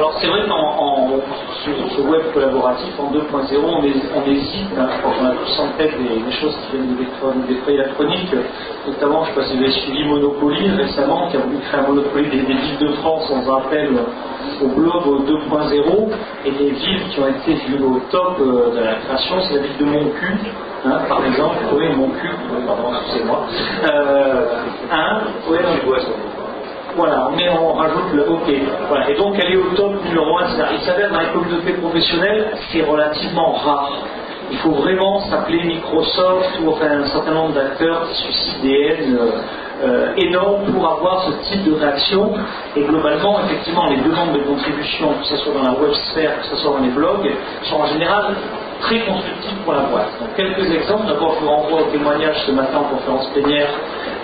Alors 0.00 0.16
c'est 0.18 0.28
vrai 0.28 0.40
qu'en 0.48 1.10
ce 1.66 2.00
web 2.00 2.22
collaboratif 2.32 2.98
en 2.98 3.12
2.0, 3.12 3.22
on, 3.62 3.82
on 3.82 4.30
hésite, 4.30 4.70
crois 4.72 5.12
qu'on 5.12 5.26
a 5.26 5.32
tous 5.32 5.60
en 5.60 5.68
tête 5.76 5.92
des, 5.98 6.32
choses 6.40 6.56
qui 6.56 6.78
viennent 6.78 6.96
des 7.46 7.54
frais 7.56 7.74
électroniques, 7.74 8.34
notamment, 8.86 9.24
je 9.24 9.30
ne 9.30 9.34
sais 9.34 9.40
pas 9.40 9.46
si 9.46 9.56
vous 9.58 9.62
avez 9.62 9.72
suivi 9.72 10.04
Monopoly 10.04 10.70
récemment, 10.70 11.28
qui 11.28 11.36
a 11.36 11.40
voulu 11.40 11.58
créer 11.58 11.80
un 11.80 11.88
Monopoly 11.88 12.30
des, 12.30 12.38
villes 12.38 12.78
de 12.80 12.88
France, 12.94 13.30
on 13.30 13.42
rappelle 13.50 13.90
au 14.62 14.68
au 14.68 15.18
2.0, 15.18 16.08
et 16.46 16.50
des 16.50 16.70
villes 16.70 17.02
qui 17.10 17.20
ont 17.20 17.28
été 17.28 17.52
vues 17.66 17.84
au 17.84 18.00
top 18.10 18.38
euh, 18.40 18.70
de 18.74 18.80
la 18.80 18.94
création, 18.94 19.36
c'est 19.42 19.56
la 19.56 19.60
ville 19.60 19.76
de 19.80 19.84
Moncu, 19.84 20.34
hein, 20.86 20.98
par 21.10 21.26
exemple, 21.26 21.58
oui, 21.74 21.84
Moncu, 21.94 22.30
oui, 22.50 22.62
pardon, 22.66 22.94
excusez-moi, 23.02 23.42
euh, 23.84 24.44
hein, 24.90 25.20
oui, 25.46 25.58
voilà, 26.96 27.30
mais 27.36 27.48
on 27.50 27.72
rajoute 27.74 28.12
le 28.14 28.28
OK. 28.28 28.50
Voilà. 28.88 29.10
Et 29.10 29.14
donc 29.16 29.34
elle 29.38 29.52
est 29.52 29.56
au 29.56 29.74
top 29.76 30.04
numéro 30.04 30.38
1, 30.38 30.44
etc. 30.44 30.62
Il 30.74 30.80
s'avère 30.80 31.10
dans 31.10 31.20
les 31.20 31.28
communautés 31.28 31.72
professionnelles, 31.74 32.52
c'est 32.70 32.82
relativement 32.82 33.52
rare. 33.52 34.04
Il 34.50 34.58
faut 34.58 34.72
vraiment 34.72 35.20
s'appeler 35.30 35.62
Microsoft 35.62 36.58
ou 36.64 36.74
un 36.82 37.06
certain 37.06 37.34
nombre 37.34 37.54
d'acteurs 37.54 38.08
qui 38.08 38.22
suscitent 38.22 38.62
des 38.62 38.96
euh, 39.12 39.30
euh, 39.84 40.12
énormes 40.16 40.72
pour 40.72 40.90
avoir 40.90 41.22
ce 41.22 41.48
type 41.48 41.64
de 41.64 41.74
réaction. 41.74 42.32
Et 42.74 42.82
globalement, 42.82 43.38
effectivement, 43.44 43.86
les 43.86 43.98
demandes 43.98 44.32
de 44.32 44.40
contribution, 44.40 45.14
que 45.20 45.26
ce 45.26 45.36
soit 45.36 45.54
dans 45.54 45.62
la 45.62 45.78
web 45.78 45.92
sphère, 45.92 46.40
que 46.40 46.46
ce 46.46 46.56
soit 46.56 46.72
dans 46.72 46.84
les 46.84 46.90
blogs, 46.90 47.30
sont 47.62 47.76
en 47.76 47.86
général 47.86 48.34
très 48.80 49.00
constructives 49.00 49.58
pour 49.64 49.74
la 49.74 49.82
boîte. 49.82 50.08
Donc, 50.20 50.34
quelques 50.36 50.70
exemples. 50.74 51.06
D'abord, 51.06 51.36
je 51.38 51.44
vous 51.44 51.50
renvoie 51.50 51.80
au 51.82 51.90
témoignage 51.92 52.36
ce 52.46 52.52
matin 52.52 52.78
en 52.78 52.94
conférence 52.96 53.28
plénière 53.28 53.68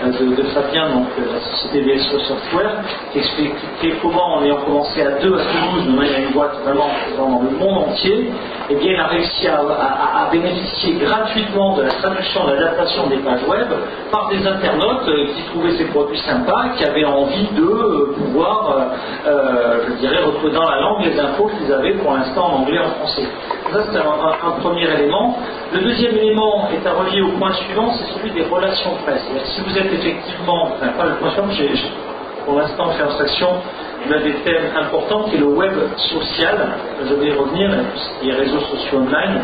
euh, 0.03 0.35
de, 0.35 0.43
Fabien, 0.43 0.89
donc 0.89 1.07
euh, 1.19 1.23
la 1.33 1.39
société 1.41 1.81
VSO 1.81 2.19
Software, 2.19 2.71
qui 3.11 3.19
expliquait 3.19 3.95
comment, 4.01 4.35
en 4.35 4.43
ayant 4.43 4.57
commencé 4.57 5.01
à 5.01 5.11
deux 5.21 5.33
à 5.33 5.43
Toulouse, 5.43 5.85
maintenant 5.87 6.01
il 6.03 6.11
y 6.11 6.15
a 6.15 6.19
une 6.19 6.33
boîte 6.33 6.55
vraiment 6.63 6.89
dans 7.17 7.41
le 7.41 7.57
monde 7.57 7.89
entier, 7.89 8.31
et 8.69 8.75
bien 8.75 8.93
il 8.93 8.99
a 8.99 9.07
réussi 9.07 9.47
à, 9.47 10.29
bénéficier 10.31 10.93
gratuitement 10.95 11.75
de 11.77 11.83
la 11.83 11.91
traduction, 11.91 12.45
de 12.45 12.51
l'adaptation 12.53 13.07
des 13.07 13.17
pages 13.17 13.43
web 13.47 13.67
par 14.11 14.27
des 14.29 14.45
internautes 14.45 15.07
euh, 15.07 15.25
qui 15.35 15.41
trouvaient 15.51 15.77
ces 15.77 15.85
produits 15.85 16.19
sympas, 16.19 16.69
qui 16.77 16.83
avaient 16.83 17.05
envie 17.05 17.47
de 17.55 18.13
pouvoir, 18.17 18.75
je 19.25 19.93
dirais, 19.99 20.23
retrouver 20.23 20.51
dans 20.53 20.69
la 20.69 20.81
langue 20.81 21.03
les 21.05 21.19
infos 21.19 21.49
qu'ils 21.57 21.71
avaient 21.73 21.93
pour 21.93 22.13
l'instant 22.13 22.47
en 22.53 22.61
anglais 22.61 22.75
et 22.75 22.79
en 22.79 22.91
français. 22.91 23.23
Ça, 23.71 23.79
c'est 23.91 23.97
un- 23.97 24.46
un 24.47 24.59
premier 24.61 24.87
élément. 24.99 25.37
Le 25.73 25.79
deuxième 25.81 26.15
élément 26.15 26.69
est 26.73 26.87
à 26.87 26.93
relier 26.93 27.21
au 27.21 27.31
point 27.37 27.53
suivant, 27.53 27.91
c'est 27.97 28.13
celui 28.17 28.31
des 28.31 28.43
relations 28.43 28.91
presse. 29.05 29.21
Si 29.55 29.61
vous 29.61 29.77
êtes 29.77 29.91
effectivement, 29.91 30.69
enfin 30.73 30.87
pas 30.97 31.05
le 31.05 31.15
point 31.15 31.31
suivant, 31.31 31.49
j'ai- 31.51 31.91
pour 32.45 32.57
l'instant 32.57 32.89
fait 32.91 33.03
abstraction 33.03 33.49
d'un 34.09 34.21
des 34.21 34.35
thèmes 34.45 34.71
importants 34.79 35.23
qui 35.23 35.35
est 35.35 35.39
le 35.39 35.47
web 35.47 35.73
social. 35.97 36.55
Je 37.09 37.13
vais 37.15 37.27
y 37.27 37.31
revenir, 37.33 37.69
est 38.23 38.31
réseaux 38.31 38.61
sociaux 38.61 38.99
online. 38.99 39.41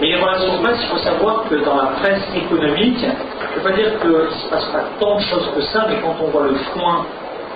Mais 0.00 0.08
les 0.08 0.16
relations 0.16 0.58
presse, 0.62 0.78
il 0.82 0.88
faut 0.88 1.02
savoir 1.02 1.44
que 1.48 1.56
dans 1.56 1.76
la 1.76 1.88
presse 2.00 2.22
économique, 2.34 3.00
je 3.00 3.06
ne 3.06 3.54
veux 3.64 3.70
pas 3.70 3.76
dire 3.76 4.00
qu'il 4.00 4.10
ne 4.10 4.30
se 4.30 4.46
passe 4.48 4.64
pas 4.66 4.84
tant 4.98 5.16
de 5.16 5.20
choses 5.22 5.50
que 5.54 5.60
ça, 5.62 5.86
mais 5.90 5.96
quand 6.02 6.16
on 6.24 6.28
voit 6.30 6.44
le 6.44 6.54
foin 6.72 7.04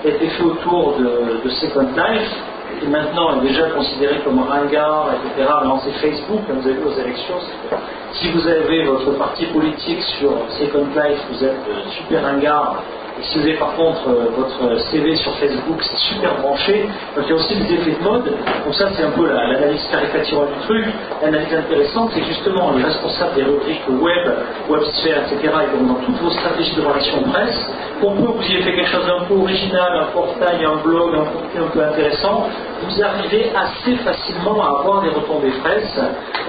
qui 0.01 0.09
a 0.09 0.11
été 0.11 0.27
fait 0.27 0.43
autour 0.43 0.95
de 1.43 1.49
Second 1.49 1.87
Life, 1.95 2.31
qui 2.79 2.87
maintenant 2.87 3.39
est 3.41 3.47
déjà 3.47 3.69
considéré 3.69 4.19
comme 4.23 4.39
ringard, 4.39 5.09
etc. 5.15 5.49
C'est 5.83 6.07
Facebook, 6.07 6.41
comme 6.47 6.59
vous 6.59 6.67
avez 6.67 6.77
vu 6.77 6.85
aux 6.85 6.99
élections. 6.99 7.35
Si 8.13 8.31
vous 8.31 8.47
avez 8.47 8.83
votre 8.85 9.11
parti 9.17 9.45
politique 9.47 10.01
sur 10.19 10.31
Second 10.59 10.87
Life, 10.95 11.19
vous 11.31 11.43
êtes 11.43 11.51
euh, 11.51 11.89
super 11.97 12.23
ringard. 12.23 12.83
Si 13.21 13.37
vous 13.39 13.43
avez 13.45 13.53
par 13.57 13.75
contre 13.75 14.09
euh, 14.09 14.29
votre 14.35 14.79
CV 14.91 15.15
sur 15.17 15.33
Facebook, 15.37 15.81
c'est 15.83 15.97
super 16.13 16.35
branché. 16.41 16.83
Donc 17.15 17.25
il 17.25 17.29
y 17.29 17.33
a 17.33 17.35
aussi 17.35 17.55
des 17.55 17.73
effets 17.75 17.91
de 17.99 18.03
mode. 18.03 18.25
Donc 18.25 18.73
ça 18.75 18.89
c'est 18.95 19.03
un 19.03 19.11
peu 19.11 19.27
la- 19.27 19.47
l'analyse 19.47 19.81
caricaturale 19.91 20.49
du 20.53 20.59
truc. 20.65 20.85
L'analyse 21.21 21.53
intéressante, 21.53 22.11
c'est 22.15 22.23
justement 22.25 22.71
les 22.73 22.83
responsables 22.83 23.35
des 23.35 23.43
rubriques 23.43 23.87
web, 23.89 24.27
websphère, 24.69 25.23
etc. 25.31 25.53
Et 25.73 25.77
donc 25.77 25.87
dans 25.87 26.05
toutes 26.05 26.19
vos 26.21 26.31
stratégies 26.31 26.75
de 26.75 26.81
relations 26.81 27.21
presse, 27.31 27.59
qu'on 28.01 28.11
peut 28.17 28.23
vous 28.35 28.43
y 28.43 28.53
ayez 28.55 28.63
fait 28.63 28.73
quelque 28.73 28.89
chose 28.91 29.05
d'un 29.07 29.25
peu 29.27 29.35
original, 29.35 29.91
un 30.01 30.11
portail, 30.13 30.65
un 30.65 30.77
blog, 30.83 31.15
un 31.15 31.25
contenu 31.25 31.61
un 31.61 31.69
peu 31.71 31.83
intéressant, 31.83 32.47
vous 32.83 33.03
arrivez 33.03 33.51
assez 33.55 33.95
facilement 33.97 34.61
à 34.63 34.79
avoir 34.81 35.01
des 35.03 35.09
retombées 35.09 35.51
presse 35.63 35.99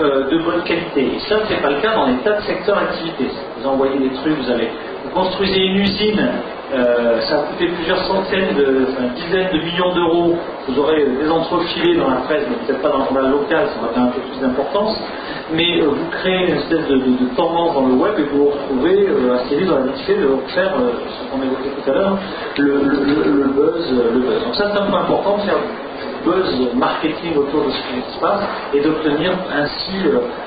euh, 0.01 0.31
de 0.31 0.39
bonne 0.39 0.62
qualité. 0.65 1.03
Et 1.17 1.21
ça, 1.29 1.37
c'est 1.49 1.61
pas 1.62 1.71
le 1.71 1.81
cas 1.81 1.95
dans 1.95 2.07
des 2.09 2.19
tas 2.19 2.37
de 2.41 2.43
secteurs 2.43 2.77
d'activité. 2.77 3.31
Vous 3.59 3.67
envoyez 3.69 3.99
des 3.99 4.15
trucs, 4.17 4.39
vous 4.39 4.51
avez, 4.51 4.71
vous 5.05 5.11
construisez 5.11 5.67
une 5.67 5.77
usine, 5.77 6.31
euh, 6.73 7.21
ça 7.23 7.35
a 7.41 7.43
coûté 7.45 7.67
plusieurs 7.69 7.99
centaines, 8.05 8.55
de, 8.57 8.87
enfin, 8.91 9.09
dizaines 9.15 9.51
de 9.53 9.59
millions 9.59 9.95
d'euros. 9.95 10.37
Vous 10.69 10.79
aurez 10.81 11.05
des 11.05 11.29
entrefilés 11.31 11.97
dans 11.97 12.09
la 12.11 12.17
presse, 12.23 12.45
mais 12.49 12.57
peut-être 12.67 12.83
pas 12.83 12.89
dans 12.91 12.99
le 12.99 13.05
journal 13.05 13.31
local, 13.31 13.69
ça 13.75 13.81
va 13.83 13.89
avoir 13.91 14.07
un 14.07 14.11
peu 14.12 14.21
plus 14.21 14.41
d'importance. 14.41 14.97
Mais 15.53 15.81
euh, 15.83 15.89
vous 15.89 16.11
créez 16.11 16.49
une 16.49 16.57
espèce 16.57 16.89
de, 16.89 16.97
tendance 17.37 17.75
dans 17.75 17.87
le 17.87 17.95
web 17.95 18.15
et 18.19 18.23
vous 18.25 18.39
vous 18.45 18.51
retrouvez 18.51 19.07
euh, 19.09 19.37
assez 19.37 19.65
dans 19.67 19.79
la 19.79 19.87
difficulté 19.93 20.23
de 20.23 20.51
faire 20.53 20.75
euh, 20.81 20.91
ce 21.09 21.31
qu'on 21.31 21.43
évoquait 21.43 21.71
tout 21.85 21.91
à 21.91 21.95
l'heure, 21.95 22.19
le, 22.59 22.65
le- 22.65 23.25
buzz, 23.53 23.93
le 24.15 24.21
buzz. 24.21 24.45
Donc 24.45 24.55
ça 24.57 24.71
c'est 24.73 24.81
un 24.81 24.87
point 24.87 25.01
important, 25.01 25.37
de 25.39 25.43
faire 25.43 25.59
buzz 26.25 26.75
marketing 26.75 27.37
autour 27.37 27.65
de 27.67 27.71
ce 27.71 27.77
qui 27.79 28.15
se 28.15 28.21
passe 28.21 28.43
et 28.75 28.81
d'obtenir 28.81 29.33
ainsi, 29.55 29.93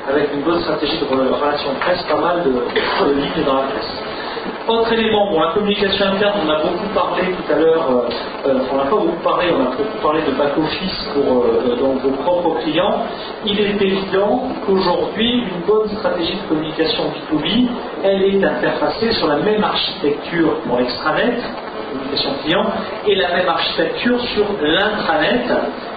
avec 0.10 0.34
une 0.34 0.42
bonne 0.42 0.62
stratégie 0.62 0.98
de 1.00 1.06
re- 1.06 1.30
relation 1.42 1.70
presse, 1.80 2.02
pas 2.04 2.20
mal 2.20 2.44
de 2.44 2.50
lignes 2.50 3.46
dans 3.46 3.56
la 3.56 3.64
presse. 3.70 4.17
Autre 4.68 4.94
élément, 4.94 5.32
la 5.40 5.54
communication 5.54 6.06
interne, 6.08 6.40
on 6.46 6.50
a 6.50 6.62
beaucoup 6.62 6.94
parlé 6.94 7.24
tout 7.24 7.54
à 7.54 7.56
l'heure, 7.58 7.90
euh, 7.90 8.50
euh, 8.50 8.60
on 8.72 8.78
n'a 8.78 8.84
pas 8.84 8.90
beaucoup 8.98 9.24
parlé, 9.24 9.48
on 9.52 9.62
a 9.62 9.76
beaucoup 9.76 9.98
parlé 10.02 10.22
de 10.24 10.32
back-office 10.32 11.10
pour 11.14 11.46
euh, 11.46 11.76
donc 11.80 12.02
vos 12.02 12.12
propres 12.24 12.60
clients. 12.62 13.04
Il 13.46 13.60
est 13.60 13.82
évident 13.82 14.44
qu'aujourd'hui, 14.66 15.44
une 15.44 15.66
bonne 15.66 15.90
stratégie 15.98 16.36
de 16.36 16.50
communication 16.50 17.04
B2B, 17.32 17.68
elle 18.04 18.24
est 18.24 18.44
interfacée 18.44 19.12
sur 19.14 19.28
la 19.28 19.38
même 19.38 19.64
architecture 19.64 20.60
pour 20.68 20.78
l'extranet, 20.78 21.38
communication 21.92 22.32
client, 22.44 22.66
et 23.06 23.16
la 23.16 23.36
même 23.36 23.50
architecture 23.50 24.20
sur 24.34 24.46
l'intranet, 24.62 25.46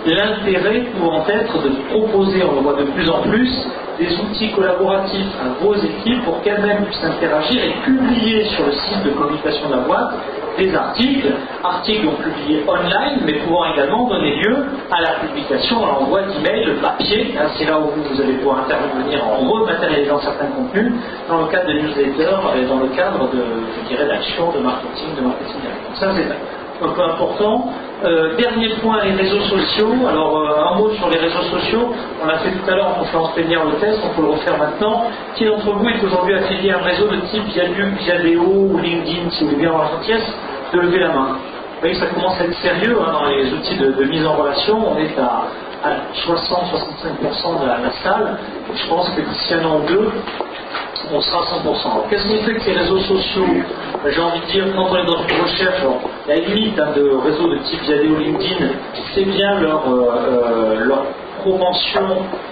l'intérêt 0.06 0.80
pouvant 0.96 1.24
être 1.26 1.62
de 1.62 1.70
proposer, 1.90 2.42
on 2.44 2.56
le 2.56 2.60
voit 2.60 2.74
de 2.74 2.84
plus 2.84 3.08
en 3.10 3.22
plus, 3.22 3.50
des 3.98 4.18
outils 4.20 4.50
collaboratifs 4.52 5.34
à 5.40 5.62
vos 5.62 5.74
équipes 5.74 6.24
pour 6.24 6.40
qu'elles-mêmes 6.42 6.84
puissent 6.84 7.04
interagir 7.04 7.62
et 7.62 7.74
publier 7.84 8.44
sur 8.44 8.66
le 8.66 8.72
site 8.72 9.04
de 9.04 9.10
communication 9.10 9.68
de 9.68 9.74
la 9.74 9.80
boîte 9.80 10.14
des 10.58 10.74
articles, 10.74 11.32
articles 11.62 12.04
donc 12.04 12.18
publiés 12.22 12.64
online, 12.66 13.20
mais 13.24 13.34
pouvant 13.34 13.72
également 13.72 14.08
donner 14.08 14.36
lieu 14.36 14.56
à 14.90 15.00
la 15.00 15.10
publication, 15.20 15.84
à 15.84 15.86
l'envoi 15.88 16.22
d'emails, 16.22 16.66
de 16.66 16.72
papier, 16.80 17.34
hein, 17.38 17.46
c'est 17.56 17.64
là 17.64 17.78
où 17.78 17.90
vous, 17.96 18.20
allez 18.20 18.34
pouvoir 18.34 18.64
intervenir 18.64 19.26
en 19.26 19.36
rematérialisant 19.48 20.20
certains 20.20 20.46
contenus, 20.46 20.92
dans 21.28 21.42
le 21.42 21.46
cadre 21.48 21.68
de 21.68 21.80
newsletters 21.80 22.40
et 22.56 22.66
dans 22.66 22.80
le 22.80 22.88
cadre 22.88 23.30
de, 23.30 23.44
je 23.82 23.88
dirais, 23.88 24.06
d'actions 24.06 24.52
de 24.52 24.60
marketing, 24.60 25.16
de 25.16 25.22
marketing. 25.22 25.60
Donc 25.86 25.96
ça 25.96 26.12
c'est 26.14 26.28
un 26.82 26.88
peu 26.88 27.02
important. 27.02 27.70
Dernier 28.38 28.70
point, 28.80 29.04
les 29.04 29.12
réseaux 29.12 29.40
sociaux. 29.42 29.92
Alors, 30.08 30.38
euh, 30.38 30.72
un 30.72 30.78
mot 30.78 30.90
sur 30.94 31.08
les 31.10 31.18
réseaux 31.18 31.42
sociaux. 31.42 31.92
On 32.24 32.28
a 32.28 32.38
fait 32.38 32.50
tout 32.50 32.70
à 32.70 32.74
l'heure 32.74 32.88
en 32.88 33.00
conférence 33.00 33.32
plénière 33.32 33.64
le 33.64 33.72
test, 33.72 33.98
on 34.04 34.14
peut 34.14 34.22
le 34.22 34.32
refaire 34.32 34.56
maintenant. 34.58 35.04
Qui 35.34 35.44
d'entre 35.44 35.70
vous 35.72 35.88
est 35.88 36.04
aujourd'hui 36.04 36.34
affilié 36.34 36.70
à 36.70 36.78
un 36.78 36.82
réseau 36.82 37.08
de 37.08 37.16
type 37.30 37.44
Viaduc, 37.52 37.98
Viadeo 38.00 38.42
ou 38.42 38.78
LinkedIn, 38.78 39.30
si 39.30 39.44
vous 39.44 39.50
voulez 39.50 39.60
bien 39.60 39.70
avoir 39.70 39.84
la 39.84 39.90
gentillesse 39.96 40.34
de 40.72 40.80
lever 40.80 40.98
la 41.00 41.08
main? 41.08 41.28
Vous 41.28 41.80
voyez 41.80 41.94
ça 41.94 42.06
commence 42.06 42.40
à 42.40 42.44
être 42.44 42.58
sérieux 42.60 42.96
hein, 43.00 43.12
dans 43.12 43.24
les 43.26 43.52
outils 43.52 43.76
de, 43.76 44.04
mise 44.04 44.26
en 44.26 44.34
relation. 44.34 44.92
On 44.92 44.98
est 44.98 45.18
à, 45.18 45.44
à 45.84 45.90
60-65% 46.26 47.62
de 47.62 47.66
la, 47.66 47.78
la 47.78 47.92
salle. 48.02 48.38
Je 48.74 48.88
pense 48.88 49.08
que 49.10 49.20
d'ici 49.20 49.54
un 49.54 49.64
an 49.64 49.80
ou 49.82 49.86
deux, 49.86 50.10
on 51.12 51.20
sera 51.20 51.38
à 51.38 51.42
100%. 51.42 51.92
Alors, 51.92 52.06
qu'est-ce 52.08 52.26
qui 52.26 52.36
fait 52.38 52.54
que 52.54 52.60
ces 52.62 52.72
réseaux 52.72 52.98
sociaux, 53.00 53.46
ben, 54.04 54.10
j'ai 54.12 54.20
envie 54.20 54.40
de 54.40 54.46
dire, 54.46 54.64
quand 54.76 54.86
on 54.90 54.96
est 54.96 55.06
dans 55.06 55.22
une 55.28 55.42
recherche, 55.42 55.80
alors, 55.80 56.00
il 56.26 56.30
y 56.30 56.32
a 56.32 56.36
une 56.42 56.54
limite 56.54 56.78
hein, 56.78 56.88
de 56.96 57.10
réseaux 57.24 57.48
de 57.48 57.58
type 57.58 57.80
Viadeo 57.82 58.16
LinkedIn, 58.16 58.66
c'est 59.14 59.24
bien 59.24 59.60
leur, 59.60 59.82
euh, 59.88 60.12
euh, 60.28 60.84
leur 60.84 61.04
propension 61.40 62.06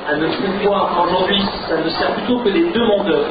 à 0.09 0.17
ne 0.17 0.27
plus 0.27 0.65
voir 0.67 1.07
aujourd'hui, 1.07 1.43
ça 1.69 1.77
ne 1.77 1.89
sert 1.91 2.11
plutôt 2.15 2.39
que 2.39 2.49
des 2.51 2.65
demandeurs. 2.73 3.27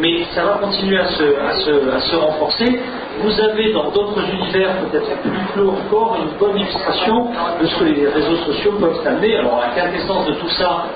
Mais 0.00 0.24
ça 0.34 0.42
va 0.44 0.54
continuer 0.54 0.98
à 0.98 1.06
se, 1.06 1.22
à 1.22 1.52
se- 1.54 1.90
à 1.96 2.00
se 2.00 2.16
renforcer. 2.16 2.80
Vous 3.22 3.40
avez 3.40 3.72
dans 3.72 3.90
d'autres 3.90 4.20
univers, 4.32 4.70
peut-être 4.90 5.20
plus 5.22 5.30
clos 5.52 5.70
encore, 5.70 6.16
une 6.20 6.36
bonne 6.38 6.58
illustration 6.58 7.28
de 7.60 7.66
ce 7.66 7.78
que 7.78 7.84
les 7.84 8.08
réseaux 8.08 8.36
sociaux 8.44 8.72
peuvent 8.80 9.00
amener. 9.06 9.36
Alors 9.36 9.60
la 9.60 9.80
quintessence 9.80 10.26
de 10.26 10.32
tout 10.34 10.48
ça, 10.48 10.86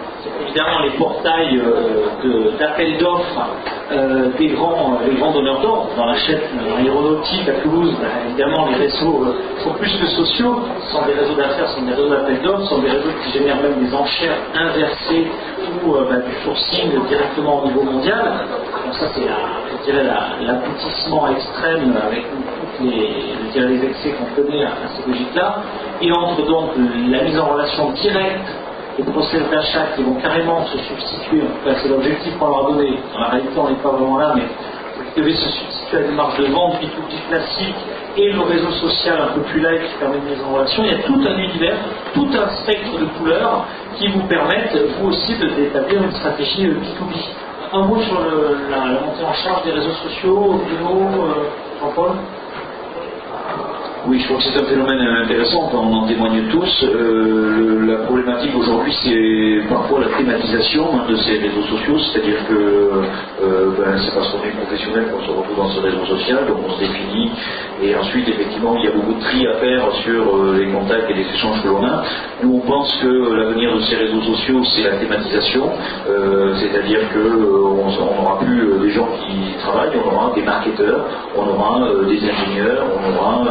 évidemment 0.43 0.81
les 0.85 0.91
portails 0.91 1.59
euh, 1.59 2.51
d'appel 2.59 2.97
d'offres 2.99 3.47
euh, 3.93 4.29
des, 4.39 4.49
grands, 4.49 4.99
des 5.05 5.17
grands 5.17 5.33
donneurs 5.33 5.61
d'ordre. 5.61 5.89
Dans 5.97 6.07
la 6.07 6.17
chaîne 6.17 6.41
aéronautique 6.79 7.49
à 7.49 7.63
Toulouse, 7.63 7.95
ben, 8.01 8.09
évidemment 8.29 8.67
les 8.67 8.77
réseaux 8.77 9.25
euh, 9.25 9.63
sont 9.63 9.73
plus 9.75 9.97
que 9.97 10.07
sociaux, 10.07 10.61
sont 10.91 11.07
des 11.07 11.15
réseaux 11.15 11.35
d'affaires, 11.35 11.69
sont 11.69 11.83
des 11.83 11.93
réseaux 11.93 12.09
d'appel 12.09 12.41
d'offres, 12.43 12.67
sont 12.69 12.79
des 12.79 12.91
réseaux 12.91 13.11
qui 13.25 13.39
génèrent 13.39 13.63
même 13.63 13.85
des 13.85 13.95
enchères 13.95 14.37
inversées 14.55 15.27
ou 15.85 15.95
euh, 15.95 16.05
ben, 16.09 16.21
du 16.21 16.35
sourcing 16.45 16.91
directement 17.09 17.63
au 17.63 17.67
niveau 17.67 17.83
mondial. 17.83 18.47
Donc 18.85 18.95
ça 18.95 19.07
c'est 19.15 19.27
l'aboutissement 20.45 21.29
extrême 21.29 21.95
avec 22.07 22.25
toutes 22.31 22.87
les, 22.87 23.59
les 23.61 23.85
excès 23.87 24.11
qu'on 24.11 24.43
connaît 24.43 24.65
à, 24.65 24.69
à 24.69 24.89
ces 24.97 25.11
logiques-là. 25.11 25.63
Et 26.03 26.13
entre 26.13 26.45
donc 26.47 26.71
la 27.11 27.23
mise 27.23 27.39
en 27.39 27.47
relation 27.47 27.91
directe 27.93 28.49
les 28.99 29.05
process 29.05 29.43
d'achat 29.51 29.87
qui 29.95 30.03
vont 30.03 30.15
carrément 30.15 30.67
se 30.67 30.79
substituer, 30.79 31.43
en 31.43 31.47
tout 31.47 31.65
cas 31.65 31.77
c'est 31.81 31.89
l'objectif 31.89 32.37
qu'on 32.39 32.49
leur 32.49 32.67
a 32.67 32.73
donné, 32.73 32.99
la 33.19 33.27
réalité 33.29 33.53
on 33.57 33.71
n'est 33.71 33.77
pas 33.77 33.91
vraiment 33.91 34.19
là, 34.19 34.33
mais 34.35 34.43
qui 35.15 35.21
devait 35.21 35.35
se 35.35 35.49
substituer 35.49 35.99
à 35.99 36.03
des 36.03 36.13
marges 36.13 36.39
de 36.39 36.47
vente 36.47 36.75
B2B 36.83 37.29
classique 37.29 37.77
et 38.17 38.33
le 38.33 38.41
réseau 38.41 38.71
social 38.73 39.21
un 39.21 39.35
peu 39.35 39.41
plus 39.43 39.61
light 39.61 39.81
qui 39.83 39.95
permet 40.01 40.19
de 40.19 40.25
mise 40.25 40.43
en 40.45 40.55
relation, 40.55 40.83
il 40.85 40.91
y 40.91 40.95
a 40.95 41.03
tout 41.03 41.15
un 41.15 41.39
univers, 41.39 41.77
tout 42.15 42.29
un 42.35 42.49
spectre 42.57 42.99
de 42.99 43.05
couleurs 43.19 43.65
qui 43.97 44.09
vous 44.09 44.23
permettent 44.23 44.77
vous 44.99 45.11
aussi 45.11 45.35
d'établir 45.37 46.03
une 46.03 46.13
stratégie 46.13 46.67
euh, 46.67 46.75
B2B. 46.75 47.15
Un 47.71 47.83
mot 47.83 48.01
sur 48.01 48.19
la, 48.71 48.79
montée 48.79 49.25
en 49.25 49.33
charge 49.35 49.63
des 49.65 49.73
réseaux 49.73 49.93
sociaux, 50.03 50.61
Bruno, 50.65 51.23
euh, 51.23 51.51
Jean-Paul? 51.81 52.13
Oui, 54.07 54.21
je 54.21 54.27
crois 54.27 54.39
que 54.39 54.45
c'est 54.45 54.59
un 54.59 54.65
phénomène 54.65 55.01
intéressant, 55.01 55.71
on 55.75 55.93
en 55.93 56.07
témoigne 56.07 56.45
tous. 56.51 56.85
Euh, 56.85 57.85
la 57.87 57.97
problématique 58.05 58.55
aujourd'hui, 58.57 58.95
c'est 59.03 59.69
parfois 59.69 60.01
la 60.01 60.17
thématisation 60.17 60.87
hein, 60.95 61.05
de 61.09 61.17
ces 61.17 61.39
réseaux 61.39 61.63
sociaux, 61.63 61.99
c'est-à-dire 61.99 62.37
que 62.49 62.55
euh, 62.55 63.71
ben, 63.77 63.99
c'est 63.99 64.15
parce 64.15 64.29
qu'on 64.31 64.45
est 64.45 64.57
professionnel 64.57 65.07
qu'on 65.11 65.21
se 65.25 65.31
retrouve 65.31 65.57
dans 65.57 65.69
ce 65.71 65.81
réseau 65.81 66.05
social, 66.07 66.47
donc 66.47 66.59
on 66.67 66.71
se 66.75 66.81
définit, 66.81 67.31
et 67.83 67.95
ensuite, 67.97 68.29
effectivement, 68.29 68.77
il 68.77 68.85
y 68.85 68.89
a 68.89 68.93
beaucoup 68.93 69.15
de 69.15 69.21
tri 69.21 69.47
à 69.47 69.55
faire 69.55 69.93
sur 70.05 70.37
euh, 70.37 70.57
les 70.59 70.67
contacts 70.71 71.11
et 71.11 71.15
les 71.15 71.27
échanges 71.35 71.63
que 71.63 71.69
l'on 71.69 71.85
a. 71.85 72.05
Nous, 72.43 72.55
on 72.55 72.67
pense 72.67 72.95
que 73.03 73.35
l'avenir 73.35 73.75
de 73.75 73.81
ces 73.83 73.97
réseaux 73.97 74.23
sociaux, 74.23 74.63
c'est 74.77 74.85
la 74.85 74.97
thématisation, 74.97 75.71
c'est-à-dire 76.61 77.01
euh, 77.17 77.59
on 77.75 78.37
plus 78.45 78.79
des 78.81 78.91
gens 78.91 79.09
qui 79.27 79.59
travaillent, 79.59 79.91
on 80.05 80.15
aura 80.15 80.33
des 80.35 80.43
marketeurs, 80.43 81.05
on 81.37 81.49
aura 81.49 81.89
des 82.07 82.19
ingénieurs, 82.19 82.87
on 82.95 83.17
aura 83.17 83.45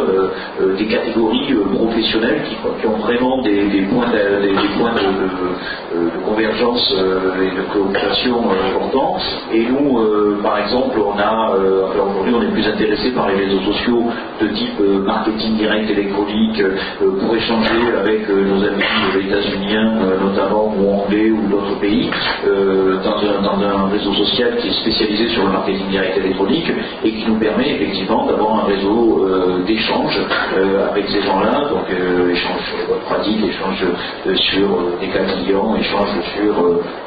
des 0.77 0.85
catégories 0.85 1.53
euh, 1.53 1.75
professionnelles 1.75 2.43
qui, 2.47 2.87
ont 2.87 2.97
vraiment 2.97 3.41
des, 3.41 3.87
points, 3.91 4.07
de, 4.07 5.95
de 5.95 6.25
convergence 6.25 6.93
euh, 6.97 7.43
et 7.43 7.55
de 7.55 7.61
euh, 7.77 8.75
importants. 8.75 9.17
Et 9.53 9.65
nous, 9.65 9.99
euh, 9.99 10.39
par 10.43 10.59
exemple, 10.59 10.99
on 10.99 11.17
a, 11.17 11.53
euh, 11.55 11.87
aujourd'hui, 11.93 12.33
on 12.35 12.41
est 12.41 12.51
plus 12.51 12.67
intéressé 12.67 13.11
par 13.11 13.27
les 13.27 13.35
réseaux 13.35 13.61
sociaux 13.61 14.03
de 14.41 14.47
type 14.47 14.79
euh, 14.81 14.99
marketing 14.99 15.57
direct 15.57 15.89
électronique 15.89 16.61
euh, 16.61 17.11
pour 17.19 17.35
échanger 17.35 17.95
avec 17.97 18.29
euh, 18.29 18.45
nos 18.45 18.63
amis 18.63 18.83
euh, 19.15 19.21
états-uniens, 19.21 19.93
euh, 20.01 20.19
notamment 20.19 20.73
ou 20.77 20.89
anglais 20.89 21.31
ou 21.31 21.47
d'autres 21.49 21.79
pays, 21.79 22.09
euh, 22.47 22.97
dans, 23.03 23.63
un, 23.63 23.87
réseau 23.89 24.13
social 24.13 24.57
qui 24.57 24.67
est 24.67 24.81
spécialisé 24.81 25.29
sur 25.29 25.45
le 25.45 25.51
marketing 25.51 25.87
direct 25.89 26.17
électronique 26.17 26.71
et 27.03 27.11
qui 27.11 27.25
nous 27.27 27.39
permet 27.39 27.75
effectivement 27.75 28.25
d'avoir 28.25 28.65
un 28.65 28.67
réseau 28.67 29.25
euh, 29.25 29.63
d'échange 29.65 30.19
euh, 30.57 30.89
avec 30.89 31.07
ces 31.09 31.21
gens-là, 31.21 31.69
donc 31.69 31.89
euh, 31.89 32.31
échange 32.31 32.61
sur 32.67 32.77
les 32.77 32.85
bonnes 32.85 33.05
pratiques, 33.05 33.43
échange 33.43 33.83
euh, 33.83 34.35
sur 34.35 34.71
euh, 34.71 34.97
des 34.99 35.07
cas 35.07 35.23
clients, 35.23 35.75
échange 35.75 36.09
sur 36.35 36.55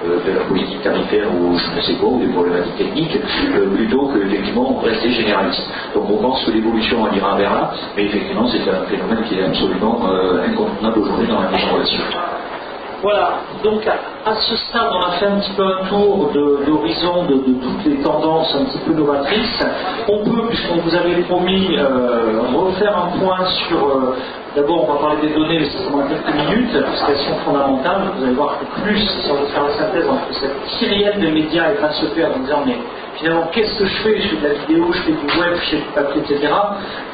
de 0.04 0.32
la 0.32 0.44
politique 0.44 0.82
tarifaire 0.82 1.28
ou 1.34 1.56
je 1.58 1.76
ne 1.76 1.80
sais 1.82 1.94
quoi, 1.94 2.08
ou 2.10 2.20
des 2.20 2.32
problématiques 2.32 2.76
techniques, 2.76 3.18
plutôt 3.76 4.06
que 4.08 4.18
effectivement 4.26 4.80
rester 4.82 5.10
généraliste. 5.10 5.62
Donc 5.94 6.10
on 6.10 6.16
pense 6.22 6.44
que 6.44 6.50
l'évolution 6.52 7.06
elle 7.10 7.18
ira 7.18 7.36
vers 7.36 7.54
là, 7.54 7.72
mais 7.96 8.04
effectivement 8.04 8.46
c'est 8.48 8.68
un 8.70 8.84
phénomène 8.86 9.22
qui 9.28 9.38
est 9.38 9.44
absolument 9.44 10.00
incontournable 10.44 10.98
aujourd'hui 11.00 11.28
dans 11.28 11.40
la 11.40 11.48
en 11.48 11.74
relation. 11.74 12.39
Voilà, 13.02 13.30
donc 13.64 13.86
à, 13.86 14.34
ce 14.34 14.56
stade, 14.56 14.90
on 14.92 15.02
a 15.02 15.12
fait 15.12 15.26
un 15.26 15.38
petit 15.40 15.52
peu 15.52 15.64
un 15.64 15.86
tour 15.88 16.30
d'horizon 16.34 17.24
de, 17.24 17.34
toutes 17.62 17.84
les 17.86 17.96
tendances 18.02 18.54
un 18.54 18.64
petit 18.66 18.78
peu 18.86 18.92
novatrices. 18.92 19.62
On 20.08 20.18
peut, 20.24 20.48
puisqu'on 20.48 20.80
vous 20.82 20.94
avait 20.94 21.22
promis, 21.22 21.76
euh, 21.78 22.40
refaire 22.54 22.96
un 22.98 23.18
point 23.18 23.44
sur. 23.68 23.78
euh, 23.86 24.16
D'abord, 24.56 24.88
on 24.90 24.94
va 24.94 24.98
parler 25.00 25.28
des 25.28 25.34
données, 25.34 25.60
mais 25.60 25.66
ça 25.66 25.78
prendra 25.88 26.08
quelques 26.08 26.34
minutes, 26.34 26.72
parce 26.84 27.04
qu'elles 27.04 27.18
sont 27.28 27.36
fondamentales. 27.44 28.02
Vous 28.18 28.24
allez 28.24 28.34
voir 28.34 28.58
que 28.58 28.82
plus, 28.82 28.98
si 28.98 29.30
on 29.30 29.34
veut 29.36 29.46
faire 29.46 29.62
la 29.64 29.74
synthèse 29.74 30.08
entre 30.08 30.34
cette 30.40 30.64
kyrielle 30.78 31.20
de 31.20 31.28
médias 31.28 31.70
et 31.70 31.76
pas 31.76 31.90
se 31.92 32.06
perdre 32.06 32.34
en 32.36 32.40
disant, 32.40 32.62
mais 32.66 32.76
finalement, 33.14 33.46
qu'est-ce 33.52 33.78
que 33.78 33.84
je 33.84 33.96
fais? 34.02 34.20
Je 34.20 34.28
fais 34.28 34.36
de 34.42 34.48
la 34.48 34.54
vidéo, 34.54 34.86
je 34.92 35.02
fais 35.02 35.12
du 35.12 35.38
web, 35.40 35.54
je 35.54 35.70
fais 35.70 35.76
du 35.76 35.82
papier, 35.94 36.22
etc. 36.22 36.52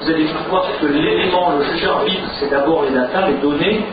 Vous 0.02 0.10
allez 0.10 0.26
voir 0.48 0.64
que 0.80 0.86
l'élément, 0.86 1.52
le 1.58 1.64
juge 1.64 1.84
arbitre, 1.86 2.22
c'est 2.40 2.50
d'abord 2.50 2.84
les 2.84 2.94
data, 2.94 3.28
les 3.28 3.34
données, 3.34 3.84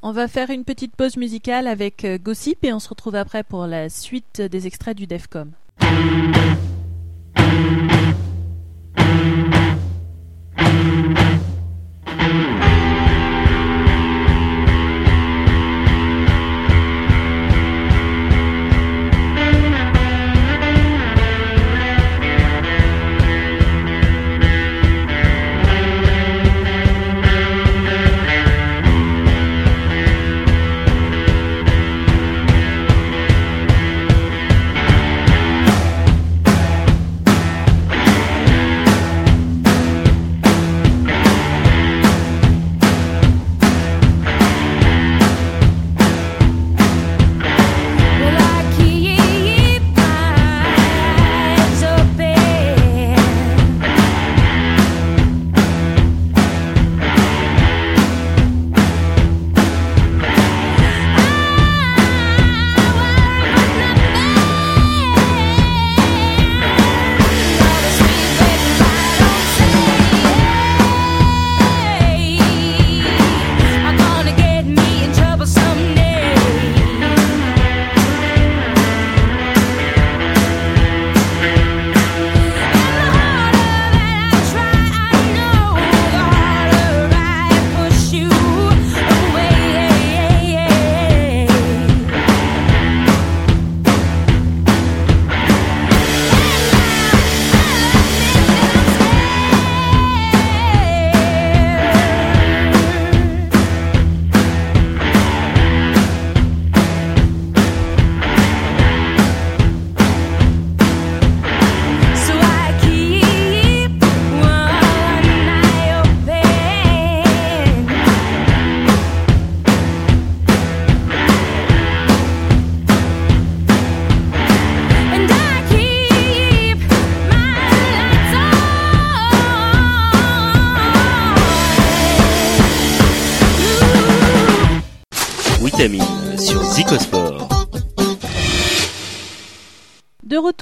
On 0.00 0.12
va 0.12 0.28
faire 0.28 0.48
une 0.48 0.64
petite 0.64 0.96
pause 0.96 1.18
musicale 1.18 1.66
avec 1.66 2.06
euh, 2.06 2.16
Gossip 2.16 2.64
et 2.64 2.72
on 2.72 2.78
se 2.78 2.88
retrouve 2.88 3.16
après 3.16 3.42
pour 3.42 3.66
la 3.66 3.90
suite 3.90 4.40
des 4.40 4.66
extraits 4.66 4.96
du 4.96 5.06
DEFCOM. 5.06 5.50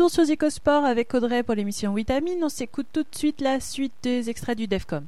Retour 0.01 0.15
sur 0.15 0.25
Zicosport 0.25 0.87
avec 0.87 1.13
Audrey 1.13 1.43
pour 1.43 1.55
l'émission 1.55 1.93
Vitamine, 1.93 2.43
on 2.43 2.49
s'écoute 2.49 2.87
tout 2.91 3.03
de 3.03 3.15
suite 3.15 3.43
la 3.43 3.61
suite 3.61 3.93
des 4.03 4.31
extraits 4.31 4.57
du 4.57 4.67
DEFCOM. 4.67 5.05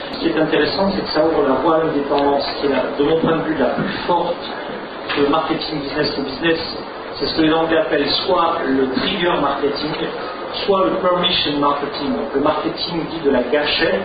Ce 0.00 0.18
qui 0.18 0.28
est 0.28 0.40
intéressant, 0.40 0.90
c'est 0.92 1.02
que 1.02 1.12
ça 1.12 1.26
ouvre 1.26 1.46
la 1.46 1.56
voie 1.56 1.76
à 1.76 1.84
une 1.84 1.92
des 1.92 2.08
tendances 2.08 2.46
qui 2.58 2.66
est, 2.68 2.70
de 2.70 3.04
mon 3.04 3.20
point 3.20 3.36
de 3.36 3.42
vue, 3.42 3.58
la 3.58 3.74
plus 3.76 3.92
forte 4.06 4.40
de 5.18 5.26
marketing 5.26 5.82
business 5.82 6.14
to 6.16 6.22
business. 6.22 6.58
C'est 7.18 7.26
ce 7.26 7.36
que 7.36 7.42
les 7.42 7.52
Anglais 7.52 7.76
appellent 7.76 8.10
soit 8.24 8.62
le 8.64 8.88
trigger 8.92 9.34
marketing, 9.42 9.92
soit 10.64 10.86
le 10.86 10.96
permission 11.02 11.58
marketing. 11.58 12.08
Le 12.34 12.40
marketing 12.40 12.96
dit 13.10 13.20
de 13.22 13.30
la 13.32 13.42
gâchette 13.42 14.00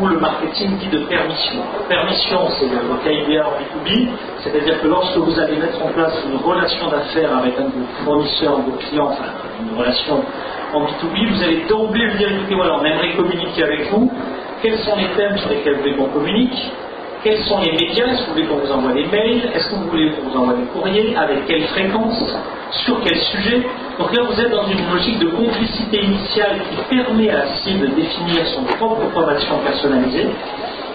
ou 0.00 0.06
le 0.06 0.18
marketing 0.18 0.78
dit 0.78 0.88
de 0.88 1.00
permission. 1.06 1.60
Permission, 1.88 2.48
c'est 2.58 2.68
le 2.68 2.78
vocabulaire 2.88 3.48
en 3.48 3.52
B2B, 3.60 4.08
c'est-à-dire 4.42 4.80
que 4.80 4.88
lorsque 4.88 5.16
vous 5.16 5.38
allez 5.38 5.56
mettre 5.56 5.82
en 5.84 5.88
place 5.88 6.14
une 6.30 6.36
relation 6.38 6.88
d'affaires 6.88 7.36
avec 7.36 7.58
un 7.58 7.64
de 7.64 7.70
vos 7.70 8.04
fournisseurs, 8.04 8.58
de 8.58 8.70
vos 8.70 8.76
clients, 8.78 9.08
enfin 9.10 9.24
une 9.62 9.78
relation 9.78 10.22
en 10.74 10.80
B2B, 10.80 11.34
vous 11.34 11.42
allez 11.42 11.64
d'emblée 11.68 12.06
lui 12.06 12.18
dire 12.18 12.32
écoutez, 12.32 12.54
voilà, 12.54 12.78
on 12.80 12.84
aimerait 12.84 13.12
communiquer 13.16 13.64
avec 13.64 13.90
vous. 13.90 14.10
Quels 14.62 14.78
sont 14.80 14.96
les 14.96 15.08
thèmes 15.16 15.36
sur 15.38 15.50
lesquels 15.50 15.74
vous 15.74 15.80
voulez 15.82 15.96
qu'on 15.96 16.08
communique? 16.08 16.72
Quels 17.22 17.44
sont 17.44 17.60
les 17.60 17.70
médias 17.72 18.06
Est-ce 18.08 18.22
que 18.22 18.26
vous 18.26 18.32
voulez 18.32 18.46
qu'on 18.46 18.56
vous 18.56 18.72
envoie 18.72 18.92
des 18.94 19.06
mails 19.06 19.50
Est-ce 19.54 19.68
que 19.70 19.76
vous 19.76 19.88
voulez 19.88 20.10
qu'on 20.10 20.28
vous 20.28 20.36
envoie 20.36 20.54
des 20.54 20.64
courriers 20.64 21.16
Avec 21.16 21.46
quelle 21.46 21.62
fréquence 21.68 22.20
Sur 22.84 23.00
quel 23.04 23.16
sujet? 23.16 23.62
Donc 23.98 24.12
là, 24.12 24.22
vous 24.24 24.40
êtes 24.40 24.50
dans 24.50 24.66
une 24.66 24.90
logique 24.92 25.20
de 25.20 25.28
complicité 25.28 26.02
initiale 26.02 26.60
qui 26.68 26.96
permet 26.96 27.30
à 27.30 27.38
la 27.44 27.56
cible 27.62 27.90
de 27.90 27.94
définir 27.94 28.44
son 28.48 28.64
propre 28.64 29.06
plan 29.10 29.26
d'action 29.26 29.58
personnalisé. 29.58 30.26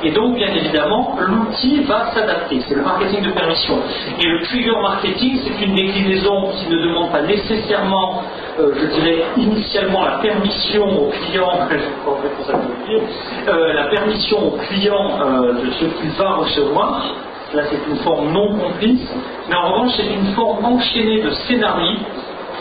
Et 0.04 0.12
donc, 0.12 0.36
bien 0.36 0.54
évidemment, 0.54 1.18
l'outil 1.20 1.82
va 1.84 2.12
s'adapter. 2.14 2.62
C'est 2.68 2.76
le 2.76 2.84
marketing 2.84 3.24
de 3.24 3.32
permission. 3.32 3.80
Et 4.20 4.28
le 4.28 4.42
trigger 4.44 4.80
marketing, 4.82 5.40
c'est 5.44 5.66
une 5.66 5.76
déclinaison 5.76 6.52
qui 6.52 6.70
ne 6.70 6.78
demande 6.78 7.12
pas 7.12 7.24
nécessairement, 7.24 8.24
euh, 8.60 8.74
je 8.80 8.86
dirais, 8.86 9.24
initialement 9.38 10.04
la 10.04 10.20
permission 10.20 10.86
au 10.86 11.10
client, 11.10 11.68
euh, 13.48 13.74
la 13.74 13.84
permission 13.86 14.48
au 14.48 14.58
client 14.58 15.20
euh, 15.20 15.54
de 15.54 15.72
ce 15.72 15.86
qu'il 15.86 16.12
va 16.12 16.36
recevoir. 16.36 17.16
Là, 17.54 17.64
c'est 17.70 17.90
une 17.90 17.98
forme 17.98 18.32
non 18.34 18.56
complice. 18.56 19.08
Mais 19.50 19.56
en 19.56 19.72
revanche, 19.72 19.94
c'est 19.96 20.14
une 20.14 20.34
forme 20.36 20.64
enchaînée 20.64 21.22
de 21.22 21.32
scénarios 21.32 22.00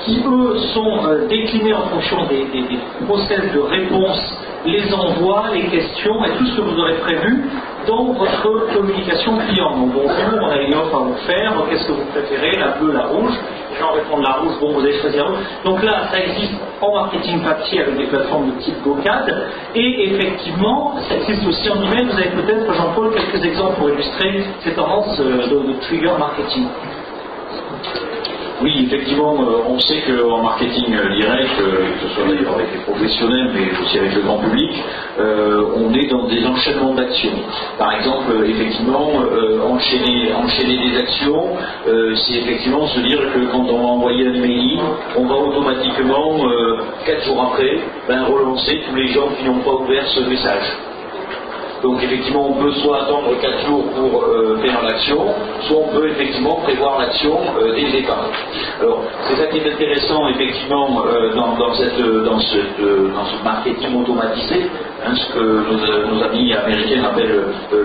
qui, 0.06 0.22
eux, 0.24 0.56
sont 0.72 1.04
euh, 1.08 1.26
déclinés 1.28 1.74
en 1.74 1.88
fonction 1.88 2.24
des, 2.26 2.46
des, 2.52 2.78
process 3.06 3.52
de 3.52 3.58
réponse, 3.58 4.38
les 4.64 4.92
envois, 4.94 5.44
les 5.52 5.64
questions 5.64 6.24
et 6.24 6.30
tout 6.38 6.46
ce 6.46 6.56
que 6.56 6.60
vous 6.62 6.80
aurez 6.80 6.94
prévu 6.94 7.44
dans 7.86 8.04
votre 8.12 8.74
communication 8.74 9.36
client. 9.48 9.76
Donc, 9.76 9.92
bonjour, 9.92 10.40
on 10.42 10.50
a 10.50 10.58
une 10.62 10.74
offre 10.74 10.94
à 10.96 11.00
vous 11.00 11.16
faire, 11.26 11.54
qu'est-ce 11.68 11.86
que 11.86 11.92
vous 11.92 12.06
préférez, 12.12 12.56
la 12.58 12.78
bleue, 12.78 12.92
la 12.92 13.06
rouge 13.06 13.34
Les 13.72 13.78
gens 13.78 13.92
répondent 13.92 14.22
la 14.22 14.34
rouge, 14.34 14.54
bon, 14.60 14.72
vous 14.72 14.80
allez 14.80 14.98
choisir 15.00 15.24
la 15.24 15.30
rouge. 15.30 15.44
Donc 15.64 15.82
là, 15.82 16.08
ça 16.10 16.20
existe 16.20 16.54
en 16.80 16.92
marketing 16.92 17.40
papier 17.42 17.82
avec 17.82 17.96
des 17.96 18.06
plateformes 18.06 18.52
de 18.52 18.62
type 18.62 18.82
GoCAD 18.84 19.34
et 19.74 20.10
effectivement, 20.10 20.94
ça 21.08 21.16
existe 21.16 21.46
aussi 21.46 21.68
en 21.70 21.82
email. 21.82 22.06
Vous 22.06 22.18
avez 22.18 22.30
peut-être, 22.30 22.72
Jean-Paul, 22.74 23.12
quelques 23.14 23.44
exemples 23.44 23.76
pour 23.78 23.90
illustrer 23.90 24.44
ces 24.64 24.72
tendances 24.72 25.18
euh, 25.20 25.46
de, 25.46 25.72
de 25.72 25.80
trigger 25.80 26.12
marketing. 26.18 26.66
Oui, 28.62 28.86
effectivement, 28.86 29.34
euh, 29.34 29.68
on 29.68 29.78
sait 29.80 30.00
qu'en 30.02 30.42
marketing 30.42 30.94
euh, 30.94 31.14
direct, 31.14 31.50
euh, 31.60 31.92
que 32.00 32.08
ce 32.08 32.14
soit 32.14 32.24
d'ailleurs 32.24 32.54
avec 32.54 32.68
les 32.72 32.80
professionnels, 32.80 33.50
mais 33.52 33.70
aussi 33.82 33.98
avec 33.98 34.14
le 34.14 34.22
grand 34.22 34.38
public, 34.38 34.70
on 35.76 35.92
est 35.94 36.06
dans 36.06 36.24
des 36.26 36.46
enchaînements 36.46 36.94
d'actions. 36.94 37.38
Par 37.78 37.92
exemple, 37.94 38.32
effectivement, 38.46 39.10
enchaîner, 39.68 40.32
des 40.90 40.98
actions, 40.98 41.44
c'est 41.86 42.34
effectivement 42.34 42.86
se 42.88 43.00
dire 43.00 43.20
que 43.34 43.50
quand 43.52 43.66
on 43.70 43.78
va 43.82 43.88
envoyer 43.88 44.26
un 44.26 44.34
email, 44.34 44.78
on 45.16 45.26
va 45.26 45.34
automatiquement, 45.36 46.36
euh, 46.48 46.76
quatre 47.04 47.24
jours 47.24 47.42
après, 47.42 47.78
ben, 48.08 48.24
relancer 48.24 48.80
tous 48.88 48.94
les 48.96 49.08
gens 49.08 49.28
qui 49.38 49.44
n'ont 49.46 49.60
pas 49.60 49.72
ouvert 49.82 50.06
ce 50.08 50.20
message. 50.20 50.85
Donc 51.82 52.02
effectivement, 52.02 52.50
on 52.50 52.62
peut 52.62 52.72
soit 52.82 53.02
attendre 53.02 53.30
4 53.40 53.66
jours 53.66 53.84
pour 53.94 54.22
euh, 54.22 54.58
faire 54.62 54.82
l'action, 54.82 55.26
soit 55.62 55.78
on 55.78 55.94
peut 55.94 56.08
effectivement 56.08 56.56
prévoir 56.62 56.98
l'action 57.00 57.38
euh, 57.60 57.74
dès. 57.74 57.96
Alors, 58.80 59.02
c'est 59.28 59.36
ça 59.36 59.46
qui 59.46 59.58
est 59.58 59.72
intéressant 59.72 60.28
effectivement 60.28 61.02
euh, 61.06 61.34
dans, 61.34 61.56
dans 61.56 61.74
cette, 61.74 61.98
dans, 61.98 62.38
euh, 62.38 63.08
dans 63.14 63.24
ce 63.24 63.42
marketing 63.44 64.02
automatisé, 64.02 64.66
hein, 65.04 65.14
ce 65.14 65.32
que 65.32 65.40
nos, 65.40 66.22
amis 66.22 66.52
américains 66.52 67.04
appellent 67.04 67.44
euh, 67.72 67.84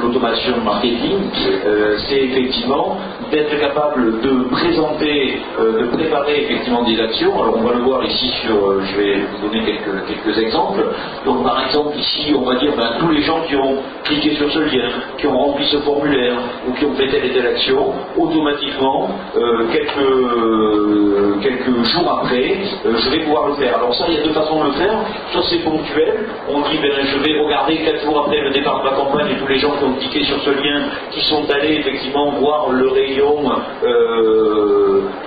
l'automation 0.00 0.60
marketing, 0.64 1.18
euh, 1.66 1.96
c'est 2.08 2.20
effectivement 2.22 2.98
d'être 3.30 3.58
capable 3.58 4.20
de 4.20 4.44
présenter, 4.50 5.40
de 5.58 5.86
préparer 5.86 6.44
effectivement 6.44 6.84
des 6.84 7.00
actions. 7.00 7.42
Alors 7.42 7.56
on 7.58 7.62
va 7.62 7.72
le 7.74 7.80
voir 7.80 8.04
ici 8.04 8.28
sur, 8.44 8.82
je 8.84 8.96
vais 8.96 9.16
vous 9.16 9.48
donner 9.48 9.64
quelques, 9.64 10.06
quelques 10.06 10.38
exemples. 10.38 10.84
Donc 11.24 11.42
par 11.42 11.64
exemple 11.66 11.96
ici, 11.98 12.32
on 12.38 12.44
va 12.44 12.54
dire 12.56 12.72
ben, 12.76 12.90
tous 12.98 13.08
les 13.08 13.22
gens 13.22 13.40
qui 13.42 13.56
ont 13.56 13.76
cliqué 14.04 14.34
sur 14.36 14.50
ce 14.50 14.58
lien, 14.60 14.88
qui 15.18 15.26
ont 15.26 15.36
rempli 15.36 15.66
ce 15.66 15.78
formulaire 15.78 16.34
ou 16.66 16.72
qui 16.72 16.84
ont 16.84 16.94
fait 16.94 17.08
telle 17.08 17.24
et 17.24 17.32
telle 17.32 17.46
action, 17.46 17.92
automatiquement, 18.16 19.08
euh, 19.36 19.66
quelques, 19.72 19.98
euh, 19.98 21.36
quelques 21.42 21.84
jours 21.84 22.20
après, 22.20 22.58
euh, 22.86 22.96
je 22.96 23.10
vais 23.10 23.24
pouvoir 23.24 23.48
le 23.48 23.54
faire. 23.54 23.76
Alors 23.76 23.94
ça, 23.94 24.04
il 24.08 24.14
y 24.14 24.18
a 24.18 24.22
deux 24.22 24.32
façons 24.32 24.60
de 24.60 24.66
le 24.66 24.72
faire. 24.72 24.98
Soit 25.32 25.42
c'est 25.50 25.64
ponctuel, 25.64 26.26
on 26.48 26.60
dit 26.60 26.78
ben, 26.80 26.92
je 27.02 27.18
vais 27.18 27.38
regarder 27.40 27.76
quatre 27.78 28.04
jours 28.04 28.20
après 28.20 28.40
le 28.40 28.50
départ 28.52 28.82
de 28.82 28.90
la 28.90 28.96
campagne 28.96 29.28
et 29.30 29.38
tous 29.38 29.48
les 29.48 29.58
gens 29.58 29.72
qui 29.78 29.84
ont 29.84 29.94
cliqué 29.94 30.24
sur 30.24 30.40
ce 30.42 30.50
lien, 30.50 30.82
qui 31.10 31.20
sont 31.22 31.44
allés 31.50 31.76
effectivement 31.76 32.30
voir 32.32 32.70
le 32.70 32.88
rayon 32.88 33.36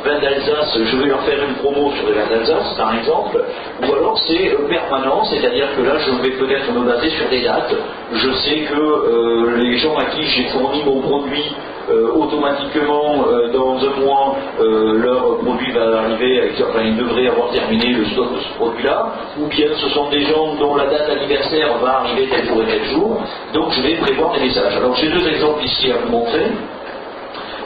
vin 0.03 0.19
d'Alsace, 0.19 0.77
je 0.83 0.97
vais 0.97 1.07
leur 1.07 1.21
faire 1.21 1.43
une 1.47 1.55
promo 1.55 1.91
sur 1.91 2.07
les 2.07 2.13
vins 2.13 2.29
d'Alsace, 2.29 2.73
par 2.77 2.95
exemple. 2.95 3.43
Ou 3.81 3.93
alors 3.93 4.19
c'est 4.27 4.53
euh, 4.53 4.67
permanent, 4.67 5.23
c'est-à-dire 5.25 5.67
que 5.75 5.81
là 5.81 5.97
je 5.99 6.11
vais 6.21 6.35
peut-être 6.37 6.71
me 6.71 6.85
baser 6.85 7.09
sur 7.11 7.29
des 7.29 7.41
dates. 7.41 7.75
Je 8.13 8.31
sais 8.31 8.59
que 8.61 8.79
euh, 8.79 9.57
les 9.57 9.77
gens 9.77 9.95
à 9.97 10.05
qui 10.05 10.23
j'ai 10.25 10.45
fourni 10.49 10.83
mon 10.83 11.01
produit 11.01 11.55
euh, 11.89 12.11
automatiquement 12.13 13.25
dans 13.51 13.77
un 13.77 13.99
mois 13.99 14.35
leur 14.59 15.37
produit 15.39 15.71
va 15.71 16.01
arriver, 16.01 16.51
enfin 16.61 16.81
ils 16.83 16.97
devraient 16.97 17.27
avoir 17.27 17.49
terminé 17.51 17.93
le 17.93 18.05
stock 18.05 18.31
de 18.35 18.39
ce 18.41 18.53
produit-là, 18.57 19.11
ou 19.39 19.47
bien 19.47 19.67
ce 19.75 19.89
sont 19.89 20.09
des 20.09 20.21
gens 20.21 20.55
dont 20.59 20.75
la 20.75 20.85
date 20.85 21.09
anniversaire 21.09 21.77
va 21.81 22.01
arriver 22.01 22.27
tel 22.29 22.47
jour 22.47 22.61
et 22.61 22.65
tel 22.65 22.83
jour, 22.91 23.21
donc 23.53 23.71
je 23.71 23.81
vais 23.81 23.95
prévoir 23.95 24.33
des 24.33 24.41
messages. 24.41 24.75
Alors 24.75 24.95
j'ai 24.95 25.09
deux 25.09 25.27
exemples 25.27 25.63
ici 25.63 25.91
à 25.91 25.97
vous 26.05 26.11
montrer. 26.11 26.51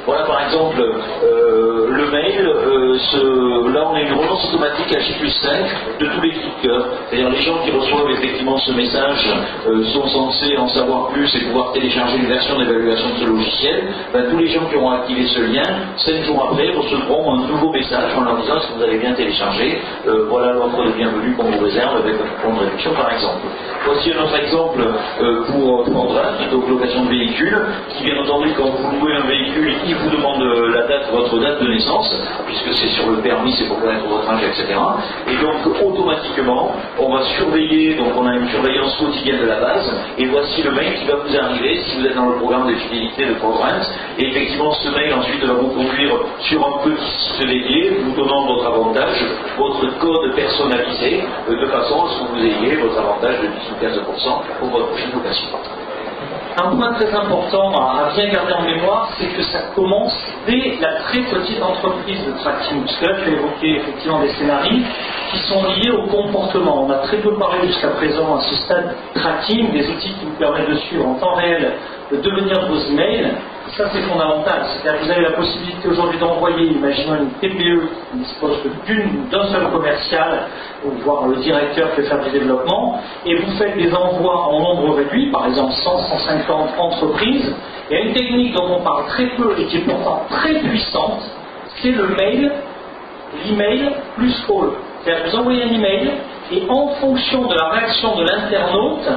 Voilà 0.05 0.23
par 0.23 0.43
exemple 0.43 0.81
euh, 0.81 1.87
le 1.89 2.11
mail, 2.11 2.45
euh, 2.45 3.73
là 3.73 3.87
on 3.89 3.95
a 3.95 4.01
une 4.01 4.13
relance 4.13 4.45
automatique 4.49 4.93
à 4.93 4.99
J 4.99 5.13
plus 5.13 5.29
5 5.29 5.97
de 5.99 6.05
tous 6.07 6.21
les 6.21 6.31
cliqueurs. 6.31 6.87
C'est-à-dire 7.09 7.29
les 7.29 7.41
gens 7.41 7.57
qui 7.63 7.71
reçoivent 7.71 8.11
effectivement 8.11 8.57
ce 8.57 8.73
message 8.73 9.33
euh, 9.65 9.83
sont 9.93 10.05
censés 10.07 10.57
en 10.57 10.67
savoir 10.67 11.07
plus 11.09 11.33
et 11.35 11.45
pouvoir 11.45 11.71
télécharger 11.71 12.17
une 12.17 12.27
version 12.27 12.57
d'évaluation 12.59 13.09
de 13.11 13.15
ce 13.15 13.25
logiciel. 13.25 13.83
Ben, 14.13 14.25
tous 14.29 14.37
les 14.37 14.49
gens 14.49 14.65
qui 14.65 14.75
auront 14.75 14.91
activé 14.91 15.25
ce 15.25 15.39
lien, 15.39 15.63
5 15.95 16.23
jours 16.25 16.49
après, 16.51 16.69
recevront 16.71 17.35
un 17.35 17.47
nouveau 17.47 17.71
message 17.71 18.11
en 18.17 18.23
leur 18.25 18.37
disant 18.41 18.55
que 18.55 18.77
vous 18.77 18.83
avez 18.83 18.97
bien 18.97 19.13
téléchargé, 19.13 19.79
voilà 20.29 20.51
l'offre 20.53 20.83
de 20.83 20.91
bienvenue 20.91 21.33
qu'on 21.35 21.49
vous 21.49 21.63
réserve 21.63 21.95
avec 21.97 22.15
un 22.15 22.41
coupon 22.41 22.55
de 22.55 22.65
réduction 22.65 22.91
par 22.93 23.11
exemple. 23.13 23.47
Voici 23.85 24.11
un 24.11 24.23
autre 24.23 24.37
exemple 24.37 24.81
pour 25.47 25.83
prendre 25.85 26.17
un, 26.17 26.51
donc 26.51 26.67
location 26.69 27.05
de 27.05 27.09
véhicule, 27.09 27.65
qui 27.95 28.03
bien 28.03 28.17
entendu 28.17 28.49
quand 28.57 28.69
vous 28.69 28.99
louez 28.99 29.15
un 29.15 29.27
véhicule, 29.27 29.73
il 29.93 30.09
vous 30.09 30.17
demande 30.17 30.41
euh, 30.43 30.69
la 30.73 30.87
date, 30.87 31.11
votre 31.11 31.39
date 31.39 31.61
de 31.63 31.69
naissance, 31.69 32.11
puisque 32.47 32.73
c'est 32.79 32.89
sur 32.89 33.09
le 33.11 33.17
permis, 33.21 33.53
c'est 33.57 33.67
pour 33.67 33.79
connaître 33.81 34.07
votre 34.07 34.29
âge, 34.29 34.43
etc. 34.43 34.75
Et 35.27 35.37
donc 35.37 35.67
automatiquement, 35.85 36.71
on 36.99 37.13
va 37.13 37.23
surveiller, 37.37 37.95
donc 37.95 38.13
on 38.17 38.25
a 38.27 38.35
une 38.35 38.49
surveillance 38.49 38.95
quotidienne 38.97 39.41
de 39.41 39.47
la 39.47 39.59
base, 39.61 39.93
et 40.17 40.25
voici 40.27 40.63
le 40.63 40.71
mail 40.71 40.95
qui 40.99 41.05
va 41.07 41.15
vous 41.17 41.37
arriver 41.37 41.81
si 41.87 41.97
vous 41.99 42.07
êtes 42.07 42.15
dans 42.15 42.29
le 42.31 42.37
programme 42.37 42.67
de 42.67 42.75
fidélité 42.75 43.25
de 43.27 43.33
Programs. 43.35 43.81
Et 44.19 44.27
effectivement, 44.29 44.73
ce 44.73 44.89
mail 44.89 45.13
ensuite 45.13 45.43
va 45.45 45.53
vous 45.53 45.69
conduire 45.69 46.13
sur 46.41 46.67
un 46.67 46.83
petit 46.83 47.45
dédié, 47.47 47.91
vous 48.03 48.11
donnant 48.15 48.47
votre 48.47 48.67
avantage, 48.67 49.25
votre 49.57 49.99
code 49.99 50.35
personnalisé, 50.35 51.23
euh, 51.49 51.55
de 51.59 51.67
façon 51.67 52.05
à 52.05 52.09
ce 52.09 52.19
que 52.19 52.31
vous 52.33 52.45
ayez 52.45 52.75
votre 52.77 52.99
avantage 52.99 53.41
de 53.41 53.47
10 53.47 53.53
ou 53.71 53.85
15% 53.85 54.41
pour 54.59 54.69
votre 54.69 54.87
prochaine 54.87 55.11
location. 55.13 55.82
Un 56.55 56.75
point 56.75 56.93
très 56.93 57.11
important 57.13 57.71
à, 57.71 58.11
bien 58.15 58.29
garder 58.29 58.53
en 58.53 58.61
mémoire, 58.61 59.09
c'est 59.17 59.25
que 59.25 59.41
ça 59.43 59.59
commence 59.75 60.13
dès 60.45 60.77
la 60.79 60.93
très 61.01 61.21
petite 61.21 61.61
entreprise 61.61 62.19
de 62.27 62.31
tracking. 62.43 62.83
Parce 62.83 62.97
que 62.97 63.05
là, 63.05 63.15
tu 63.59 63.75
effectivement 63.75 64.19
des 64.19 64.29
scénarios 64.33 64.83
qui 65.31 65.37
sont 65.39 65.63
liés 65.63 65.91
au 65.91 66.03
comportement. 66.07 66.83
On 66.85 66.91
a 66.91 66.97
très 66.97 67.17
peu 67.17 67.33
parlé 67.37 67.67
jusqu'à 67.67 67.89
présent 67.89 68.37
à 68.37 68.41
ce 68.41 68.55
stade 68.55 68.95
tracking, 69.15 69.71
des 69.71 69.89
outils 69.89 70.13
qui 70.13 70.25
vous 70.25 70.37
permettent 70.37 70.69
de 70.69 70.75
suivre 70.75 71.07
en 71.07 71.15
temps 71.15 71.33
réel 71.35 71.71
le 72.11 72.17
devenir 72.17 72.61
de 72.61 72.67
vos 72.67 72.79
emails. 72.91 73.31
Ça, 73.77 73.85
c'est 73.91 74.01
fondamental. 74.01 74.65
C'est-à-dire 74.67 74.99
que 75.01 75.05
vous 75.05 75.11
avez 75.11 75.21
la 75.21 75.31
possibilité 75.31 75.87
aujourd'hui 75.87 76.19
d'envoyer, 76.19 76.67
imaginons 76.73 77.15
une 77.15 77.29
TPE 77.41 77.81
qui 78.11 78.17
dispose 78.19 78.57
d'une- 78.85 79.27
d'un 79.31 79.45
seul 79.47 79.67
commercial, 79.71 80.47
ou 80.85 80.91
voire 81.03 81.25
le 81.27 81.37
directeur 81.37 81.89
qui 81.91 82.01
fait 82.01 82.07
faire 82.07 82.19
du 82.23 82.29
développement, 82.29 82.99
et 83.25 83.35
vous 83.35 83.51
faites 83.57 83.75
des 83.75 83.91
envois 83.95 84.47
en 84.49 84.59
nombre 84.59 84.95
réduit, 84.95 85.31
par 85.31 85.47
exemple 85.47 85.73
100, 85.73 85.97
150 85.97 86.69
entreprises. 86.77 87.51
Il 87.89 87.97
y 87.97 87.99
a 87.99 88.03
une 88.05 88.13
technique 88.13 88.53
dont 88.53 88.67
on 88.77 88.81
parle 88.81 89.05
très 89.07 89.25
peu 89.37 89.55
et 89.57 89.65
qui 89.65 89.77
est 89.77 89.85
pourtant 89.87 90.21
très 90.29 90.53
puissante, 90.53 91.21
c'est 91.81 91.91
le 91.91 92.09
mail, 92.09 92.51
l'email 93.47 93.89
plus 94.17 94.35
call. 94.47 94.69
C'est-à-dire 95.03 95.23
que 95.25 95.29
vous 95.31 95.37
envoyez 95.37 95.63
un 95.63 95.73
email 95.73 96.11
et 96.51 96.63
en 96.69 96.89
fonction 97.01 97.45
de 97.47 97.55
la 97.55 97.69
réaction 97.69 98.15
de 98.17 98.23
l'internaute, 98.23 99.09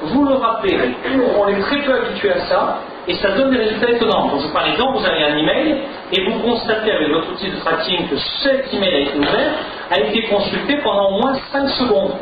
vous 0.00 0.24
le 0.24 0.34
rappellerez. 0.34 0.94
On 1.38 1.48
est 1.48 1.60
très 1.60 1.82
peu 1.82 1.92
habitué 1.92 2.30
à 2.32 2.40
ça 2.48 2.78
et 3.08 3.14
ça 3.14 3.30
donne 3.30 3.50
des 3.50 3.58
résultats 3.58 3.90
étonnants. 3.90 4.28
Donc 4.28 4.42
je 4.42 4.48
prends 4.48 4.64
l'exemple, 4.64 4.98
vous 4.98 5.06
avez 5.06 5.24
un 5.24 5.36
email 5.38 5.76
et 6.12 6.24
vous 6.24 6.38
constatez 6.40 6.92
avec 6.92 7.08
votre 7.10 7.32
outil 7.32 7.50
de 7.50 7.56
tracking 7.56 8.06
que 8.08 8.16
cet 8.42 8.72
email 8.72 8.94
a 8.94 9.00
été 9.00 9.18
ouvert, 9.18 9.52
a 9.90 10.00
été 10.00 10.22
consulté 10.24 10.76
pendant 10.84 11.10
au 11.10 11.18
moins 11.20 11.34
5 11.50 11.68
secondes. 11.70 12.12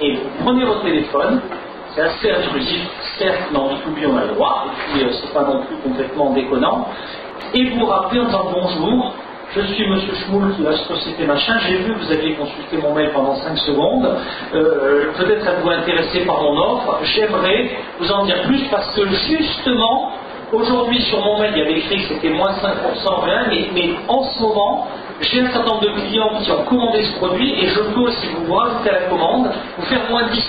Et 0.00 0.14
vous 0.14 0.44
prenez 0.44 0.64
votre 0.64 0.82
téléphone, 0.82 1.40
c'est 1.94 2.02
assez 2.02 2.30
intrusif, 2.30 2.88
certes, 3.18 3.52
dans 3.52 3.68
B2B 3.68 4.06
on 4.08 4.16
a 4.16 4.24
le 4.26 4.34
droit, 4.34 4.66
et 4.66 4.92
puis 4.92 5.04
euh, 5.04 5.12
c'est 5.12 5.32
pas 5.32 5.42
non 5.42 5.62
plus 5.62 5.76
complètement 5.76 6.30
déconnant, 6.30 6.88
et 7.54 7.64
vous 7.70 7.86
rappelez 7.86 8.20
en 8.20 8.24
disant 8.26 8.46
bonjour, 8.52 9.14
je 9.58 9.74
suis 9.74 9.88
Monsieur 9.88 10.14
Schmoul 10.14 10.56
de 10.58 10.64
la 10.64 10.76
société 10.76 11.26
machin, 11.26 11.54
j'ai 11.66 11.78
vu 11.78 11.94
que 11.94 11.98
vous 11.98 12.12
aviez 12.12 12.34
consulté 12.34 12.76
mon 12.78 12.94
mail 12.94 13.10
pendant 13.12 13.36
5 13.36 13.58
secondes, 13.58 14.08
Euh, 14.54 15.12
peut-être 15.16 15.46
êtes-vous 15.46 15.70
intéressé 15.70 16.20
par 16.26 16.42
mon 16.42 16.56
offre, 16.58 17.00
j'aimerais 17.04 17.70
vous 18.00 18.12
en 18.12 18.24
dire 18.26 18.42
plus 18.42 18.62
parce 18.70 18.88
que 18.94 19.06
justement, 19.08 20.12
aujourd'hui 20.52 21.00
sur 21.02 21.24
mon 21.24 21.38
mail 21.40 21.52
il 21.56 21.58
y 21.58 21.62
avait 21.62 21.78
écrit 21.78 22.02
que 22.02 22.14
c'était 22.14 22.30
moins 22.30 22.52
5% 22.52 23.24
rien, 23.24 23.42
mais, 23.50 23.90
en 24.08 24.22
ce 24.24 24.40
moment, 24.40 24.86
j'ai 25.20 25.40
un 25.40 25.50
certain 25.50 25.68
nombre 25.70 25.82
de 25.82 25.90
clients 26.08 26.30
qui 26.42 26.50
ont 26.52 26.64
commandé 26.64 27.02
ce 27.04 27.18
produit 27.18 27.52
et 27.62 27.68
je 27.68 27.80
peux, 27.80 28.10
si 28.12 28.28
vous 28.28 28.46
vous 28.46 28.60
la 28.84 29.08
commande, 29.10 29.50
vous 29.78 29.86
faire 29.86 30.02
moins 30.10 30.24
10. 30.32 30.44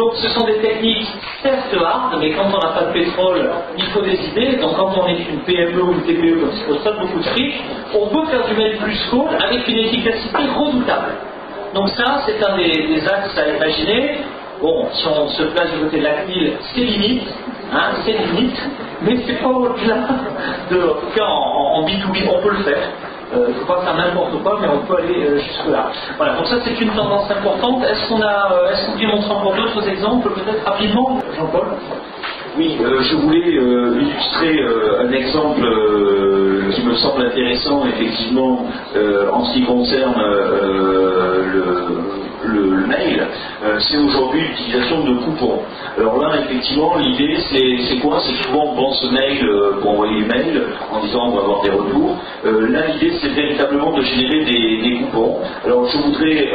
Donc 0.00 0.14
ce 0.16 0.30
sont 0.30 0.46
des 0.46 0.56
techniques 0.60 1.06
certes 1.42 1.76
hard, 1.78 2.16
mais 2.18 2.32
quand 2.32 2.46
on 2.46 2.58
n'a 2.58 2.72
pas 2.72 2.84
de 2.84 2.92
pétrole, 2.94 3.50
il 3.76 3.84
faut 3.88 4.00
des 4.00 4.18
idées. 4.28 4.56
Donc 4.56 4.74
quand 4.78 4.96
on 4.96 5.06
est 5.08 5.18
une 5.30 5.40
PME 5.40 5.82
ou 5.82 5.92
une 5.92 6.00
TPE 6.00 6.40
pas 6.82 6.92
de 6.92 7.00
beaucoup 7.00 7.18
de 7.18 7.24
fric, 7.24 7.54
on 7.94 8.06
peut 8.06 8.24
faire 8.30 8.46
du 8.46 8.54
mail 8.54 8.78
plus 8.78 8.98
call 9.10 9.36
avec 9.38 9.68
une 9.68 9.76
efficacité 9.76 10.38
redoutable. 10.56 11.12
Donc 11.74 11.90
ça, 11.90 12.22
c'est 12.24 12.42
un 12.42 12.56
des, 12.56 13.06
axes 13.06 13.36
à 13.36 13.48
imaginer. 13.54 14.20
Bon, 14.62 14.88
si 14.90 15.06
on 15.06 15.28
se 15.28 15.42
place 15.42 15.70
du 15.70 15.80
côté 15.80 15.98
de 15.98 16.04
la 16.04 16.22
CNIL, 16.22 16.52
c'est 16.74 16.80
limite, 16.80 17.28
hein, 17.70 17.90
c'est 18.02 18.12
limite, 18.12 18.58
mais 19.02 19.18
c'est 19.26 19.42
pas 19.42 19.48
au-delà 19.48 19.96
de, 20.70 21.20
en, 21.20 21.74
en 21.74 21.84
B2B, 21.84 22.26
on 22.34 22.42
peut 22.42 22.52
le 22.56 22.62
faire. 22.64 22.88
Ne 23.32 23.52
faut 23.54 23.66
pas 23.66 23.80
faire 23.82 23.94
n'importe 23.96 24.42
quoi, 24.42 24.58
mais 24.60 24.68
on 24.68 24.84
peut 24.86 24.96
aller 24.96 25.24
euh, 25.24 25.38
jusque-là. 25.38 25.92
Voilà, 26.16 26.34
donc 26.34 26.46
ça 26.46 26.56
c'est 26.64 26.80
une 26.80 26.90
tendance 26.90 27.30
importante. 27.30 27.84
Est-ce 27.84 28.08
qu'on 28.08 28.20
a, 28.20 28.52
euh, 28.52 28.72
est-ce 28.72 28.86
qu'on 28.86 28.98
peut 28.98 29.06
montrer 29.06 29.30
encore 29.32 29.54
d'autres 29.54 29.88
exemples, 29.88 30.30
peut-être 30.30 30.64
rapidement, 30.66 31.20
Jean-Paul? 31.36 31.66
Oui, 32.58 32.76
euh, 32.80 33.00
je 33.02 33.16
voulais 33.16 33.56
euh, 33.56 34.00
illustrer 34.00 34.60
euh, 34.60 35.06
un 35.06 35.12
exemple 35.12 35.62
euh, 35.64 36.70
qui 36.72 36.82
me 36.84 36.94
semble 36.96 37.22
intéressant, 37.22 37.86
effectivement, 37.86 38.66
euh, 38.96 39.30
en 39.32 39.44
ce 39.44 39.52
qui 39.54 39.62
concerne 39.64 40.20
euh, 40.20 41.44
le, 41.52 42.29
le- 42.44 42.70
mail. 42.86 43.26
Euh, 43.64 43.78
c'est 43.80 43.98
aujourd'hui 43.98 44.40
l'utilisation 44.40 45.04
de 45.04 45.14
coupons. 45.24 45.60
Alors 45.98 46.18
là, 46.18 46.30
effectivement, 46.44 46.96
l'idée, 46.98 47.36
c'est 47.50 47.98
quoi? 48.00 48.20
C'est 48.26 48.42
souvent 48.44 48.72
on 48.72 48.76
pense 48.76 49.10
mail 49.12 49.44
euh, 49.44 49.80
pour 49.80 49.90
envoyer 49.92 50.24
mail 50.24 50.62
en 50.92 51.00
disant 51.00 51.28
on 51.28 51.30
va 51.36 51.42
avoir 51.42 51.62
des 51.62 51.70
retours. 51.70 52.16
Euh, 52.46 52.68
là, 52.68 52.80
l'idée, 52.88 53.12
c'est 53.22 53.28
véritablement 53.28 53.92
de 53.92 54.02
générer 54.02 54.44
des, 54.44 54.82
des 54.82 54.96
coupons. 55.00 55.38
Alors, 55.64 55.86
je 55.86 55.98
voudrais 55.98 56.48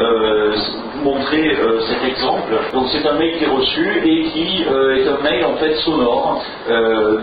vous 0.95 1.09
montrer 1.09 1.55
cet 1.87 2.09
exemple. 2.11 2.53
Donc, 2.73 2.85
c'est 2.91 3.07
un 3.07 3.13
mail 3.17 3.37
qui 3.37 3.43
est 3.43 3.47
reçu 3.47 3.87
et 4.05 4.23
qui 4.25 4.63
est 4.63 5.07
un 5.07 5.23
mail 5.23 5.45
en 5.45 5.55
fait 5.57 5.75
sonore. 5.85 6.41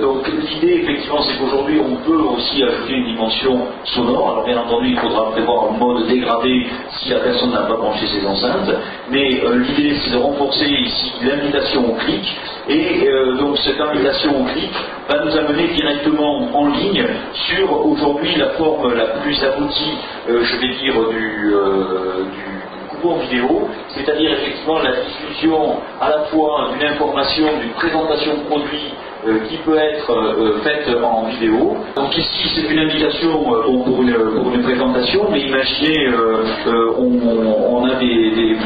Donc, 0.01 0.29
l'idée, 0.29 0.83
effectivement, 0.83 1.23
c'est 1.23 1.37
qu'aujourd'hui, 1.39 1.81
on 1.81 1.97
peut 1.97 2.23
aussi 2.35 2.63
ajouter 2.63 2.95
une 2.95 3.07
dimension 3.07 3.67
sonore. 3.85 4.31
Alors, 4.33 4.45
bien 4.45 4.59
entendu, 4.59 4.89
il 4.91 4.99
faudra 4.99 5.31
prévoir 5.33 5.71
un 5.73 5.79
mode 5.79 6.07
dégradé 6.07 6.67
si 6.99 7.11
la 7.11 7.21
personne 7.21 7.51
n'a 7.51 7.63
pas 7.63 7.77
branché 7.77 8.07
ses 8.07 8.27
enceintes. 8.27 8.52
Mais 9.11 9.41
euh, 9.45 9.59
l'idée, 9.59 9.97
c'est 10.03 10.13
de 10.13 10.17
renforcer 10.17 10.67
ici 10.67 11.13
l'invitation 11.23 11.91
au 11.91 11.95
clic. 11.97 12.25
Et 12.69 13.09
euh, 13.09 13.37
donc, 13.39 13.59
cette 13.59 13.81
invitation 13.81 14.41
au 14.41 14.45
clic 14.45 14.71
va 15.09 15.25
nous 15.25 15.37
amener 15.37 15.69
directement 15.69 16.49
en 16.55 16.67
ligne 16.69 17.05
sur 17.33 17.87
aujourd'hui 17.87 18.35
la 18.37 18.51
forme 18.51 18.95
la 18.95 19.07
plus 19.21 19.43
aboutie, 19.45 19.99
euh, 20.29 20.45
je 20.45 20.57
vais 20.57 20.75
dire, 20.75 20.95
du, 21.11 21.55
du 22.37 22.89
coupon 22.91 23.17
vidéo, 23.19 23.69
c'est-à-dire 23.95 24.33
effectivement 24.33 24.79
la 24.79 24.93
diffusion 24.93 25.77
à 26.01 26.11
la 26.11 26.19
fois 26.25 26.71
d'une 26.73 26.89
information, 26.89 27.47
d'une 27.61 27.73
présentation 27.73 28.35
de 28.35 28.43
produit 28.49 28.95
euh, 29.27 29.39
qui 29.49 29.57
peut 29.59 29.77
être 29.77 30.11
euh, 30.11 30.59
faite 30.65 30.89
en 31.03 31.27
vidéo. 31.27 31.77
Donc 31.95 32.17
ici 32.17 32.51
c'est 32.55 32.73
une 32.73 32.79
invitation 32.81 33.55
euh, 33.55 33.85
pour, 33.85 34.03
une, 34.03 34.63
présentation, 34.63 35.29
mais 35.31 35.41
imaginez 35.41 36.09
euh, 36.09 36.45
euh, 36.67 36.93
on, 36.99 37.85
a 37.85 37.95
des, 37.97 38.57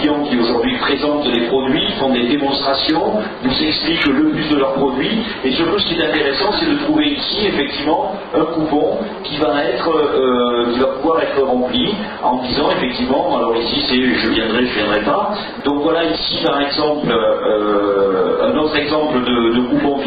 clients 0.00 0.22
qui 0.28 0.38
aujourd'hui 0.38 0.74
présentent 0.80 1.30
des 1.30 1.46
produits, 1.48 1.92
font 1.98 2.12
des 2.12 2.26
démonstrations, 2.28 3.02
nous 3.42 3.62
expliquent 3.62 4.06
le 4.06 4.30
but 4.32 4.50
de 4.50 4.56
leurs 4.56 4.74
produits, 4.74 5.18
et 5.44 5.52
surtout 5.52 5.78
ce 5.78 5.86
qui 5.88 6.00
est 6.00 6.04
intéressant 6.04 6.52
c'est 6.58 6.70
de 6.70 6.78
trouver 6.84 7.08
ici 7.08 7.46
effectivement 7.46 8.12
un 8.34 8.44
coupon 8.44 8.98
qui 9.24 9.36
va 9.38 9.64
être 9.64 9.88
euh, 9.88 10.72
qui 10.72 10.80
va 10.80 10.86
pouvoir 10.86 11.22
être 11.22 11.42
rempli 11.42 11.94
en 12.22 12.42
disant 12.42 12.70
effectivement 12.70 13.36
alors 13.36 13.56
ici 13.56 13.82
c'est 13.88 13.96
je 13.96 14.30
viendrai, 14.30 14.66
je 14.66 14.74
viendrai 14.78 15.00
pas. 15.00 15.34
Donc 15.64 15.82
voilà 15.82 16.04
ici 16.04 16.38
par 16.44 16.60
exemple 16.60 17.08
euh, 17.10 18.50
un 18.52 18.56
autre 18.58 18.76
exemple 18.76 19.22
de 19.24 19.60
coupon 19.68 19.98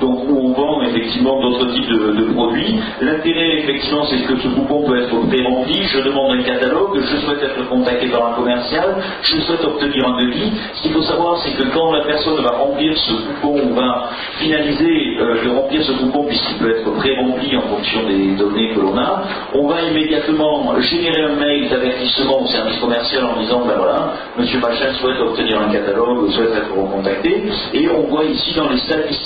donc 0.00 0.28
où 0.28 0.38
on 0.38 0.52
vend 0.52 0.82
effectivement 0.82 1.40
d'autres 1.40 1.72
types 1.72 1.88
de, 1.88 2.32
produits. 2.32 2.74
L'intérêt 3.00 3.58
effectivement 3.58 4.04
c'est 4.04 4.22
que 4.22 4.36
ce 4.36 4.48
coupon 4.48 4.82
peut 4.86 5.02
être 5.02 5.16
pré-rempli, 5.28 5.82
je 5.84 6.00
demande 6.00 6.36
un 6.38 6.42
catalogue, 6.42 6.98
je 7.00 7.16
souhaite 7.24 7.42
être 7.42 7.68
contacté 7.68 8.06
par 8.08 8.32
un 8.32 8.34
commercial, 8.34 8.96
je 9.22 9.40
souhaite 9.40 9.64
obtenir 9.64 10.08
un 10.08 10.22
devis. 10.22 10.52
Ce 10.74 10.82
qu'il 10.82 10.92
faut 10.92 11.02
savoir 11.02 11.38
c'est 11.38 11.52
que 11.52 11.68
quand 11.74 11.92
la 11.92 12.04
personne 12.04 12.40
va 12.42 12.50
remplir 12.50 12.96
ce 12.96 13.12
coupon, 13.12 13.60
on 13.70 13.74
va 13.74 14.10
finaliser 14.38 15.16
euh, 15.20 15.44
de 15.44 15.50
remplir 15.50 15.82
ce 15.82 15.92
coupon 15.92 16.24
puisqu'il 16.24 16.56
peut 16.58 16.70
être 16.70 16.90
pré-rempli 16.96 17.56
en 17.56 17.62
fonction 17.62 18.06
des 18.06 18.36
données 18.36 18.74
que 18.74 18.80
l'on 18.80 18.96
a, 18.96 19.24
on 19.54 19.66
va 19.66 19.82
immédiatement 19.82 20.78
générer 20.80 21.22
un 21.22 21.36
mail 21.36 21.68
d'avertissement 21.68 22.42
au 22.42 22.46
service 22.46 22.78
commercial 22.78 23.24
en 23.24 23.40
disant 23.40 23.62
ben 23.66 23.74
voilà, 23.76 24.12
monsieur 24.38 24.60
machin 24.60 24.92
souhaite 25.00 25.20
obtenir 25.20 25.60
un 25.60 25.72
catalogue, 25.72 26.30
souhaite 26.30 26.54
être 26.54 26.74
recontacté, 26.74 27.44
et 27.74 27.88
on 27.88 28.02
voit 28.08 28.24
ici 28.24 28.54
dans 28.54 28.68
les 28.68 28.78
statistiques 28.78 29.17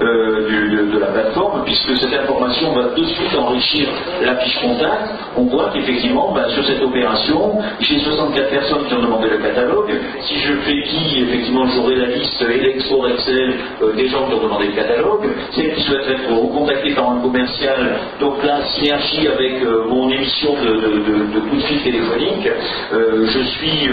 euh, 0.00 0.90
de, 0.92 0.98
la 0.98 1.06
plateforme, 1.06 1.62
puisque 1.64 1.96
cette 1.98 2.12
information 2.14 2.72
va 2.72 2.82
de 2.94 3.04
suite 3.04 3.36
enrichir 3.36 3.88
la 4.22 4.36
fiche 4.36 4.60
contact, 4.60 5.08
on 5.36 5.44
voit 5.44 5.70
qu'effectivement 5.72 6.32
ben, 6.32 6.48
sur 6.50 6.64
cette 6.64 6.82
opération, 6.82 7.58
j'ai 7.80 7.98
64 7.98 8.50
personnes 8.50 8.84
qui 8.86 8.94
ont 8.94 9.02
demandé 9.02 9.28
le 9.30 9.38
catalogue, 9.38 9.90
si 10.20 10.38
je 10.38 10.52
fais 10.64 10.82
qui, 10.82 11.22
effectivement 11.22 11.66
j'aurai 11.74 11.96
la 11.96 12.06
liste 12.06 12.40
et 12.42 12.60
l'export 12.60 13.08
Excel 13.08 13.54
euh, 13.82 13.92
des 13.94 14.08
gens 14.08 14.26
qui 14.28 14.34
ont 14.34 14.42
demandé 14.42 14.66
le 14.66 14.72
catalogue, 14.72 15.26
celles 15.52 15.74
qui 15.74 15.82
souhaitent 15.82 16.08
être 16.10 16.30
recontactées 16.32 16.94
par 16.94 17.10
un 17.10 17.20
commercial, 17.20 17.96
donc 18.20 18.42
là, 18.44 18.60
synergie 18.76 19.26
avec 19.28 19.62
euh, 19.62 19.84
mon 19.88 20.08
émission 20.10 20.54
de, 20.54 20.70
de, 20.70 21.34
de- 21.34 21.40
coup 21.44 21.56
de 21.56 21.62
fil 21.62 21.82
téléphonique, 21.82 22.48
je 22.92 23.42
suis, 23.42 23.88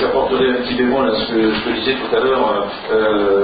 j'apporterai 0.00 0.48
un 0.48 0.54
petit 0.62 0.74
bémol 0.74 1.06
à 1.06 1.12
ce 1.14 1.26
que, 1.32 1.42
ce 1.54 1.64
que 1.68 1.74
disait 1.80 1.96
tout 1.96 2.16
à 2.16 2.20
l'heure 2.20 2.66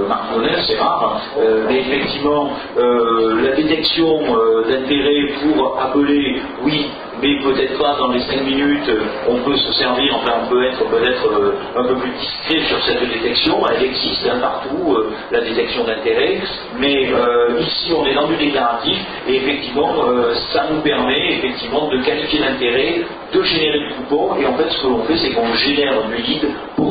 Marc 0.09 0.33
Monel, 0.35 0.59
c'est 0.67 0.79
rare, 0.79 0.98
euh, 1.39 1.65
mais 1.69 1.81
effectivement, 1.81 2.51
euh, 2.79 3.43
la 3.43 3.57
détection 3.57 4.21
euh, 4.37 4.65
d'intérêt 4.69 5.33
pour 5.43 5.81
appeler, 5.81 6.41
oui, 6.63 6.87
mais 7.21 7.41
peut-être 7.43 7.79
pas 7.79 7.97
dans 7.99 8.13
les 8.13 8.21
5 8.21 8.43
minutes, 8.45 8.89
euh, 8.89 9.01
on 9.29 9.37
peut 9.43 9.57
se 9.57 9.73
servir, 9.73 10.17
enfin 10.17 10.35
on 10.45 10.49
peut 10.49 10.65
être 10.65 10.85
peut-être 10.85 11.27
euh, 11.27 11.53
un 11.77 11.85
peu 11.85 11.95
plus 11.97 12.11
discret 12.11 12.61
sur 12.69 12.83
cette 12.85 13.09
détection, 13.09 13.61
elle 13.69 13.85
existe 13.85 14.27
hein, 14.31 14.39
partout, 14.41 14.95
euh, 14.95 15.11
la 15.31 15.41
détection 15.41 15.85
d'intérêt, 15.85 16.41
mais 16.79 17.09
euh, 17.13 17.61
ici 17.61 17.93
on 17.97 18.07
est 18.07 18.15
dans 18.15 18.29
du 18.29 18.37
déclaratif 18.37 18.99
et 19.27 19.37
effectivement 19.37 19.95
euh, 20.07 20.35
ça 20.53 20.67
nous 20.71 20.81
permet 20.81 21.35
effectivement 21.35 21.89
de 21.89 21.99
qualifier 22.03 22.41
l'intérêt, 22.41 23.03
de 23.33 23.43
générer 23.43 23.81
du 23.81 23.95
coupon 23.95 24.37
et 24.37 24.47
en 24.47 24.55
fait 24.55 24.71
ce 24.71 24.83
que 24.83 24.87
l'on 24.87 25.03
fait 25.03 25.17
c'est 25.19 25.31
qu'on 25.31 25.53
génère 25.55 25.95
du 26.09 26.23
lead 26.23 26.49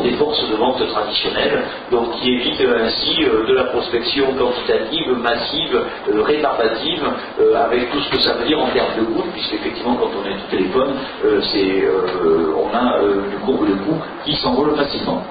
des 0.07 0.15
forces 0.17 0.49
de 0.49 0.55
vente 0.55 0.81
traditionnelles, 0.87 1.63
donc 1.91 2.11
qui 2.13 2.33
évite 2.33 2.61
ainsi 2.61 3.23
euh, 3.23 3.45
de 3.45 3.53
la 3.53 3.65
prospection 3.65 4.33
quantitative, 4.33 5.11
massive, 5.21 5.75
euh, 6.09 6.21
rébarbative, 6.23 7.03
euh, 7.39 7.65
avec 7.65 7.91
tout 7.91 7.99
ce 7.99 8.09
que 8.11 8.19
ça 8.21 8.33
veut 8.33 8.45
dire 8.45 8.59
en 8.59 8.67
termes 8.67 8.95
de 8.99 9.05
coût, 9.05 9.23
puisqu'effectivement 9.33 9.95
quand 9.95 10.09
on 10.19 10.25
est 10.29 10.33
au 10.33 10.49
téléphone, 10.49 10.93
euh, 11.25 11.41
c'est, 11.51 11.81
euh, 11.83 12.55
on 12.55 12.75
a 12.75 12.97
euh, 12.99 13.29
du 13.31 13.37
coup 13.37 13.65
le 13.65 13.75
coût 13.75 13.99
qui 14.23 14.35
s'envole 14.37 14.75
facilement. 14.75 15.21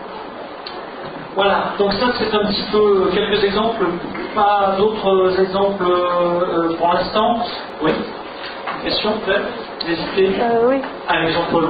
Voilà, 1.35 1.72
donc 1.79 1.93
ça 1.95 2.07
c'est 2.18 2.35
un 2.35 2.47
petit 2.47 2.64
peu 2.72 3.11
quelques 3.12 3.45
exemples 3.45 3.85
pas 4.35 4.74
d'autres 4.79 5.41
exemples 5.41 5.85
euh, 5.85 6.74
pour 6.77 6.93
l'instant. 6.93 7.41
Oui 7.83 7.93
Question 8.85 9.12
peut-être 9.24 9.47
N'hésitez. 9.87 10.41
Euh, 10.41 10.68
oui. 10.68 10.77
Allez, 11.09 11.33
Jean-Paul, 11.33 11.68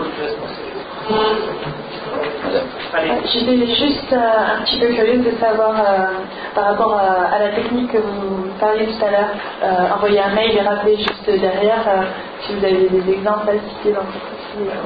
Euh, 2.17 2.99
J'étais 3.33 3.67
juste 3.67 4.13
euh, 4.13 4.17
un 4.17 4.63
petit 4.65 4.79
peu 4.79 4.87
curieuse 4.89 5.25
de 5.25 5.33
savoir 5.39 5.75
euh, 5.79 6.55
par 6.55 6.65
rapport 6.71 6.95
à, 6.95 7.35
à 7.35 7.39
la 7.41 7.49
technique 7.51 7.93
que 7.93 7.99
vous 7.99 8.49
parliez 8.59 8.87
tout 8.87 9.05
à 9.05 9.11
l'heure, 9.11 9.31
euh, 9.65 9.95
envoyer 9.97 10.21
un 10.21 10.35
mail 10.35 10.57
et 10.57 10.61
rappeler 10.63 10.97
juste 10.97 11.27
derrière, 11.27 11.85
euh, 11.89 12.05
si 12.43 12.55
vous 12.55 12.65
avez 12.65 12.89
des 12.89 13.13
exemples 13.13 13.51
à 13.51 13.53
citer 13.69 13.93
dans 13.93 14.03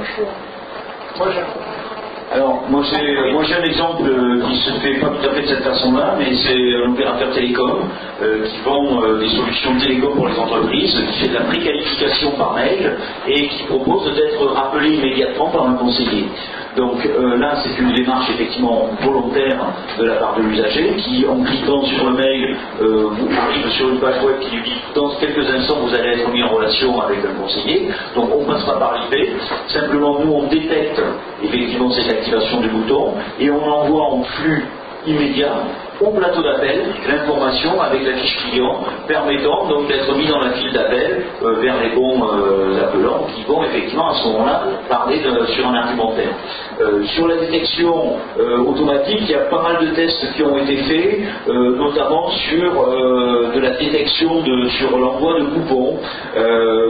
je... 0.05 0.23
Alors, 2.33 2.63
moi 2.71 2.83
j'ai, 2.89 3.33
moi 3.33 3.43
j'ai 3.43 3.55
un 3.57 3.65
exemple 3.65 4.03
euh, 4.05 4.41
qui 4.49 4.57
se 4.59 4.71
fait 4.81 5.01
pas 5.01 5.09
tout 5.09 5.29
à 5.29 5.35
fait 5.35 5.43
de 5.43 5.49
cette 5.49 5.65
façon-là, 5.65 6.15
mais 6.17 6.33
c'est 6.37 6.77
un 6.85 6.93
opérateur 6.93 7.31
télécom 7.35 7.89
euh, 8.23 8.47
qui 8.47 8.61
vend 8.65 9.03
euh, 9.03 9.19
des 9.19 9.29
solutions 9.31 9.77
télécom 9.81 10.15
pour 10.15 10.29
les 10.29 10.39
entreprises, 10.39 10.95
qui 10.95 11.19
fait 11.21 11.29
de 11.29 11.35
la 11.35 11.41
préqualification 11.47 12.31
par 12.39 12.55
mail 12.55 12.97
et 13.27 13.49
qui 13.49 13.65
propose 13.65 14.15
d'être 14.15 14.47
rappelé 14.47 14.91
immédiatement 14.91 15.51
par 15.51 15.71
un 15.71 15.75
conseiller. 15.75 16.29
Donc 16.81 17.05
euh, 17.05 17.37
là, 17.37 17.57
c'est 17.63 17.79
une 17.79 17.93
démarche 17.93 18.31
effectivement 18.31 18.89
volontaire 19.03 19.59
de 19.99 20.05
la 20.07 20.15
part 20.15 20.35
de 20.39 20.43
l'usager 20.45 20.97
qui, 20.97 21.27
en 21.27 21.45
cliquant 21.45 21.85
sur 21.85 22.09
le 22.09 22.17
mail, 22.17 22.57
euh, 22.81 23.11
arrive 23.39 23.71
sur 23.73 23.91
une 23.91 24.01
page 24.01 24.23
web 24.25 24.39
qui 24.41 24.57
lui 24.57 24.63
dit 24.63 24.81
dans 24.95 25.11
quelques 25.21 25.47
instants 25.51 25.77
vous 25.83 25.95
allez 25.95 26.21
être 26.21 26.33
mis 26.33 26.43
en 26.43 26.49
relation 26.49 26.99
avec 27.03 27.19
un 27.23 27.35
conseiller. 27.39 27.91
Donc 28.15 28.31
on 28.35 28.41
ne 28.41 28.47
passe 28.47 28.65
pas 28.65 28.79
par 28.79 28.95
l'IP. 28.95 29.29
Simplement, 29.69 30.21
nous 30.25 30.33
on 30.33 30.45
détecte 30.45 31.03
effectivement 31.43 31.91
cette 31.91 32.09
activation 32.09 32.61
du 32.63 32.69
bouton 32.71 33.13
et 33.39 33.51
on 33.51 33.63
envoie 33.63 34.05
en 34.05 34.23
flux 34.23 34.65
immédiat 35.07 35.53
au 36.01 36.11
plateau 36.13 36.43
d'appel 36.43 36.81
avec 37.81 38.07
la 38.07 38.15
fiche 38.15 38.37
client 38.49 38.81
permettant 39.07 39.67
donc 39.69 39.89
d'être 39.89 40.15
mis 40.17 40.27
dans 40.27 40.41
la 40.41 40.53
file 40.53 40.73
d'appel 40.73 41.25
euh, 41.43 41.61
vers 41.61 41.75
les 41.83 41.95
bons 41.95 42.23
euh, 42.23 42.83
appelants 42.83 43.27
qui 43.35 43.45
vont 43.45 43.63
effectivement 43.65 44.11
à 44.11 44.15
ce 44.15 44.29
moment-là 44.29 44.63
parler 44.89 45.21
sur 45.55 45.69
un 45.69 45.75
argumentaire. 45.75 46.31
Euh, 46.81 47.05
sur 47.15 47.29
la 47.29 47.37
détection 47.37 48.17
automatique, 48.67 49.19
il 49.21 49.31
y 49.31 49.35
a 49.35 49.51
pas 49.51 49.63
mal 49.63 49.87
de 49.87 49.95
tests 49.95 50.33
qui 50.35 50.43
ont 50.43 50.57
été 50.57 50.77
faits, 50.77 51.21
notamment 51.47 52.31
sur 52.31 52.73
de 53.55 53.61
la 53.61 53.71
détection 53.71 54.43
sur 54.79 54.99
l'envoi 54.99 55.41
de 55.41 55.45
coupons, 55.47 55.99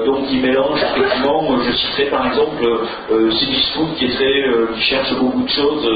donc 0.07 0.27
qui 0.27 0.39
mélange 0.39 0.81
effectivement, 0.97 1.59
je 1.65 1.73
citerai 1.73 2.05
par 2.07 2.27
exemple 2.27 2.65
euh, 3.11 3.31
Cdiscount 3.31 3.95
qui 3.97 4.09
cherche 4.81 5.15
beaucoup 5.19 5.43
de 5.43 5.49
choses 5.49 5.89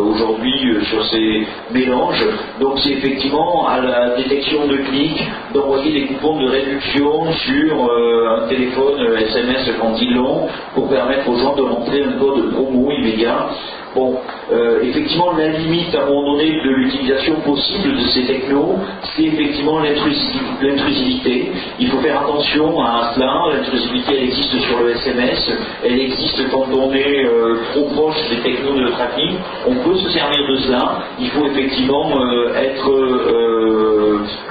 aujourd'hui 0.00 0.76
sur 0.84 1.04
ces 1.06 1.46
mélanges. 1.70 2.24
Donc 2.60 2.78
c'est 2.80 2.90
effectivement 2.90 3.68
la 3.82 4.16
détection 4.16 4.66
de 4.66 4.76
clics 4.76 5.22
d'envoyer 5.54 5.92
des 5.92 6.06
coupons 6.06 6.40
de 6.40 6.48
réduction 6.48 7.32
sur 7.32 7.90
euh, 7.90 8.38
un 8.42 8.48
téléphone 8.48 9.00
euh, 9.00 9.18
SMS 9.18 9.70
quand 9.80 9.94
ils 10.00 10.14
l'ont 10.14 10.48
pour 10.74 10.88
permettre 10.88 11.28
aux 11.28 11.36
gens 11.36 11.54
de 11.54 11.62
rentrer 11.62 12.02
un 12.02 12.12
code 12.18 12.52
promo 12.52 12.90
immédiat. 12.90 13.48
Bon, 13.94 14.16
euh, 14.52 14.80
effectivement, 14.82 15.32
la 15.36 15.48
limite 15.48 15.94
à 15.94 16.02
un 16.02 16.06
moment 16.06 16.32
donné 16.32 16.50
de 16.62 16.70
l'utilisation 16.70 17.36
possible 17.40 17.96
de 17.96 18.06
ces 18.08 18.26
technos, 18.26 18.76
c'est 19.16 19.24
effectivement 19.24 19.80
l'intrusi- 19.80 20.38
l'intrusivité. 20.62 21.50
Il 21.80 21.88
faut 21.88 21.98
faire 21.98 22.20
attention 22.22 22.80
à 22.80 23.12
cela. 23.14 23.32
L'intrusivité, 23.54 24.14
elle 24.18 24.24
existe 24.24 24.58
sur 24.60 24.78
le 24.80 24.90
SMS, 24.90 25.50
elle 25.84 26.00
existe 26.00 26.50
quand 26.50 26.66
on 26.72 26.92
est 26.92 27.24
euh, 27.24 27.56
trop 27.72 27.86
proche 27.94 28.16
des 28.30 28.36
technos 28.42 28.74
de 28.78 28.88
tracking. 28.88 29.32
On 29.66 29.74
peut 29.76 29.96
se 29.96 30.10
servir 30.10 30.46
de 30.48 30.56
cela. 30.58 30.98
Il 31.18 31.30
faut 31.30 31.46
effectivement 31.46 32.10
euh, 32.20 32.54
être, 32.56 32.90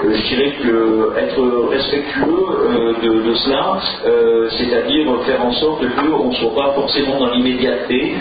je 0.04 0.28
dirais 0.28 0.52
être 1.18 1.68
respectueux 1.70 2.46
de, 3.02 3.34
cela, 3.34 3.78
c'est-à-dire 4.50 5.06
faire 5.26 5.44
en 5.44 5.52
sorte 5.52 5.82
qu'on 5.96 6.28
ne 6.28 6.34
soit 6.34 6.54
pas 6.54 6.72
forcément 6.74 7.18
dans 7.18 7.30
l'immédiateté. 7.30 8.14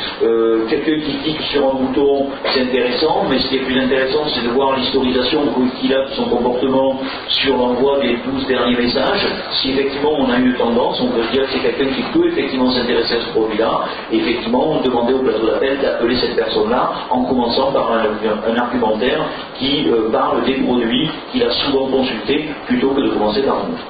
Sur 1.51 1.69
un 1.69 1.73
bouton, 1.75 2.27
c'est 2.53 2.61
intéressant, 2.61 3.25
mais 3.29 3.39
ce 3.39 3.47
qui 3.47 3.55
est 3.57 3.65
plus 3.65 3.79
intéressant, 3.79 4.25
c'est 4.33 4.43
de 4.43 4.49
voir 4.49 4.77
l'historisation 4.77 5.41
qu'il 5.79 5.93
a 5.93 6.05
de 6.05 6.13
son 6.15 6.25
comportement 6.25 6.99
sur 7.29 7.57
l'envoi 7.57 7.99
des 7.99 8.17
12 8.25 8.47
derniers 8.47 8.77
messages. 8.77 9.25
Si 9.61 9.71
effectivement 9.71 10.13
on 10.17 10.29
a 10.29 10.37
une 10.37 10.53
tendance, 10.55 10.99
on 11.01 11.07
peut 11.07 11.23
dire 11.31 11.43
que 11.43 11.51
c'est 11.53 11.59
quelqu'un 11.59 11.93
qui 11.93 12.01
peut 12.13 12.27
effectivement 12.27 12.71
s'intéresser 12.71 13.15
à 13.15 13.21
ce 13.21 13.29
produit-là, 13.29 13.85
et 14.11 14.17
effectivement 14.17 14.81
demander 14.83 15.13
au 15.13 15.19
plateau 15.19 15.47
d'appel 15.47 15.79
d'appeler 15.79 16.17
cette 16.17 16.35
personne-là 16.35 16.91
en 17.09 17.23
commençant 17.25 17.71
par 17.71 17.91
un, 17.91 18.57
argumentaire 18.57 19.25
qui 19.59 19.87
euh, 19.89 20.09
parle 20.11 20.43
des 20.45 20.55
produits 20.55 21.09
qu'il 21.31 21.43
a 21.43 21.51
souvent 21.51 21.87
consultés 21.87 22.45
plutôt 22.65 22.89
que 22.89 23.01
de 23.01 23.09
commencer 23.09 23.41
par 23.43 23.57
un 23.57 23.69
autre. 23.73 23.83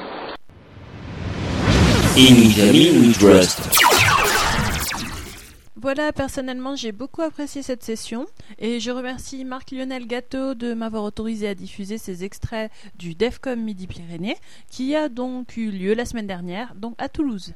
Voilà, 5.79 6.11
personnellement, 6.11 6.75
j'ai 6.75 6.91
beaucoup 6.91 7.21
apprécié 7.21 7.61
cette 7.61 7.83
session 7.83 8.25
et 8.57 8.79
je 8.79 8.89
remercie 8.89 9.45
Marc-Lionel 9.45 10.07
Gâteau 10.07 10.55
de 10.55 10.73
m'avoir 10.73 11.03
autorisé 11.03 11.47
à 11.47 11.53
diffuser 11.53 11.99
ces 11.99 12.23
extraits 12.23 12.71
du 12.97 13.13
DEFCOM 13.13 13.61
Midi-Pyrénées 13.61 14.37
qui 14.71 14.95
a 14.95 15.07
donc 15.07 15.55
eu 15.55 15.69
lieu 15.69 15.93
la 15.93 16.05
semaine 16.05 16.25
dernière, 16.25 16.73
donc 16.73 16.95
à 16.97 17.09
Toulouse. 17.09 17.53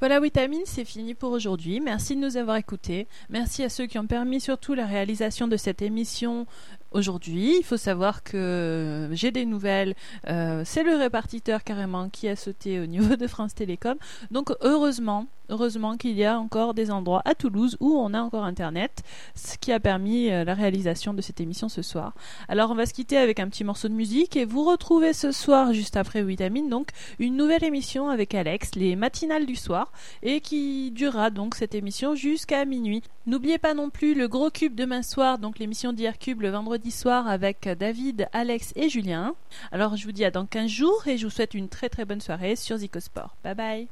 Voilà, 0.00 0.18
Vitamine, 0.18 0.62
c'est 0.64 0.84
fini 0.84 1.14
pour 1.14 1.30
aujourd'hui. 1.30 1.78
Merci 1.78 2.16
de 2.16 2.20
nous 2.20 2.36
avoir 2.36 2.56
écoutés. 2.56 3.06
Merci 3.28 3.62
à 3.62 3.68
ceux 3.68 3.86
qui 3.86 3.98
ont 3.98 4.06
permis 4.06 4.40
surtout 4.40 4.74
la 4.74 4.86
réalisation 4.86 5.46
de 5.46 5.56
cette 5.56 5.82
émission 5.82 6.46
aujourd'hui. 6.92 7.56
Il 7.58 7.64
faut 7.64 7.76
savoir 7.76 8.22
que 8.22 9.08
j'ai 9.12 9.30
des 9.30 9.46
nouvelles. 9.46 9.94
Euh, 10.28 10.62
c'est 10.64 10.82
le 10.82 10.96
répartiteur 10.96 11.64
carrément 11.64 12.08
qui 12.08 12.28
a 12.28 12.36
sauté 12.36 12.80
au 12.80 12.86
niveau 12.86 13.16
de 13.16 13.26
France 13.26 13.54
Télécom. 13.54 13.96
Donc 14.30 14.52
heureusement, 14.60 15.26
heureusement 15.48 15.96
qu'il 15.96 16.16
y 16.16 16.24
a 16.24 16.38
encore 16.38 16.74
des 16.74 16.90
endroits 16.90 17.22
à 17.24 17.34
Toulouse 17.34 17.76
où 17.80 17.92
on 17.98 18.14
a 18.14 18.20
encore 18.20 18.44
Internet, 18.44 19.02
ce 19.34 19.58
qui 19.58 19.72
a 19.72 19.80
permis 19.80 20.30
euh, 20.30 20.44
la 20.44 20.54
réalisation 20.54 21.14
de 21.14 21.20
cette 21.20 21.40
émission 21.40 21.68
ce 21.68 21.82
soir. 21.82 22.14
Alors 22.48 22.70
on 22.70 22.74
va 22.74 22.86
se 22.86 22.94
quitter 22.94 23.16
avec 23.16 23.40
un 23.40 23.48
petit 23.48 23.64
morceau 23.64 23.88
de 23.88 23.94
musique 23.94 24.36
et 24.36 24.44
vous 24.44 24.64
retrouvez 24.64 25.12
ce 25.12 25.32
soir, 25.32 25.72
juste 25.72 25.96
après 25.96 26.22
Vitamine, 26.22 26.68
donc 26.68 26.90
une 27.18 27.36
nouvelle 27.36 27.64
émission 27.64 28.08
avec 28.08 28.34
Alex, 28.34 28.74
les 28.76 28.96
matinales 28.96 29.46
du 29.46 29.56
soir, 29.56 29.92
et 30.22 30.40
qui 30.40 30.90
durera 30.92 31.30
donc 31.30 31.54
cette 31.54 31.74
émission 31.74 32.14
jusqu'à 32.14 32.64
minuit. 32.64 33.02
N'oubliez 33.26 33.58
pas 33.58 33.74
non 33.74 33.90
plus 33.90 34.14
le 34.14 34.28
gros 34.28 34.50
cube 34.50 34.74
demain 34.74 35.02
soir, 35.02 35.38
donc 35.38 35.58
l'émission 35.58 35.92
d'hier 35.92 36.18
cube 36.18 36.40
le 36.40 36.50
vendredi 36.50 36.79
soir 36.88 37.28
avec 37.28 37.68
David, 37.68 38.28
Alex 38.32 38.72
et 38.76 38.88
Julien. 38.88 39.34
Alors 39.72 39.96
je 39.96 40.04
vous 40.06 40.12
dis 40.12 40.24
à 40.24 40.30
dans 40.30 40.46
15 40.46 40.70
jours 40.70 41.06
et 41.06 41.18
je 41.18 41.26
vous 41.26 41.30
souhaite 41.30 41.52
une 41.52 41.68
très 41.68 41.90
très 41.90 42.06
bonne 42.06 42.22
soirée 42.22 42.56
sur 42.56 42.78
Zicosport. 42.78 43.36
Bye 43.44 43.54
bye. 43.54 43.88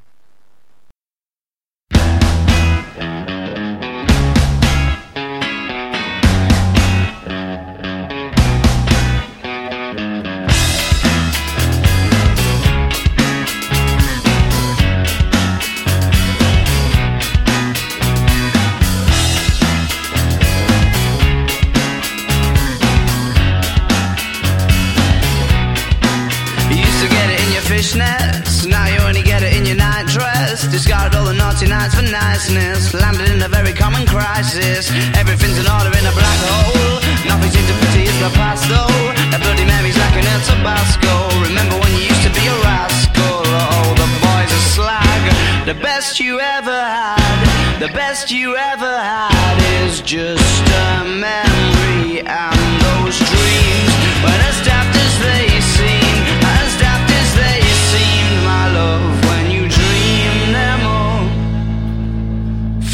Naughty 31.89 32.07
for 32.07 32.12
niceness, 32.12 32.95
landed 32.95 33.30
in 33.30 33.43
a 33.43 33.49
very 33.49 33.72
common 33.72 34.07
crisis. 34.07 34.91
Everything's 35.16 35.59
in 35.59 35.66
order 35.66 35.91
in 35.97 36.05
a 36.07 36.12
black 36.12 36.41
hole. 36.49 37.01
Nothing 37.26 37.51
seems 37.51 37.68
to 37.68 37.76
pity 37.86 38.05
is 38.05 38.18
the 38.20 38.30
past 38.36 38.68
though. 38.68 39.12
That 39.30 39.41
bloody 39.43 39.64
memory's 39.64 39.97
like 39.97 40.16
an 40.16 40.26
El 40.26 40.41
Tabasco. 40.41 41.12
Remember 41.49 41.76
when 41.80 41.93
you 41.95 42.09
used 42.09 42.22
to 42.24 42.32
be 42.32 42.45
a 42.47 42.57
rascal? 42.64 43.43
Oh, 43.45 43.95
the 43.97 44.09
boys 44.20 44.51
are 44.53 44.66
slag. 44.74 45.22
The 45.66 45.74
best 45.74 46.20
you 46.20 46.41
ever 46.41 46.80
had, 46.80 47.78
the 47.80 47.89
best 47.89 48.30
you 48.30 48.57
ever 48.57 48.99
had 48.99 49.57
is 49.84 50.01
just 50.01 50.64
a 50.68 51.05
memory 51.05 52.20
and 52.20 52.58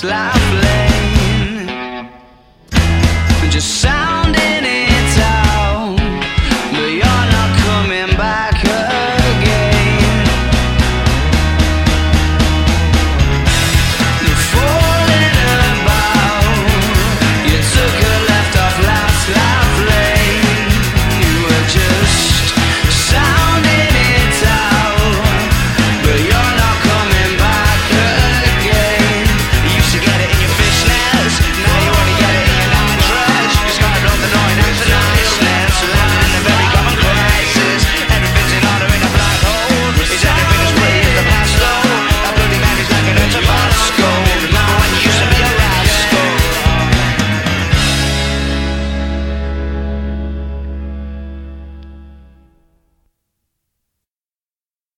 slide. 0.00 0.37